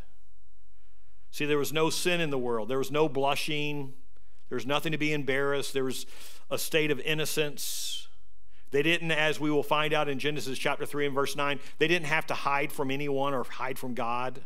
See, 1.32 1.44
there 1.44 1.58
was 1.58 1.72
no 1.72 1.90
sin 1.90 2.20
in 2.20 2.30
the 2.30 2.38
world. 2.38 2.68
There 2.68 2.78
was 2.78 2.92
no 2.92 3.08
blushing. 3.08 3.94
There 4.48 4.54
was 4.54 4.64
nothing 4.64 4.92
to 4.92 4.98
be 4.98 5.12
embarrassed. 5.12 5.72
There 5.72 5.82
was 5.82 6.06
a 6.52 6.58
state 6.58 6.92
of 6.92 7.00
innocence. 7.00 8.06
They 8.70 8.84
didn't, 8.84 9.10
as 9.10 9.40
we 9.40 9.50
will 9.50 9.64
find 9.64 9.92
out 9.92 10.08
in 10.08 10.20
Genesis 10.20 10.56
chapter 10.56 10.86
3 10.86 11.06
and 11.06 11.14
verse 11.16 11.34
9, 11.34 11.58
they 11.80 11.88
didn't 11.88 12.06
have 12.06 12.28
to 12.28 12.34
hide 12.34 12.70
from 12.70 12.92
anyone 12.92 13.34
or 13.34 13.42
hide 13.42 13.76
from 13.76 13.94
God. 13.94 14.36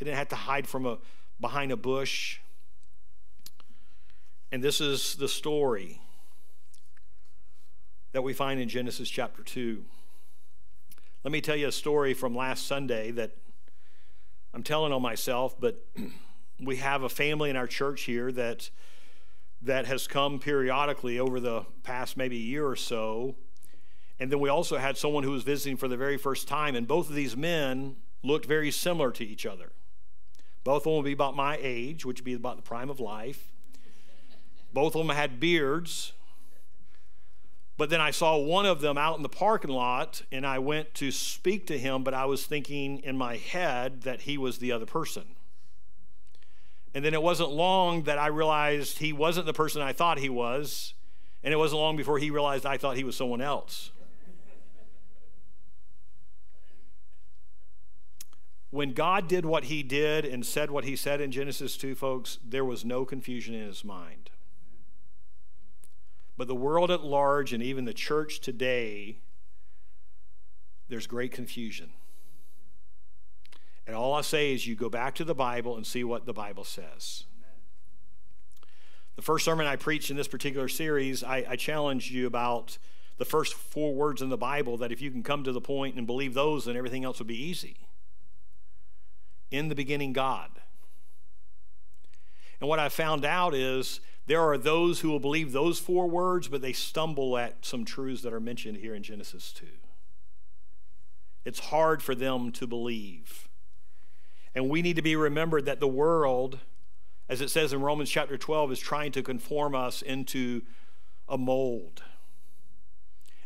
They 0.00 0.06
didn't 0.06 0.18
have 0.18 0.30
to 0.30 0.34
hide 0.34 0.66
from 0.66 0.86
a 0.86 0.98
behind 1.40 1.72
a 1.72 1.76
bush. 1.76 2.38
And 4.52 4.62
this 4.62 4.80
is 4.80 5.14
the 5.16 5.28
story 5.28 6.00
that 8.12 8.22
we 8.22 8.32
find 8.32 8.60
in 8.60 8.68
Genesis 8.68 9.08
chapter 9.08 9.42
2. 9.42 9.84
Let 11.24 11.32
me 11.32 11.40
tell 11.40 11.56
you 11.56 11.68
a 11.68 11.72
story 11.72 12.14
from 12.14 12.34
last 12.34 12.66
Sunday 12.66 13.10
that 13.12 13.32
I'm 14.52 14.62
telling 14.62 14.92
on 14.92 15.02
myself, 15.02 15.58
but 15.58 15.84
we 16.60 16.76
have 16.76 17.02
a 17.02 17.08
family 17.08 17.50
in 17.50 17.56
our 17.56 17.66
church 17.66 18.02
here 18.02 18.32
that 18.32 18.70
that 19.62 19.86
has 19.86 20.06
come 20.06 20.38
periodically 20.38 21.18
over 21.18 21.38
the 21.38 21.66
past 21.82 22.16
maybe 22.16 22.36
a 22.36 22.40
year 22.40 22.66
or 22.66 22.76
so. 22.76 23.34
And 24.18 24.32
then 24.32 24.40
we 24.40 24.48
also 24.48 24.78
had 24.78 24.96
someone 24.96 25.22
who 25.22 25.32
was 25.32 25.42
visiting 25.42 25.76
for 25.76 25.86
the 25.86 25.98
very 25.98 26.16
first 26.16 26.48
time, 26.48 26.74
and 26.74 26.88
both 26.88 27.10
of 27.10 27.14
these 27.14 27.36
men 27.36 27.96
looked 28.22 28.46
very 28.46 28.70
similar 28.70 29.10
to 29.12 29.24
each 29.24 29.44
other. 29.44 29.72
Both 30.64 30.82
of 30.82 30.84
them 30.84 30.94
would 30.94 31.04
be 31.04 31.12
about 31.12 31.36
my 31.36 31.58
age, 31.60 32.04
which 32.04 32.20
would 32.20 32.24
be 32.24 32.34
about 32.34 32.56
the 32.56 32.62
prime 32.62 32.90
of 32.90 33.00
life. 33.00 33.52
Both 34.72 34.94
of 34.94 35.06
them 35.06 35.16
had 35.16 35.40
beards. 35.40 36.12
But 37.76 37.88
then 37.88 38.00
I 38.00 38.10
saw 38.10 38.36
one 38.36 38.66
of 38.66 38.82
them 38.82 38.98
out 38.98 39.16
in 39.16 39.22
the 39.22 39.28
parking 39.30 39.70
lot 39.70 40.20
and 40.30 40.46
I 40.46 40.58
went 40.58 40.92
to 40.96 41.10
speak 41.10 41.66
to 41.68 41.78
him, 41.78 42.04
but 42.04 42.12
I 42.12 42.26
was 42.26 42.44
thinking 42.44 42.98
in 42.98 43.16
my 43.16 43.36
head 43.36 44.02
that 44.02 44.22
he 44.22 44.36
was 44.36 44.58
the 44.58 44.70
other 44.70 44.84
person. 44.84 45.24
And 46.94 47.04
then 47.04 47.14
it 47.14 47.22
wasn't 47.22 47.52
long 47.52 48.02
that 48.02 48.18
I 48.18 48.26
realized 48.26 48.98
he 48.98 49.14
wasn't 49.14 49.46
the 49.46 49.54
person 49.54 49.80
I 49.80 49.94
thought 49.94 50.18
he 50.18 50.28
was. 50.28 50.92
And 51.42 51.54
it 51.54 51.56
wasn't 51.56 51.80
long 51.80 51.96
before 51.96 52.18
he 52.18 52.30
realized 52.30 52.66
I 52.66 52.76
thought 52.76 52.96
he 52.96 53.04
was 53.04 53.16
someone 53.16 53.40
else. 53.40 53.92
When 58.70 58.92
God 58.92 59.26
did 59.26 59.44
what 59.44 59.64
he 59.64 59.82
did 59.82 60.24
and 60.24 60.46
said 60.46 60.70
what 60.70 60.84
he 60.84 60.94
said 60.94 61.20
in 61.20 61.32
Genesis 61.32 61.76
2, 61.76 61.94
folks, 61.94 62.38
there 62.46 62.64
was 62.64 62.84
no 62.84 63.04
confusion 63.04 63.54
in 63.54 63.66
his 63.66 63.84
mind. 63.84 64.30
But 66.36 66.46
the 66.46 66.54
world 66.54 66.90
at 66.90 67.02
large 67.02 67.52
and 67.52 67.62
even 67.62 67.84
the 67.84 67.92
church 67.92 68.40
today, 68.40 69.18
there's 70.88 71.06
great 71.06 71.32
confusion. 71.32 71.90
And 73.86 73.96
all 73.96 74.14
I 74.14 74.20
say 74.20 74.54
is 74.54 74.66
you 74.66 74.76
go 74.76 74.88
back 74.88 75.16
to 75.16 75.24
the 75.24 75.34
Bible 75.34 75.76
and 75.76 75.84
see 75.84 76.04
what 76.04 76.24
the 76.24 76.32
Bible 76.32 76.64
says. 76.64 77.24
The 79.16 79.22
first 79.22 79.44
sermon 79.44 79.66
I 79.66 79.76
preached 79.76 80.10
in 80.10 80.16
this 80.16 80.28
particular 80.28 80.68
series, 80.68 81.24
I, 81.24 81.44
I 81.48 81.56
challenged 81.56 82.10
you 82.10 82.26
about 82.26 82.78
the 83.18 83.24
first 83.24 83.52
four 83.52 83.92
words 83.92 84.22
in 84.22 84.30
the 84.30 84.38
Bible 84.38 84.78
that 84.78 84.92
if 84.92 85.02
you 85.02 85.10
can 85.10 85.24
come 85.24 85.42
to 85.44 85.52
the 85.52 85.60
point 85.60 85.96
and 85.96 86.06
believe 86.06 86.34
those, 86.34 86.64
then 86.66 86.76
everything 86.76 87.04
else 87.04 87.18
would 87.18 87.26
be 87.26 87.42
easy. 87.42 87.76
In 89.50 89.68
the 89.68 89.74
beginning, 89.74 90.12
God. 90.12 90.50
And 92.60 92.68
what 92.68 92.78
I 92.78 92.88
found 92.88 93.24
out 93.24 93.54
is 93.54 94.00
there 94.26 94.42
are 94.42 94.58
those 94.58 95.00
who 95.00 95.10
will 95.10 95.20
believe 95.20 95.52
those 95.52 95.78
four 95.78 96.08
words, 96.08 96.46
but 96.48 96.62
they 96.62 96.72
stumble 96.72 97.36
at 97.36 97.64
some 97.64 97.84
truths 97.84 98.22
that 98.22 98.32
are 98.32 98.40
mentioned 98.40 98.76
here 98.76 98.94
in 98.94 99.02
Genesis 99.02 99.52
2. 99.52 99.66
It's 101.44 101.58
hard 101.58 102.02
for 102.02 102.14
them 102.14 102.52
to 102.52 102.66
believe. 102.66 103.48
And 104.54 104.68
we 104.68 104.82
need 104.82 104.96
to 104.96 105.02
be 105.02 105.16
remembered 105.16 105.64
that 105.64 105.80
the 105.80 105.88
world, 105.88 106.58
as 107.28 107.40
it 107.40 107.48
says 107.48 107.72
in 107.72 107.80
Romans 107.80 108.10
chapter 108.10 108.36
12, 108.36 108.72
is 108.72 108.78
trying 108.78 109.12
to 109.12 109.22
conform 109.22 109.74
us 109.74 110.02
into 110.02 110.62
a 111.28 111.38
mold. 111.38 112.02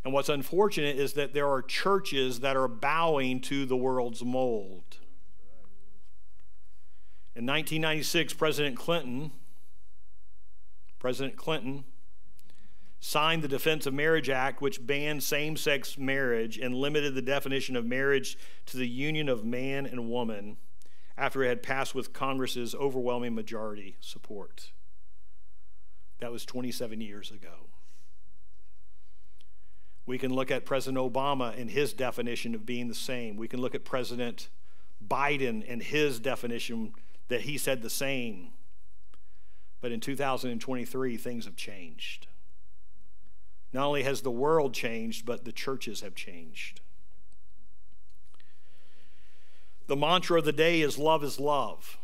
And 0.05 0.13
what's 0.13 0.29
unfortunate 0.29 0.97
is 0.97 1.15
that 1.15 1.33
there 1.33 1.49
are 1.49 1.63
churches 1.63 2.41
that 2.41 2.57
are 2.57 2.69
bowing 2.69 3.41
to 3.43 3.65
the 3.65 3.77
world's 3.77 4.25
mold. 4.25 4.99
In 7.37 7.47
1996, 7.47 8.35
President 8.35 8.77
Clinton 8.77 9.33
President 11.05 11.37
Clinton 11.37 11.85
signed 12.99 13.43
the 13.43 13.49
Defense 13.49 13.85
of 13.85 13.93
Marriage 13.93 14.31
Act, 14.31 14.63
which 14.63 14.87
banned 14.87 15.23
same 15.23 15.55
sex 15.55 15.99
marriage 15.99 16.57
and 16.57 16.75
limited 16.75 17.15
the 17.15 17.21
definition 17.21 17.77
of 17.77 17.85
marriage 17.85 18.39
to 18.65 18.79
the 18.79 18.89
union 18.89 19.29
of 19.29 19.45
man 19.45 19.85
and 19.85 20.09
woman 20.09 20.57
after 21.19 21.43
it 21.43 21.49
had 21.49 21.63
passed 21.63 21.95
with 21.95 22.15
Congress's 22.15 22.75
overwhelming 22.75 23.35
majority 23.35 23.97
support. 24.01 24.73
That 26.21 26.33
was 26.33 26.47
27 26.47 27.03
years 27.03 27.31
ago. 27.31 27.69
We 30.07 30.17
can 30.17 30.33
look 30.33 30.51
at 30.51 30.65
President 30.65 30.97
Obama 30.97 31.59
and 31.61 31.71
his 31.71 31.93
definition 31.93 32.55
of 32.55 32.65
being 32.65 32.89
the 32.89 32.95
same. 32.95 33.37
We 33.37 33.49
can 33.49 33.61
look 33.61 33.75
at 33.75 33.85
President 33.85 34.49
Biden 35.07 35.63
and 35.69 35.83
his 35.83 36.19
definition 36.19 36.95
that 37.29 37.43
he 37.43 37.59
said 37.59 37.83
the 37.83 37.91
same. 37.91 38.49
But 39.81 39.93
in 39.93 40.01
2023, 40.01 41.17
things 41.17 41.45
have 41.45 41.57
changed. 41.57 42.27
Not 43.73 43.87
only 43.87 44.03
has 44.05 44.23
the 44.23 44.31
world 44.31 44.73
changed, 44.73 45.27
but 45.27 45.45
the 45.45 45.53
churches 45.53 46.01
have 46.01 46.15
changed. 46.15 46.81
The 49.87 49.97
mantra 49.97 50.39
of 50.39 50.45
the 50.45 50.53
day 50.53 50.81
is 50.81 50.97
love 50.97 51.23
is 51.25 51.39
love. 51.39 51.99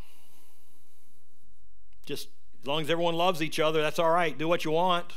Just 2.05 2.29
as 2.61 2.67
long 2.67 2.83
as 2.83 2.91
everyone 2.91 3.15
loves 3.15 3.41
each 3.41 3.59
other, 3.59 3.81
that's 3.81 3.99
all 3.99 4.11
right. 4.11 4.37
Do 4.37 4.49
what 4.49 4.65
you 4.65 4.73
want. 4.73 5.15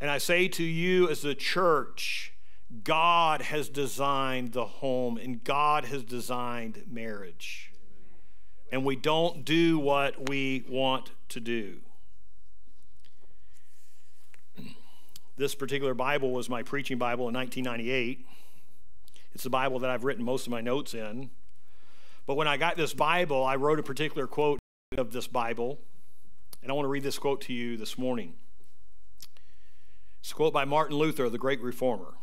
And 0.00 0.10
I 0.10 0.18
say 0.18 0.48
to 0.48 0.64
you, 0.64 1.08
as 1.08 1.22
the 1.22 1.34
church, 1.34 2.34
God 2.82 3.40
has 3.40 3.68
designed 3.68 4.52
the 4.52 4.66
home 4.66 5.16
and 5.16 5.42
God 5.42 5.86
has 5.86 6.02
designed 6.02 6.82
marriage 6.90 7.70
and 8.74 8.84
we 8.84 8.96
don't 8.96 9.44
do 9.44 9.78
what 9.78 10.28
we 10.28 10.64
want 10.68 11.12
to 11.28 11.38
do. 11.38 11.76
This 15.36 15.54
particular 15.54 15.94
Bible 15.94 16.32
was 16.32 16.48
my 16.50 16.64
preaching 16.64 16.98
Bible 16.98 17.28
in 17.28 17.34
1998. 17.34 18.26
It's 19.32 19.44
the 19.44 19.50
Bible 19.50 19.78
that 19.78 19.90
I've 19.90 20.02
written 20.02 20.24
most 20.24 20.48
of 20.48 20.50
my 20.50 20.60
notes 20.60 20.92
in. 20.92 21.30
But 22.26 22.34
when 22.34 22.48
I 22.48 22.56
got 22.56 22.76
this 22.76 22.92
Bible, 22.92 23.44
I 23.44 23.54
wrote 23.54 23.78
a 23.78 23.82
particular 23.84 24.26
quote 24.26 24.58
of 24.98 25.12
this 25.12 25.28
Bible, 25.28 25.78
and 26.60 26.68
I 26.68 26.74
want 26.74 26.84
to 26.84 26.90
read 26.90 27.04
this 27.04 27.16
quote 27.16 27.42
to 27.42 27.52
you 27.52 27.76
this 27.76 27.96
morning. 27.96 28.34
It's 30.18 30.32
a 30.32 30.34
quote 30.34 30.52
by 30.52 30.64
Martin 30.64 30.96
Luther, 30.96 31.30
the 31.30 31.38
great 31.38 31.62
reformer. 31.62 32.14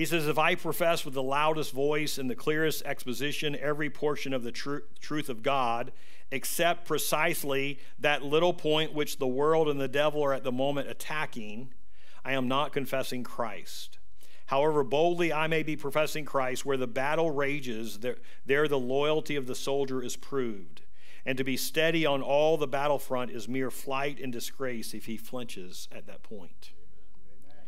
He 0.00 0.06
says, 0.06 0.26
If 0.26 0.38
I 0.38 0.54
profess 0.54 1.04
with 1.04 1.12
the 1.12 1.22
loudest 1.22 1.72
voice 1.72 2.16
and 2.16 2.30
the 2.30 2.34
clearest 2.34 2.82
exposition 2.86 3.54
every 3.60 3.90
portion 3.90 4.32
of 4.32 4.42
the 4.42 4.50
tr- 4.50 4.78
truth 4.98 5.28
of 5.28 5.42
God, 5.42 5.92
except 6.30 6.86
precisely 6.86 7.78
that 7.98 8.24
little 8.24 8.54
point 8.54 8.94
which 8.94 9.18
the 9.18 9.26
world 9.26 9.68
and 9.68 9.78
the 9.78 9.88
devil 9.88 10.24
are 10.24 10.32
at 10.32 10.42
the 10.42 10.50
moment 10.50 10.88
attacking, 10.88 11.74
I 12.24 12.32
am 12.32 12.48
not 12.48 12.72
confessing 12.72 13.24
Christ. 13.24 13.98
However 14.46 14.82
boldly 14.84 15.34
I 15.34 15.48
may 15.48 15.62
be 15.62 15.76
professing 15.76 16.24
Christ, 16.24 16.64
where 16.64 16.78
the 16.78 16.86
battle 16.86 17.30
rages, 17.30 17.98
there, 17.98 18.16
there 18.46 18.68
the 18.68 18.78
loyalty 18.78 19.36
of 19.36 19.46
the 19.46 19.54
soldier 19.54 20.02
is 20.02 20.16
proved. 20.16 20.80
And 21.26 21.36
to 21.36 21.44
be 21.44 21.58
steady 21.58 22.06
on 22.06 22.22
all 22.22 22.56
the 22.56 22.66
battlefront 22.66 23.32
is 23.32 23.48
mere 23.48 23.70
flight 23.70 24.18
and 24.18 24.32
disgrace 24.32 24.94
if 24.94 25.04
he 25.04 25.18
flinches 25.18 25.88
at 25.92 26.06
that 26.06 26.22
point. 26.22 26.70
Amen. 27.44 27.64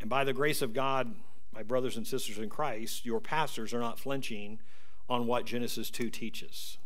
And 0.00 0.08
by 0.08 0.24
the 0.24 0.32
grace 0.32 0.62
of 0.62 0.72
God, 0.72 1.14
my 1.56 1.62
brothers 1.62 1.96
and 1.96 2.06
sisters 2.06 2.36
in 2.36 2.50
Christ, 2.50 3.06
your 3.06 3.18
pastors 3.18 3.72
are 3.72 3.80
not 3.80 3.98
flinching 3.98 4.60
on 5.08 5.26
what 5.26 5.46
Genesis 5.46 5.88
2 5.88 6.10
teaches. 6.10 6.76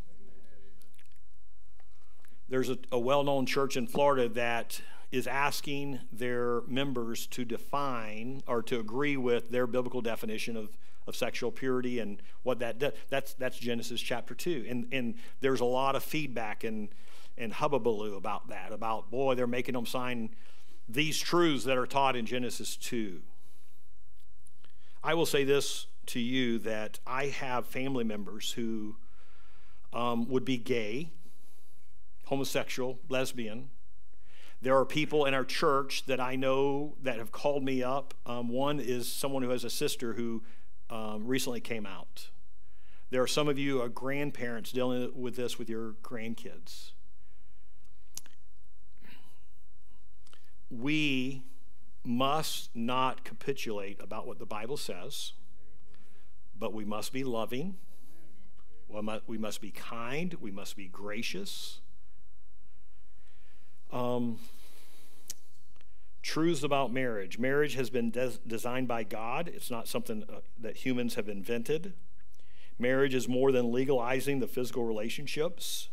There's 2.47 2.69
a, 2.69 2.77
a 2.89 2.97
well 2.97 3.23
known 3.23 3.45
church 3.45 3.75
in 3.75 3.85
Florida 3.85 4.29
that 4.29 4.81
is 5.11 5.27
asking 5.27 5.99
their 6.13 6.61
members 6.67 7.27
to 7.27 7.43
define 7.43 8.43
or 8.47 8.63
to 8.63 8.79
agree 8.79 9.17
with 9.17 9.51
their 9.51 9.67
biblical 9.67 9.99
definition 9.99 10.55
of, 10.55 10.77
of 11.05 11.17
sexual 11.17 11.51
purity 11.51 11.99
and 11.99 12.21
what 12.43 12.59
that 12.59 12.79
does. 12.79 12.93
That's, 13.09 13.33
that's 13.33 13.57
Genesis 13.59 13.99
chapter 13.99 14.33
2. 14.33 14.67
And, 14.69 14.87
and 14.93 15.15
there's 15.41 15.59
a 15.59 15.65
lot 15.65 15.97
of 15.97 16.03
feedback 16.03 16.63
and, 16.63 16.87
and 17.37 17.51
hubbubaloo 17.51 18.15
about 18.15 18.47
that, 18.47 18.71
about, 18.71 19.11
boy, 19.11 19.35
they're 19.35 19.47
making 19.47 19.73
them 19.73 19.85
sign 19.85 20.29
these 20.87 21.19
truths 21.19 21.65
that 21.65 21.77
are 21.77 21.87
taught 21.87 22.15
in 22.15 22.25
Genesis 22.25 22.77
2. 22.77 23.21
I 25.03 25.15
will 25.15 25.25
say 25.25 25.43
this 25.43 25.87
to 26.07 26.19
you 26.19 26.59
that 26.59 26.99
I 27.07 27.27
have 27.27 27.65
family 27.65 28.03
members 28.03 28.51
who 28.51 28.97
um, 29.93 30.27
would 30.29 30.45
be 30.45 30.57
gay, 30.57 31.09
homosexual, 32.25 32.99
lesbian. 33.09 33.69
There 34.61 34.77
are 34.77 34.85
people 34.85 35.25
in 35.25 35.33
our 35.33 35.43
church 35.43 36.05
that 36.05 36.19
I 36.19 36.35
know 36.35 36.95
that 37.01 37.17
have 37.17 37.31
called 37.31 37.63
me 37.63 37.81
up. 37.81 38.13
Um, 38.27 38.47
one 38.47 38.79
is 38.79 39.11
someone 39.11 39.41
who 39.41 39.49
has 39.49 39.63
a 39.63 39.71
sister 39.71 40.13
who 40.13 40.43
um, 40.91 41.25
recently 41.25 41.61
came 41.61 41.87
out. 41.87 42.29
There 43.09 43.23
are 43.23 43.27
some 43.27 43.47
of 43.49 43.57
you, 43.57 43.81
are 43.81 43.89
grandparents, 43.89 44.71
dealing 44.71 45.11
with 45.19 45.35
this 45.35 45.57
with 45.57 45.67
your 45.67 45.93
grandkids. 46.03 46.91
We 50.69 51.43
must 52.03 52.75
not 52.75 53.23
capitulate 53.23 54.01
about 54.01 54.27
what 54.27 54.39
the 54.39 54.45
Bible 54.45 54.77
says, 54.77 55.33
but 56.57 56.73
we 56.73 56.85
must 56.85 57.13
be 57.13 57.23
loving. 57.23 57.75
We 59.27 59.37
must 59.37 59.61
be 59.61 59.71
kind. 59.71 60.35
We 60.39 60.51
must 60.51 60.75
be 60.75 60.87
gracious. 60.87 61.79
Um, 63.91 64.39
truths 66.21 66.63
about 66.63 66.91
marriage. 66.91 67.39
Marriage 67.39 67.75
has 67.75 67.89
been 67.89 68.11
des- 68.11 68.39
designed 68.45 68.87
by 68.87 69.03
God, 69.03 69.47
it's 69.53 69.71
not 69.71 69.87
something 69.87 70.23
uh, 70.29 70.39
that 70.59 70.77
humans 70.77 71.15
have 71.15 71.27
invented. 71.27 71.93
Marriage 72.79 73.13
is 73.13 73.27
more 73.27 73.51
than 73.51 73.71
legalizing 73.71 74.39
the 74.39 74.47
physical 74.47 74.85
relationships. 74.85 75.89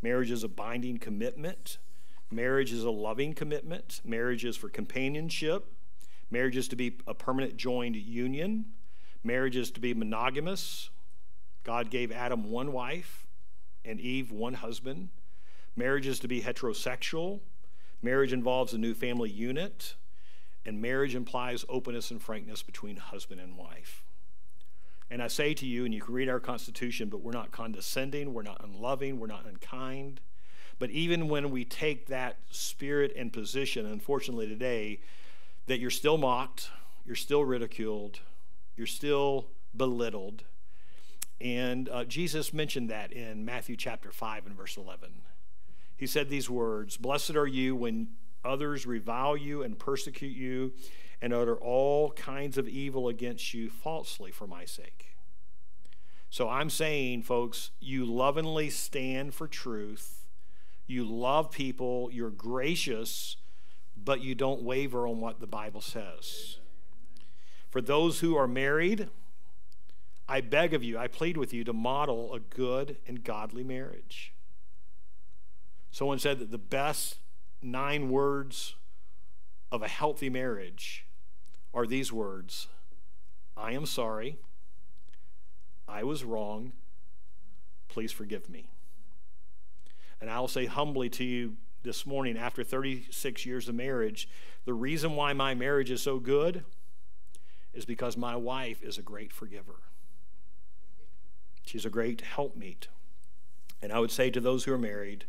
Marriage 0.00 0.30
is 0.30 0.42
a 0.42 0.48
binding 0.48 0.98
commitment. 0.98 1.78
Marriage 2.32 2.72
is 2.72 2.82
a 2.82 2.90
loving 2.90 3.34
commitment. 3.34 4.00
Marriage 4.04 4.44
is 4.44 4.56
for 4.56 4.70
companionship. 4.70 5.66
Marriage 6.30 6.56
is 6.56 6.66
to 6.68 6.76
be 6.76 6.96
a 7.06 7.12
permanent 7.12 7.58
joined 7.58 7.94
union. 7.94 8.64
Marriage 9.22 9.56
is 9.56 9.70
to 9.72 9.80
be 9.80 9.92
monogamous. 9.92 10.88
God 11.62 11.90
gave 11.90 12.10
Adam 12.10 12.50
one 12.50 12.72
wife 12.72 13.26
and 13.84 14.00
Eve 14.00 14.32
one 14.32 14.54
husband. 14.54 15.10
Marriage 15.76 16.06
is 16.06 16.18
to 16.20 16.28
be 16.28 16.40
heterosexual. 16.40 17.40
Marriage 18.00 18.32
involves 18.32 18.72
a 18.72 18.78
new 18.78 18.94
family 18.94 19.30
unit. 19.30 19.96
And 20.64 20.80
marriage 20.80 21.14
implies 21.14 21.66
openness 21.68 22.10
and 22.10 22.22
frankness 22.22 22.62
between 22.62 22.96
husband 22.96 23.40
and 23.40 23.58
wife. 23.58 24.04
And 25.10 25.22
I 25.22 25.28
say 25.28 25.52
to 25.52 25.66
you, 25.66 25.84
and 25.84 25.92
you 25.92 26.00
can 26.00 26.14
read 26.14 26.30
our 26.30 26.40
Constitution, 26.40 27.10
but 27.10 27.20
we're 27.20 27.32
not 27.32 27.50
condescending, 27.50 28.32
we're 28.32 28.42
not 28.42 28.64
unloving, 28.64 29.20
we're 29.20 29.26
not 29.26 29.44
unkind. 29.44 30.22
But 30.82 30.90
even 30.90 31.28
when 31.28 31.52
we 31.52 31.64
take 31.64 32.06
that 32.06 32.38
spirit 32.50 33.12
and 33.14 33.32
position, 33.32 33.86
unfortunately 33.86 34.48
today, 34.48 34.98
that 35.68 35.78
you're 35.78 35.92
still 35.92 36.18
mocked, 36.18 36.70
you're 37.06 37.14
still 37.14 37.44
ridiculed, 37.44 38.18
you're 38.76 38.88
still 38.88 39.46
belittled. 39.76 40.42
And 41.40 41.88
uh, 41.88 42.02
Jesus 42.02 42.52
mentioned 42.52 42.90
that 42.90 43.12
in 43.12 43.44
Matthew 43.44 43.76
chapter 43.76 44.10
5 44.10 44.44
and 44.46 44.56
verse 44.56 44.76
11 44.76 45.12
he 45.96 46.08
said 46.08 46.28
these 46.28 46.50
words 46.50 46.96
Blessed 46.96 47.36
are 47.36 47.46
you 47.46 47.76
when 47.76 48.08
others 48.44 48.84
revile 48.84 49.36
you 49.36 49.62
and 49.62 49.78
persecute 49.78 50.36
you 50.36 50.72
and 51.20 51.32
utter 51.32 51.54
all 51.54 52.10
kinds 52.10 52.58
of 52.58 52.66
evil 52.66 53.06
against 53.06 53.54
you 53.54 53.70
falsely 53.70 54.32
for 54.32 54.48
my 54.48 54.64
sake. 54.64 55.14
So 56.28 56.48
I'm 56.48 56.70
saying, 56.70 57.22
folks, 57.22 57.70
you 57.78 58.04
lovingly 58.04 58.68
stand 58.68 59.32
for 59.32 59.46
truth, 59.46 60.21
you 60.86 61.04
love 61.04 61.50
people, 61.50 62.08
you're 62.12 62.30
gracious, 62.30 63.36
but 63.96 64.20
you 64.20 64.34
don't 64.34 64.62
waver 64.62 65.06
on 65.06 65.20
what 65.20 65.40
the 65.40 65.46
Bible 65.46 65.80
says. 65.80 66.58
For 67.70 67.80
those 67.80 68.20
who 68.20 68.36
are 68.36 68.48
married, 68.48 69.08
I 70.28 70.40
beg 70.40 70.74
of 70.74 70.82
you, 70.82 70.98
I 70.98 71.08
plead 71.08 71.36
with 71.36 71.52
you 71.52 71.64
to 71.64 71.72
model 71.72 72.34
a 72.34 72.40
good 72.40 72.96
and 73.06 73.22
godly 73.22 73.64
marriage. 73.64 74.32
Someone 75.90 76.18
said 76.18 76.38
that 76.38 76.50
the 76.50 76.58
best 76.58 77.16
nine 77.60 78.10
words 78.10 78.76
of 79.70 79.82
a 79.82 79.88
healthy 79.88 80.30
marriage 80.30 81.06
are 81.74 81.86
these 81.86 82.12
words 82.12 82.68
I 83.56 83.72
am 83.72 83.86
sorry. 83.86 84.38
I 85.86 86.02
was 86.04 86.24
wrong. 86.24 86.72
Please 87.88 88.10
forgive 88.10 88.48
me. 88.48 88.71
And 90.22 90.30
I'll 90.30 90.46
say 90.46 90.66
humbly 90.66 91.10
to 91.10 91.24
you 91.24 91.56
this 91.82 92.06
morning, 92.06 92.38
after 92.38 92.62
36 92.62 93.44
years 93.44 93.68
of 93.68 93.74
marriage, 93.74 94.28
the 94.64 94.72
reason 94.72 95.16
why 95.16 95.32
my 95.32 95.52
marriage 95.52 95.90
is 95.90 96.00
so 96.00 96.20
good 96.20 96.64
is 97.74 97.84
because 97.84 98.16
my 98.16 98.36
wife 98.36 98.84
is 98.84 98.96
a 98.96 99.02
great 99.02 99.32
forgiver. 99.32 99.80
She's 101.66 101.84
a 101.84 101.90
great 101.90 102.20
helpmeet. 102.20 102.86
And 103.82 103.90
I 103.92 103.98
would 103.98 104.12
say 104.12 104.30
to 104.30 104.40
those 104.40 104.62
who 104.62 104.72
are 104.72 104.78
married, 104.78 105.24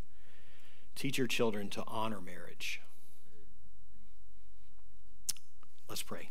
Teach 0.95 1.17
your 1.17 1.25
children 1.25 1.71
to 1.71 1.83
honor 1.87 2.21
marriage. 2.21 2.79
Let's 5.89 6.03
pray. 6.03 6.29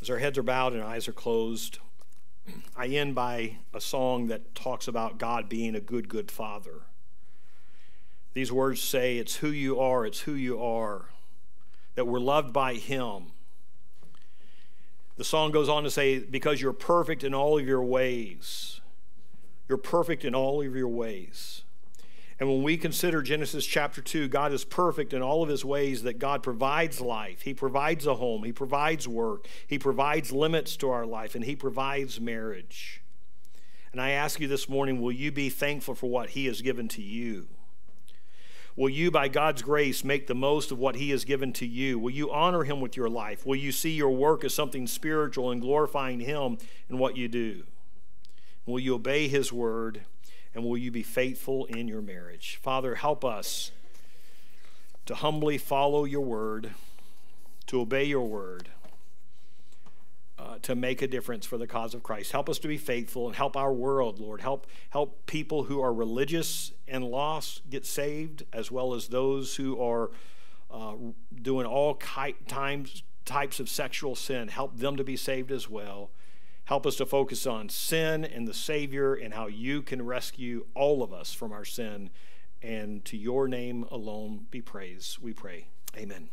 As 0.00 0.08
our 0.08 0.18
heads 0.18 0.38
are 0.38 0.44
bowed 0.44 0.72
and 0.72 0.84
eyes 0.84 1.08
are 1.08 1.12
closed, 1.12 1.80
I 2.76 2.86
end 2.88 3.14
by 3.14 3.58
a 3.72 3.80
song 3.80 4.26
that 4.28 4.54
talks 4.54 4.88
about 4.88 5.18
God 5.18 5.48
being 5.48 5.74
a 5.74 5.80
good, 5.80 6.08
good 6.08 6.30
father. 6.30 6.82
These 8.34 8.52
words 8.52 8.82
say, 8.82 9.18
It's 9.18 9.36
who 9.36 9.48
you 9.48 9.80
are, 9.80 10.04
it's 10.04 10.20
who 10.20 10.34
you 10.34 10.62
are, 10.62 11.06
that 11.94 12.06
we're 12.06 12.20
loved 12.20 12.52
by 12.52 12.74
Him. 12.74 13.32
The 15.16 15.24
song 15.24 15.52
goes 15.52 15.68
on 15.68 15.84
to 15.84 15.90
say, 15.90 16.18
Because 16.18 16.60
you're 16.60 16.72
perfect 16.72 17.24
in 17.24 17.34
all 17.34 17.58
of 17.58 17.66
your 17.66 17.82
ways. 17.82 18.80
You're 19.68 19.78
perfect 19.78 20.24
in 20.24 20.34
all 20.34 20.62
of 20.62 20.74
your 20.74 20.88
ways. 20.88 21.63
And 22.40 22.48
when 22.48 22.62
we 22.62 22.76
consider 22.76 23.22
Genesis 23.22 23.64
chapter 23.64 24.00
2, 24.00 24.28
God 24.28 24.52
is 24.52 24.64
perfect 24.64 25.12
in 25.12 25.22
all 25.22 25.42
of 25.42 25.48
his 25.48 25.64
ways 25.64 26.02
that 26.02 26.18
God 26.18 26.42
provides 26.42 27.00
life. 27.00 27.42
He 27.42 27.54
provides 27.54 28.06
a 28.06 28.16
home. 28.16 28.42
He 28.42 28.52
provides 28.52 29.06
work. 29.06 29.46
He 29.66 29.78
provides 29.78 30.32
limits 30.32 30.76
to 30.78 30.90
our 30.90 31.06
life. 31.06 31.34
And 31.34 31.44
he 31.44 31.54
provides 31.54 32.20
marriage. 32.20 33.02
And 33.92 34.00
I 34.00 34.10
ask 34.10 34.40
you 34.40 34.48
this 34.48 34.68
morning 34.68 35.00
will 35.00 35.12
you 35.12 35.30
be 35.30 35.48
thankful 35.48 35.94
for 35.94 36.10
what 36.10 36.30
he 36.30 36.46
has 36.46 36.60
given 36.60 36.88
to 36.88 37.02
you? 37.02 37.46
Will 38.76 38.88
you, 38.88 39.12
by 39.12 39.28
God's 39.28 39.62
grace, 39.62 40.02
make 40.02 40.26
the 40.26 40.34
most 40.34 40.72
of 40.72 40.78
what 40.78 40.96
He 40.96 41.10
has 41.10 41.24
given 41.24 41.52
to 41.54 41.66
you? 41.66 41.96
Will 41.98 42.10
you 42.10 42.32
honor 42.32 42.64
Him 42.64 42.80
with 42.80 42.96
your 42.96 43.08
life? 43.08 43.46
Will 43.46 43.56
you 43.56 43.70
see 43.70 43.92
your 43.92 44.10
work 44.10 44.42
as 44.42 44.52
something 44.52 44.88
spiritual 44.88 45.52
and 45.52 45.60
glorifying 45.60 46.20
Him 46.20 46.58
in 46.90 46.98
what 46.98 47.16
you 47.16 47.28
do? 47.28 47.62
Will 48.66 48.80
you 48.80 48.96
obey 48.96 49.28
His 49.28 49.52
word? 49.52 50.02
And 50.54 50.64
will 50.64 50.78
you 50.78 50.90
be 50.90 51.02
faithful 51.02 51.64
in 51.66 51.88
your 51.88 52.00
marriage? 52.00 52.58
Father, 52.62 52.94
help 52.94 53.24
us 53.24 53.72
to 55.06 55.14
humbly 55.14 55.58
follow 55.58 56.04
your 56.04 56.20
word, 56.20 56.70
to 57.66 57.80
obey 57.80 58.04
your 58.04 58.26
word, 58.26 58.68
uh, 60.38 60.58
to 60.62 60.74
make 60.74 61.02
a 61.02 61.06
difference 61.06 61.46
for 61.46 61.58
the 61.58 61.66
cause 61.66 61.94
of 61.94 62.02
Christ. 62.02 62.32
Help 62.32 62.48
us 62.48 62.58
to 62.60 62.68
be 62.68 62.76
faithful 62.76 63.26
and 63.26 63.36
help 63.36 63.56
our 63.56 63.72
world, 63.72 64.18
Lord. 64.18 64.40
Help, 64.40 64.66
help 64.90 65.26
people 65.26 65.64
who 65.64 65.80
are 65.80 65.92
religious 65.92 66.72
and 66.86 67.04
lost 67.04 67.68
get 67.70 67.84
saved, 67.84 68.44
as 68.52 68.70
well 68.70 68.94
as 68.94 69.08
those 69.08 69.56
who 69.56 69.80
are 69.80 70.10
uh, 70.70 70.94
doing 71.40 71.66
all 71.66 71.94
times, 71.94 73.02
types 73.24 73.60
of 73.60 73.68
sexual 73.68 74.14
sin. 74.14 74.48
Help 74.48 74.76
them 74.76 74.96
to 74.96 75.04
be 75.04 75.16
saved 75.16 75.50
as 75.50 75.68
well. 75.68 76.10
Help 76.66 76.86
us 76.86 76.96
to 76.96 77.06
focus 77.06 77.46
on 77.46 77.68
sin 77.68 78.24
and 78.24 78.48
the 78.48 78.54
Savior 78.54 79.14
and 79.14 79.34
how 79.34 79.46
you 79.46 79.82
can 79.82 80.04
rescue 80.04 80.66
all 80.74 81.02
of 81.02 81.12
us 81.12 81.32
from 81.32 81.52
our 81.52 81.64
sin. 81.64 82.10
And 82.62 83.04
to 83.04 83.18
your 83.18 83.48
name 83.48 83.84
alone 83.90 84.46
be 84.50 84.62
praise, 84.62 85.18
we 85.20 85.34
pray. 85.34 85.66
Amen. 85.96 86.30